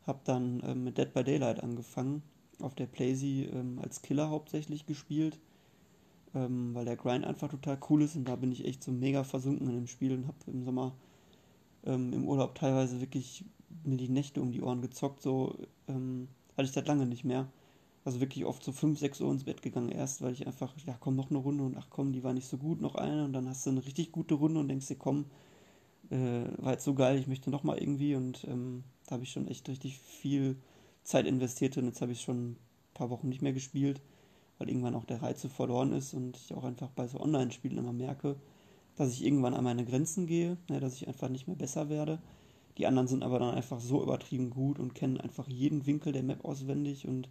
Habe 0.07 0.19
dann 0.23 0.63
ähm, 0.65 0.83
mit 0.85 0.97
Dead 0.97 1.13
by 1.13 1.23
Daylight 1.23 1.61
angefangen, 1.61 2.23
auf 2.61 2.73
der 2.73 2.87
Playsee 2.87 3.45
ähm, 3.45 3.79
als 3.81 4.01
Killer 4.01 4.29
hauptsächlich 4.29 4.85
gespielt, 4.85 5.37
ähm, 6.33 6.73
weil 6.73 6.85
der 6.85 6.95
Grind 6.95 7.25
einfach 7.25 7.49
total 7.49 7.77
cool 7.89 8.01
ist 8.01 8.15
und 8.15 8.25
da 8.25 8.35
bin 8.35 8.51
ich 8.51 8.65
echt 8.65 8.83
so 8.83 8.91
mega 8.91 9.23
versunken 9.23 9.67
in 9.67 9.75
dem 9.75 9.87
Spiel 9.87 10.13
und 10.13 10.27
habe 10.27 10.37
im 10.47 10.63
Sommer 10.63 10.93
ähm, 11.85 12.13
im 12.13 12.27
Urlaub 12.27 12.55
teilweise 12.55 13.01
wirklich 13.01 13.45
mir 13.83 13.97
die 13.97 14.09
Nächte 14.09 14.41
um 14.41 14.51
die 14.51 14.61
Ohren 14.61 14.81
gezockt, 14.81 15.21
so 15.21 15.55
ähm, 15.87 16.27
hatte 16.55 16.65
ich 16.65 16.71
seit 16.71 16.87
lange 16.87 17.05
nicht 17.05 17.23
mehr. 17.23 17.47
Also 18.05 18.21
wirklich 18.21 18.45
oft 18.45 18.63
so 18.63 18.71
5, 18.71 18.99
6 18.99 19.19
Uhr 19.19 19.31
ins 19.31 19.43
Bett 19.43 19.61
gegangen 19.61 19.89
erst, 19.89 20.21
weil 20.21 20.31
ich 20.31 20.47
einfach, 20.47 20.73
ja 20.85 20.95
komm, 20.99 21.17
noch 21.17 21.29
eine 21.29 21.39
Runde 21.39 21.63
und 21.65 21.75
ach 21.77 21.87
komm, 21.89 22.13
die 22.13 22.23
war 22.23 22.33
nicht 22.33 22.47
so 22.47 22.57
gut, 22.57 22.79
noch 22.81 22.95
eine 22.95 23.25
und 23.25 23.33
dann 23.33 23.49
hast 23.49 23.65
du 23.65 23.71
eine 23.71 23.85
richtig 23.85 24.13
gute 24.13 24.35
Runde 24.35 24.61
und 24.61 24.69
denkst 24.69 24.87
dir, 24.87 24.95
komm, 24.95 25.25
äh, 26.09 26.45
war 26.57 26.73
jetzt 26.73 26.85
so 26.85 26.93
geil, 26.93 27.17
ich 27.17 27.27
möchte 27.27 27.49
nochmal 27.49 27.77
irgendwie 27.77 28.15
und 28.15 28.45
ähm, 28.45 28.83
da 29.05 29.13
habe 29.13 29.23
ich 29.23 29.31
schon 29.31 29.47
echt 29.47 29.67
richtig 29.69 29.99
viel 29.99 30.57
Zeit 31.03 31.25
investiert 31.25 31.77
und 31.77 31.85
jetzt 31.85 32.01
habe 32.01 32.11
ich 32.11 32.21
schon 32.21 32.51
ein 32.51 32.57
paar 32.93 33.09
Wochen 33.09 33.29
nicht 33.29 33.41
mehr 33.41 33.53
gespielt, 33.53 34.01
weil 34.57 34.69
irgendwann 34.69 34.95
auch 34.95 35.05
der 35.05 35.21
Reiz 35.21 35.41
so 35.41 35.49
verloren 35.49 35.93
ist 35.93 36.13
und 36.13 36.37
ich 36.37 36.53
auch 36.53 36.63
einfach 36.63 36.89
bei 36.89 37.07
so 37.07 37.19
Online-Spielen 37.19 37.77
immer 37.77 37.93
merke, 37.93 38.35
dass 38.95 39.13
ich 39.13 39.23
irgendwann 39.23 39.53
an 39.53 39.63
meine 39.63 39.85
Grenzen 39.85 40.27
gehe, 40.27 40.57
ne, 40.69 40.79
dass 40.79 40.95
ich 40.95 41.07
einfach 41.07 41.29
nicht 41.29 41.47
mehr 41.47 41.55
besser 41.55 41.89
werde. 41.89 42.19
Die 42.77 42.85
anderen 42.85 43.07
sind 43.07 43.23
aber 43.23 43.39
dann 43.39 43.55
einfach 43.55 43.79
so 43.79 44.03
übertrieben 44.03 44.49
gut 44.49 44.79
und 44.79 44.95
kennen 44.95 45.19
einfach 45.19 45.47
jeden 45.47 45.85
Winkel 45.85 46.13
der 46.13 46.23
Map 46.23 46.45
auswendig 46.45 47.07
und 47.07 47.29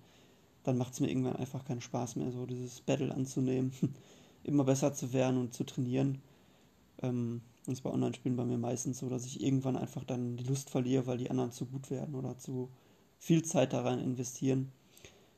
dann 0.65 0.79
macht 0.79 0.95
es 0.95 1.01
mir 1.01 1.09
irgendwann 1.09 1.37
einfach 1.37 1.65
keinen 1.65 1.81
Spaß 1.81 2.17
mehr, 2.17 2.33
so 2.33 2.47
dieses 2.47 2.81
Battle 2.81 3.15
anzunehmen, 3.15 3.73
immer 4.43 4.65
besser 4.65 4.93
zu 4.95 5.13
werden 5.13 5.39
und 5.39 5.55
zu 5.55 5.65
trainieren. 5.65 6.21
Ähm, 7.03 7.43
und 7.69 7.83
bei 7.83 7.91
Online-Spielen 7.91 8.37
bei 8.37 8.45
mir 8.45 8.59
meistens 8.59 8.99
so, 8.99 9.09
dass 9.09 9.27
ich 9.27 9.43
irgendwann 9.43 9.77
einfach 9.77 10.05
dann 10.05 10.37
die 10.37 10.45
Lust 10.45 10.71
verliere, 10.71 11.07
weil 11.07 11.19
die 11.19 11.31
anderen 11.31 11.53
zu 11.53 11.67
gut 11.67 11.91
werden 11.91 12.15
oder 12.15 12.39
zu 12.39 12.71
viel 13.19 13.45
Zeit 13.45 13.73
da 13.73 13.83
rein 13.83 13.99
investieren, 13.99 14.73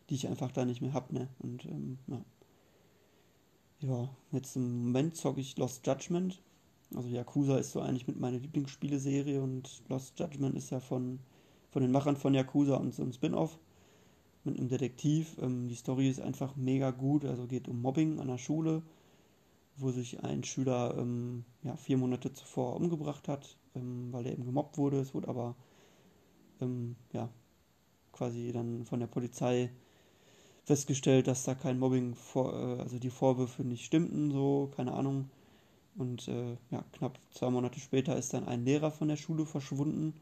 die 0.08 0.14
ich 0.14 0.28
einfach 0.28 0.52
da 0.52 0.64
nicht 0.64 0.80
mehr 0.80 0.92
habe. 0.92 1.14
Ne? 1.14 1.28
Und 1.38 1.64
ähm, 1.66 1.98
ja. 2.06 2.24
ja, 3.80 4.08
jetzt 4.32 4.56
im 4.56 4.84
Moment 4.84 5.16
zocke 5.16 5.40
ich 5.40 5.56
Lost 5.56 5.86
Judgment. 5.86 6.42
Also 6.94 7.08
Yakuza 7.08 7.58
ist 7.58 7.72
so 7.72 7.80
eigentlich 7.80 8.06
mit 8.06 8.18
meiner 8.18 8.38
Lieblingsspieleserie 8.38 9.42
und 9.42 9.82
Lost 9.88 10.18
Judgment 10.18 10.56
ist 10.56 10.70
ja 10.70 10.80
von, 10.80 11.20
von 11.70 11.82
den 11.82 11.92
Machern 11.92 12.16
von 12.16 12.34
Yakuza 12.34 12.76
und 12.76 12.94
so 12.94 13.02
ein 13.02 13.12
Spin-off 13.12 13.58
mit 14.44 14.58
einem 14.58 14.68
Detektiv. 14.68 15.36
Ähm, 15.40 15.68
die 15.68 15.74
Story 15.74 16.08
ist 16.08 16.20
einfach 16.20 16.56
mega 16.56 16.90
gut, 16.90 17.24
also 17.24 17.46
geht 17.46 17.68
um 17.68 17.80
Mobbing 17.80 18.18
an 18.20 18.28
der 18.28 18.38
Schule 18.38 18.82
wo 19.80 19.90
sich 19.90 20.22
ein 20.24 20.44
Schüler 20.44 20.94
ähm, 20.98 21.44
ja, 21.62 21.76
vier 21.76 21.96
Monate 21.96 22.32
zuvor 22.32 22.76
umgebracht 22.76 23.28
hat, 23.28 23.56
ähm, 23.74 24.12
weil 24.12 24.26
er 24.26 24.32
eben 24.32 24.44
gemobbt 24.44 24.78
wurde. 24.78 25.00
Es 25.00 25.14
wurde 25.14 25.28
aber 25.28 25.54
ähm, 26.60 26.96
ja, 27.12 27.28
quasi 28.12 28.52
dann 28.52 28.84
von 28.84 29.00
der 29.00 29.06
Polizei 29.06 29.70
festgestellt, 30.64 31.26
dass 31.26 31.44
da 31.44 31.54
kein 31.54 31.78
Mobbing, 31.78 32.14
vor, 32.14 32.52
äh, 32.52 32.80
also 32.80 32.98
die 32.98 33.10
Vorwürfe 33.10 33.62
nicht 33.64 33.84
stimmten, 33.84 34.30
so, 34.30 34.70
keine 34.76 34.92
Ahnung. 34.92 35.30
Und 35.96 36.28
äh, 36.28 36.56
ja, 36.70 36.84
knapp 36.92 37.18
zwei 37.30 37.50
Monate 37.50 37.80
später 37.80 38.16
ist 38.16 38.34
dann 38.34 38.46
ein 38.46 38.64
Lehrer 38.64 38.90
von 38.90 39.08
der 39.08 39.16
Schule 39.16 39.46
verschwunden. 39.46 40.14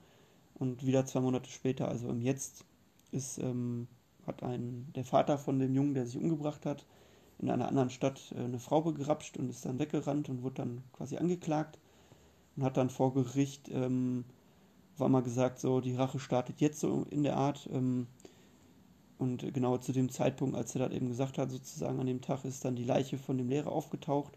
Und 0.54 0.86
wieder 0.86 1.04
zwei 1.04 1.20
Monate 1.20 1.50
später, 1.50 1.88
also 1.88 2.08
im 2.08 2.22
Jetzt, 2.22 2.64
ist, 3.12 3.38
ähm, 3.38 3.88
hat 4.26 4.42
ein, 4.42 4.90
der 4.94 5.04
Vater 5.04 5.36
von 5.38 5.58
dem 5.58 5.74
Jungen, 5.74 5.94
der 5.94 6.06
sich 6.06 6.16
umgebracht 6.16 6.64
hat, 6.64 6.86
in 7.38 7.50
einer 7.50 7.68
anderen 7.68 7.90
Stadt 7.90 8.32
äh, 8.36 8.44
eine 8.44 8.58
Frau 8.58 8.82
begrapscht 8.82 9.36
und 9.36 9.50
ist 9.50 9.64
dann 9.64 9.78
weggerannt 9.78 10.28
und 10.28 10.42
wurde 10.42 10.56
dann 10.56 10.82
quasi 10.92 11.16
angeklagt 11.16 11.78
und 12.56 12.62
hat 12.62 12.76
dann 12.76 12.90
vor 12.90 13.14
Gericht, 13.14 13.68
ähm, 13.72 14.24
war 14.96 15.08
mal 15.08 15.22
gesagt, 15.22 15.58
so 15.58 15.80
die 15.80 15.94
Rache 15.94 16.18
startet 16.18 16.60
jetzt 16.60 16.80
so 16.80 17.06
in 17.10 17.22
der 17.22 17.36
Art. 17.36 17.68
Ähm, 17.72 18.06
und 19.18 19.52
genau 19.54 19.78
zu 19.78 19.92
dem 19.92 20.10
Zeitpunkt, 20.10 20.56
als 20.56 20.74
er 20.74 20.86
das 20.86 20.96
eben 20.96 21.08
gesagt 21.08 21.38
hat, 21.38 21.50
sozusagen 21.50 21.98
an 22.00 22.06
dem 22.06 22.20
Tag, 22.20 22.44
ist 22.44 22.64
dann 22.64 22.76
die 22.76 22.84
Leiche 22.84 23.16
von 23.18 23.38
dem 23.38 23.48
Lehrer 23.48 23.72
aufgetaucht. 23.72 24.36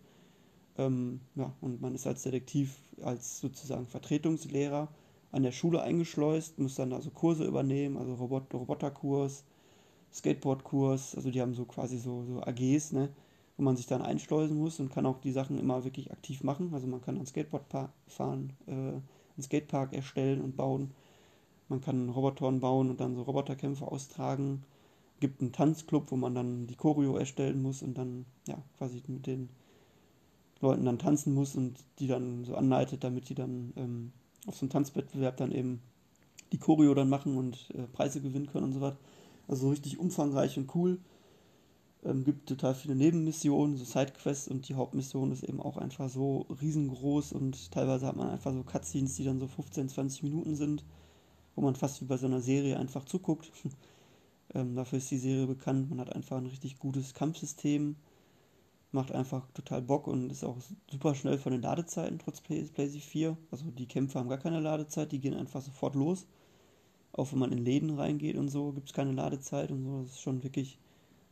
Ähm, 0.78 1.20
ja, 1.36 1.52
und 1.60 1.82
man 1.82 1.96
ist 1.96 2.08
als 2.08 2.24
Detektiv, 2.24 2.80
als 3.02 3.40
sozusagen 3.40 3.86
Vertretungslehrer 3.86 4.88
an 5.32 5.44
der 5.44 5.52
Schule 5.52 5.82
eingeschleust, 5.82 6.58
muss 6.60 6.76
dann 6.76 6.94
also 6.94 7.12
Kurse 7.12 7.46
übernehmen, 7.46 7.98
also 7.98 8.16
Robot 8.16 8.54
Roboterkurs, 8.54 9.44
Skateboardkurs, 10.14 11.16
also 11.16 11.30
die 11.32 11.42
haben 11.42 11.54
so 11.54 11.66
quasi 11.66 11.98
so, 11.98 12.24
so 12.24 12.42
AGs, 12.42 12.94
ne, 12.94 13.10
wo 13.58 13.64
man 13.64 13.76
sich 13.76 13.88
dann 13.88 14.02
einschleusen 14.02 14.58
muss 14.58 14.80
und 14.80 14.92
kann 14.92 15.06
auch 15.06 15.20
die 15.20 15.32
Sachen 15.32 15.60
immer 15.60 15.84
wirklich 15.84 16.12
aktiv 16.12 16.44
machen. 16.44 16.74
Also 16.74 16.88
man 16.88 17.02
kann 17.02 17.18
ein 17.18 17.26
Skateboard 17.26 17.66
fahren, 18.08 18.54
äh, 18.68 18.72
einen 18.72 19.04
Skatepark 19.42 19.94
erstellen 19.94 20.42
und 20.42 20.56
bauen. 20.56 20.92
Man 21.68 21.82
kann 21.82 22.10
Robotoren 22.10 22.60
bauen 22.60 22.90
und 22.90 23.00
dann 23.00 23.16
so 23.16 23.22
Roboterkämpfe 23.22 23.88
austragen. 23.88 24.64
Gibt 25.20 25.42
einen 25.42 25.52
Tanzclub, 25.52 26.12
wo 26.12 26.16
man 26.16 26.34
dann 26.34 26.68
die 26.68 26.76
Choreo 26.76 27.18
erstellen 27.18 27.62
muss 27.62 27.84
und 27.84 27.98
dann 27.98 28.26
ja 28.48 28.58
quasi 28.78 29.04
mit 29.08 29.28
den 29.28 29.50
Leuten 30.62 30.86
dann 30.86 31.00
tanzen 31.00 31.34
muss 31.34 31.56
und 31.56 31.78
die 32.00 32.08
dann 32.08 32.44
so 32.44 32.56
anleitet, 32.56 33.04
damit 33.04 33.30
die 33.30 33.36
dann 33.36 33.74
ähm, 33.76 34.12
auf 34.48 34.58
so 34.58 34.64
einem 34.64 34.72
Tanzwettbewerb 34.72 35.38
dann 35.38 35.52
eben 35.52 35.82
die 36.52 36.58
Choreo 36.58 36.94
dann 36.94 37.10
machen 37.10 37.38
und 37.38 37.70
äh, 37.76 37.84
Preise 37.84 38.22
gewinnen 38.22 38.48
können 38.48 38.66
und 38.66 38.74
so 38.74 38.82
weiter. 38.82 38.98
Also 39.50 39.70
richtig 39.70 40.00
umfangreich 40.00 40.58
und 40.58 40.74
cool. 40.76 41.00
Ähm, 42.06 42.24
gibt 42.24 42.48
total 42.48 42.76
viele 42.76 42.96
Nebenmissionen, 42.96 43.76
so 43.76 43.84
Sidequests 43.84 44.48
und 44.48 44.70
die 44.70 44.76
Hauptmission 44.76 45.32
ist 45.32 45.44
eben 45.44 45.60
auch 45.60 45.76
einfach 45.76 46.08
so 46.08 46.46
riesengroß 46.62 47.34
und 47.34 47.72
teilweise 47.72 48.08
hat 48.08 48.16
man 48.16 48.30
einfach 48.30 48.54
so 48.54 48.64
Cutscenes, 48.64 49.16
die 49.16 49.26
dann 49.26 49.40
so 49.40 49.48
15, 49.48 49.90
20 49.90 50.24
Minuten 50.24 50.56
sind, 50.56 50.86
wo 51.56 51.62
man 51.62 51.76
fast 51.76 52.00
wie 52.02 52.06
bei 52.06 52.16
so 52.18 52.28
einer 52.28 52.42
Serie 52.42 52.78
einfach 52.78 53.04
zuguckt. 53.06 53.52
ähm, 54.54 54.76
dafür 54.76 55.00
ist 55.00 55.12
die 55.12 55.18
Serie 55.18 55.48
bekannt. 55.48 55.90
Man 55.90 56.00
hat 56.00 56.16
einfach 56.16 56.38
ein 56.38 56.46
richtig 56.46 56.78
gutes 56.80 57.14
Kampfsystem, 57.16 57.96
macht 58.92 59.12
einfach 59.12 59.48
total 59.54 59.82
Bock 59.82 60.08
und 60.08 60.32
ist 60.32 60.44
auch 60.44 60.58
super 60.90 61.16
schnell 61.16 61.40
von 61.40 61.54
den 61.54 61.64
Ladezeiten 61.64 62.20
trotz 62.20 62.40
PlayStation 62.42 63.02
4. 63.02 63.38
Also 63.52 63.66
die 63.72 63.88
Kämpfe 63.88 64.20
haben 64.20 64.30
gar 64.30 64.38
keine 64.38 64.60
Ladezeit, 64.60 65.12
die 65.12 65.20
gehen 65.20 65.34
einfach 65.34 65.62
sofort 65.62 65.96
los. 65.96 66.28
Auch 67.20 67.32
wenn 67.34 67.40
man 67.40 67.52
in 67.52 67.66
Läden 67.66 67.92
reingeht 68.00 68.38
und 68.38 68.48
so, 68.48 68.72
gibt 68.72 68.88
es 68.88 68.94
keine 68.94 69.12
Ladezeit 69.12 69.72
und 69.72 69.84
so. 69.84 70.02
Das 70.02 70.12
ist 70.12 70.22
schon 70.22 70.42
wirklich 70.42 70.80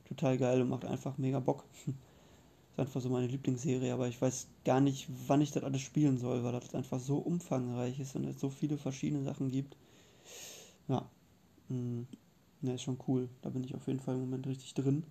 total 0.06 0.38
geil 0.38 0.62
und 0.62 0.70
macht 0.70 0.84
einfach 0.84 1.18
mega 1.18 1.40
Bock. 1.40 1.64
ist 1.86 2.80
einfach 2.80 3.00
so 3.00 3.10
meine 3.10 3.28
Lieblingsserie, 3.28 3.94
aber 3.94 4.10
ich 4.10 4.22
weiß 4.22 4.48
gar 4.66 4.82
nicht, 4.82 5.08
wann 5.28 5.40
ich 5.40 5.52
das 5.52 5.64
alles 5.64 5.82
spielen 5.82 6.18
soll, 6.18 6.44
weil 6.44 6.52
das 6.52 6.76
einfach 6.76 7.00
so 7.00 7.18
umfangreich 7.20 8.00
ist 8.02 8.16
und 8.18 8.26
es 8.26 8.40
so 8.40 8.50
viele 8.50 8.78
verschiedene 8.78 9.24
Sachen 9.24 9.50
gibt. 9.50 9.78
Ja. 10.90 11.10
Hm. 11.70 12.06
Ja, 12.62 12.74
ist 12.74 12.82
schon 12.82 12.98
cool. 13.08 13.30
Da 13.42 13.50
bin 13.50 13.64
ich 13.64 13.74
auf 13.76 13.88
jeden 13.88 14.00
Fall 14.00 14.16
im 14.16 14.22
Moment 14.22 14.46
richtig 14.46 14.74
drin. 14.74 15.04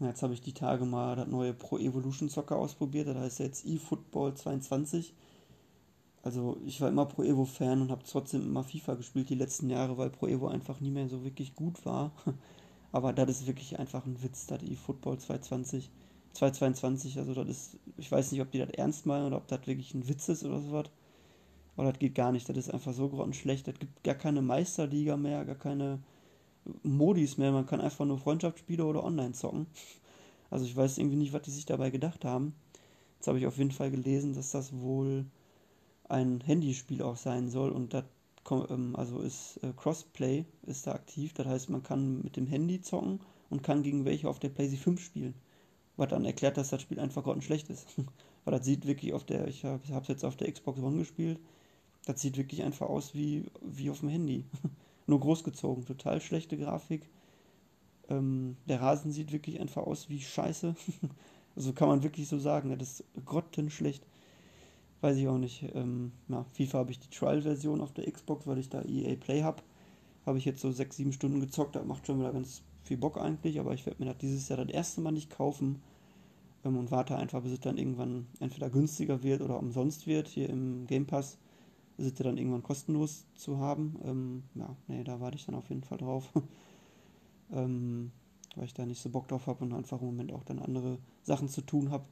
Ja, 0.00 0.08
jetzt 0.08 0.22
habe 0.24 0.34
ich 0.34 0.40
die 0.40 0.54
Tage 0.54 0.84
mal 0.84 1.14
das 1.14 1.28
neue 1.28 1.54
Pro 1.54 1.78
Evolution 1.78 2.28
Soccer 2.28 2.56
ausprobiert. 2.56 3.06
Das 3.06 3.16
heißt 3.16 3.38
jetzt 3.38 3.64
eFootball 3.64 4.34
22. 4.34 5.14
Also 6.22 6.56
ich 6.64 6.80
war 6.80 6.88
immer 6.88 7.06
Pro 7.06 7.24
Evo-Fan 7.24 7.82
und 7.82 7.90
habe 7.90 8.04
trotzdem 8.08 8.42
immer 8.42 8.62
FIFA 8.62 8.94
gespielt 8.94 9.28
die 9.28 9.34
letzten 9.34 9.68
Jahre, 9.68 9.98
weil 9.98 10.10
Pro 10.10 10.28
Evo 10.28 10.46
einfach 10.46 10.80
nie 10.80 10.92
mehr 10.92 11.08
so 11.08 11.24
wirklich 11.24 11.56
gut 11.56 11.84
war. 11.84 12.12
Aber 12.92 13.12
das 13.12 13.30
ist 13.30 13.46
wirklich 13.46 13.78
einfach 13.78 14.06
ein 14.06 14.22
Witz, 14.22 14.46
da 14.46 14.58
die 14.58 14.76
Football 14.76 15.18
220, 15.18 15.90
222, 16.34 17.18
also 17.18 17.34
das 17.34 17.48
ist, 17.48 17.78
ich 17.96 18.12
weiß 18.12 18.30
nicht, 18.30 18.40
ob 18.42 18.50
die 18.50 18.58
das 18.58 18.70
ernst 18.70 19.06
meinen 19.06 19.26
oder 19.26 19.38
ob 19.38 19.48
das 19.48 19.66
wirklich 19.66 19.94
ein 19.94 20.08
Witz 20.08 20.28
ist 20.28 20.44
oder 20.44 20.60
sowas. 20.60 20.90
Aber 21.76 21.90
das 21.90 21.98
geht 21.98 22.14
gar 22.14 22.32
nicht, 22.32 22.48
das 22.48 22.56
ist 22.56 22.72
einfach 22.72 22.92
so 22.92 23.08
grottenschlecht. 23.08 23.66
Es 23.66 23.78
gibt 23.78 24.04
gar 24.04 24.14
keine 24.14 24.42
Meisterliga 24.42 25.16
mehr, 25.16 25.44
gar 25.44 25.56
keine 25.56 26.00
Modis 26.82 27.38
mehr. 27.38 27.50
Man 27.50 27.66
kann 27.66 27.80
einfach 27.80 28.04
nur 28.04 28.18
Freundschaftsspiele 28.18 28.84
oder 28.84 29.04
online 29.04 29.32
zocken. 29.32 29.66
Also 30.50 30.66
ich 30.66 30.76
weiß 30.76 30.98
irgendwie 30.98 31.16
nicht, 31.16 31.32
was 31.32 31.40
die 31.40 31.50
sich 31.50 31.64
dabei 31.64 31.88
gedacht 31.88 32.26
haben. 32.26 32.54
Jetzt 33.16 33.26
habe 33.26 33.38
ich 33.38 33.46
auf 33.46 33.56
jeden 33.56 33.70
Fall 33.70 33.90
gelesen, 33.90 34.34
dass 34.34 34.50
das 34.50 34.78
wohl 34.78 35.24
ein 36.12 36.40
Handyspiel 36.40 37.02
auch 37.02 37.16
sein 37.16 37.48
soll 37.48 37.70
und 37.70 37.94
das 37.94 38.04
ähm, 38.50 38.96
also 38.96 39.20
ist 39.20 39.58
äh, 39.62 39.72
Crossplay 39.76 40.44
ist 40.66 40.86
da 40.86 40.92
aktiv. 40.92 41.32
Das 41.34 41.46
heißt, 41.46 41.70
man 41.70 41.82
kann 41.82 42.22
mit 42.22 42.36
dem 42.36 42.46
Handy 42.46 42.80
zocken 42.80 43.20
und 43.50 43.62
kann 43.62 43.82
gegen 43.82 44.04
welche 44.04 44.28
auf 44.28 44.38
der 44.38 44.48
PlayStation 44.48 44.96
5 44.96 45.04
spielen. 45.04 45.34
Was 45.96 46.08
dann 46.08 46.24
erklärt, 46.24 46.56
dass 46.56 46.70
das 46.70 46.82
Spiel 46.82 47.00
einfach 47.00 47.22
grottenschlecht 47.24 47.68
ist. 47.70 47.86
Weil 48.44 48.56
das 48.56 48.64
sieht 48.64 48.86
wirklich 48.86 49.12
auf 49.12 49.24
der, 49.24 49.46
ich 49.48 49.64
habe 49.64 49.80
es 49.84 50.08
jetzt 50.08 50.24
auf 50.24 50.36
der 50.36 50.50
Xbox 50.50 50.80
One 50.80 50.98
gespielt, 50.98 51.38
das 52.06 52.20
sieht 52.20 52.36
wirklich 52.36 52.64
einfach 52.64 52.88
aus 52.88 53.14
wie, 53.14 53.44
wie 53.60 53.90
auf 53.90 54.00
dem 54.00 54.08
Handy. 54.08 54.44
Nur 55.06 55.20
großgezogen, 55.20 55.84
total 55.86 56.20
schlechte 56.20 56.56
Grafik. 56.56 57.08
Ähm, 58.08 58.56
der 58.66 58.80
Rasen 58.80 59.12
sieht 59.12 59.32
wirklich 59.32 59.60
einfach 59.60 59.84
aus 59.84 60.08
wie 60.08 60.20
Scheiße. 60.20 60.74
also 61.56 61.72
kann 61.72 61.88
man 61.88 62.02
wirklich 62.02 62.26
so 62.28 62.38
sagen, 62.38 62.76
das 62.76 63.00
ist 63.00 63.04
grottenschlecht. 63.24 64.04
Weiß 65.02 65.16
ich 65.16 65.26
auch 65.26 65.36
nicht. 65.36 65.64
Ähm, 65.74 66.12
ja, 66.28 66.44
FIFA 66.54 66.78
habe 66.78 66.92
ich 66.92 67.00
die 67.00 67.10
Trial-Version 67.10 67.80
auf 67.80 67.92
der 67.92 68.10
Xbox, 68.10 68.46
weil 68.46 68.58
ich 68.58 68.68
da 68.68 68.82
EA 68.82 69.16
Play 69.16 69.42
habe. 69.42 69.62
Habe 70.24 70.38
ich 70.38 70.44
jetzt 70.44 70.60
so 70.60 70.70
6, 70.70 70.96
7 70.96 71.12
Stunden 71.12 71.40
gezockt. 71.40 71.74
Das 71.74 71.84
macht 71.84 72.06
schon 72.06 72.20
wieder 72.20 72.32
ganz 72.32 72.62
viel 72.84 72.96
Bock 72.96 73.18
eigentlich. 73.18 73.58
Aber 73.58 73.74
ich 73.74 73.84
werde 73.84 74.00
mir 74.00 74.10
das 74.10 74.18
dieses 74.18 74.48
Jahr 74.48 74.64
das 74.64 74.72
erste 74.72 75.00
Mal 75.00 75.10
nicht 75.10 75.28
kaufen. 75.28 75.82
Ähm, 76.64 76.76
und 76.78 76.92
warte 76.92 77.16
einfach, 77.16 77.42
bis 77.42 77.50
es 77.50 77.60
dann 77.60 77.78
irgendwann 77.78 78.28
entweder 78.38 78.70
günstiger 78.70 79.24
wird 79.24 79.42
oder 79.42 79.58
umsonst 79.58 80.06
wird. 80.06 80.28
Hier 80.28 80.48
im 80.48 80.86
Game 80.86 81.06
Pass 81.06 81.36
ist 81.98 82.06
es 82.06 82.14
dann 82.14 82.38
irgendwann 82.38 82.62
kostenlos 82.62 83.26
zu 83.34 83.58
haben. 83.58 83.96
Ähm, 84.04 84.42
ja, 84.54 84.76
nee, 84.86 85.02
da 85.02 85.20
warte 85.20 85.36
ich 85.36 85.46
dann 85.46 85.56
auf 85.56 85.68
jeden 85.68 85.82
Fall 85.82 85.98
drauf. 85.98 86.32
ähm, 87.52 88.12
weil 88.54 88.66
ich 88.66 88.74
da 88.74 88.86
nicht 88.86 89.02
so 89.02 89.10
Bock 89.10 89.26
drauf 89.26 89.48
habe 89.48 89.64
und 89.64 89.72
einfach 89.72 90.00
im 90.00 90.06
Moment 90.06 90.32
auch 90.32 90.44
dann 90.44 90.60
andere 90.60 90.98
Sachen 91.24 91.48
zu 91.48 91.60
tun 91.62 91.90
habe. 91.90 92.04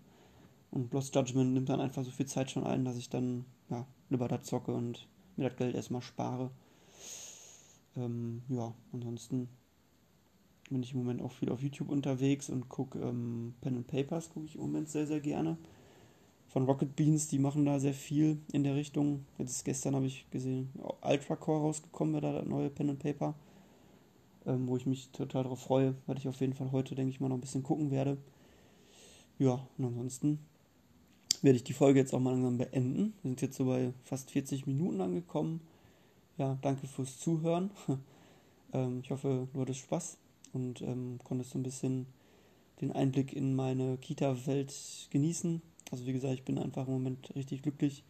Und 0.71 0.93
Lost 0.93 1.15
Judgment 1.15 1.53
nimmt 1.53 1.69
dann 1.69 1.81
einfach 1.81 2.05
so 2.05 2.11
viel 2.11 2.27
Zeit 2.27 2.51
schon 2.51 2.65
ein, 2.65 2.85
dass 2.85 2.97
ich 2.97 3.09
dann 3.09 3.45
ja, 3.71 3.87
lieber 4.09 4.29
da 4.29 4.41
zocke 4.43 4.73
und 4.73 5.09
mir 5.37 5.49
das 5.49 5.59
Geld 5.59 5.75
erstmal 5.75 6.03
spare. 6.03 6.51
Ähm, 7.97 8.43
ja, 8.49 8.73
ansonsten 8.93 9.49
bin 10.71 10.83
ich 10.83 10.93
im 10.93 11.01
Moment 11.01 11.23
auch 11.23 11.33
viel 11.33 11.51
auf 11.51 11.63
YouTube 11.63 11.89
unterwegs 11.89 12.49
und 12.49 12.69
gucke 12.69 13.01
ähm, 13.01 13.55
Pen 13.61 13.79
and 13.79 13.87
Papers, 13.89 14.31
gucke 14.31 14.47
ich 14.47 14.55
im 14.55 14.61
Moment 14.63 14.89
sehr, 14.89 15.07
sehr 15.07 15.21
gerne. 15.21 15.59
Von 16.47 16.65
Rocket 16.65 16.95
Beans, 16.97 17.29
die 17.29 17.39
machen 17.39 17.65
da 17.65 17.79
sehr 17.79 17.95
viel 17.95 18.41
in 18.53 18.65
der 18.65 18.75
Richtung. 18.75 19.25
Jetzt 19.39 19.65
gestern 19.65 19.95
habe 19.95 20.07
ich 20.07 20.29
gesehen, 20.31 20.71
Ultra 21.03 21.37
Core 21.37 21.61
rausgekommen, 21.61 22.15
wäre 22.15 22.33
da 22.33 22.39
das 22.41 22.49
neue 22.49 22.71
Pen 22.71 22.91
and 22.91 22.99
Paper, 23.01 23.35
ähm, 24.47 24.69
wo 24.69 24.77
ich 24.77 24.87
mich 24.87 25.11
total 25.11 25.45
darauf 25.45 25.61
freue, 25.61 25.95
weil 26.07 26.19
ich 26.19 26.29
auf 26.29 26.41
jeden 26.41 26.55
Fall 26.55 26.71
heute, 26.73 26.95
denke 26.95 27.11
ich 27.11 27.21
mal, 27.21 27.29
noch 27.29 27.37
ein 27.37 27.41
bisschen 27.41 27.63
gucken 27.63 27.91
werde. 27.91 28.17
Ja, 29.39 29.67
und 29.79 29.85
ansonsten 29.85 30.39
werde 31.43 31.57
ich 31.57 31.65
die 31.65 31.73
Folge 31.73 31.99
jetzt 31.99 32.15
auch 32.15 32.21
mal 32.21 32.33
langsam 32.33 32.59
beenden. 32.59 33.15
Wir 33.23 33.31
sind 33.31 33.43
jetzt 33.43 33.57
so 33.57 33.65
bei 33.65 33.93
fast 34.05 34.31
40 34.31 34.67
Minuten 34.67 35.01
angekommen. 35.01 35.61
Ja, 36.39 36.59
danke 36.63 36.87
fürs 36.87 37.19
Zuhören. 37.19 37.71
ähm, 38.73 39.01
ich 39.03 39.11
hoffe, 39.11 39.49
du 39.53 39.61
hattest 39.61 39.81
Spaß 39.81 40.19
und 40.53 40.83
ähm, 40.83 41.19
konntest 41.25 41.51
so 41.51 41.59
ein 41.59 41.63
bisschen 41.63 42.07
den 42.81 42.93
Einblick 42.93 43.33
in 43.33 43.55
meine 43.55 43.99
Kita-Welt 43.99 44.75
genießen. 45.11 45.63
Also 45.91 46.07
wie 46.07 46.13
gesagt, 46.13 46.35
ich 46.35 46.45
bin 46.45 46.59
einfach 46.59 46.87
im 46.87 46.95
Moment 46.95 47.35
richtig 47.35 47.63
glücklich 47.63 48.05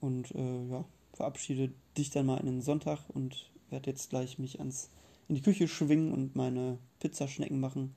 und 0.00 0.34
äh, 0.34 0.66
ja, 0.68 0.84
verabschiede 1.12 1.72
dich 1.96 2.10
dann 2.10 2.26
mal 2.26 2.38
in 2.38 2.46
den 2.46 2.62
Sonntag 2.62 3.00
und 3.08 3.50
werde 3.70 3.90
jetzt 3.90 4.10
gleich 4.10 4.38
mich 4.38 4.58
ans 4.58 4.90
in 5.28 5.34
die 5.34 5.42
Küche 5.42 5.68
schwingen 5.68 6.12
und 6.12 6.36
meine 6.36 6.78
Pizzaschnecken 7.00 7.60
machen. 7.60 7.94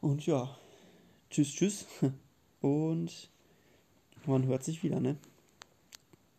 Und 0.00 0.26
ja, 0.26 0.56
tschüss, 1.30 1.54
tschüss. 1.54 1.86
Und 2.60 3.30
man 4.26 4.46
hört 4.46 4.64
sich 4.64 4.82
wieder, 4.82 5.00
ne? 5.00 5.16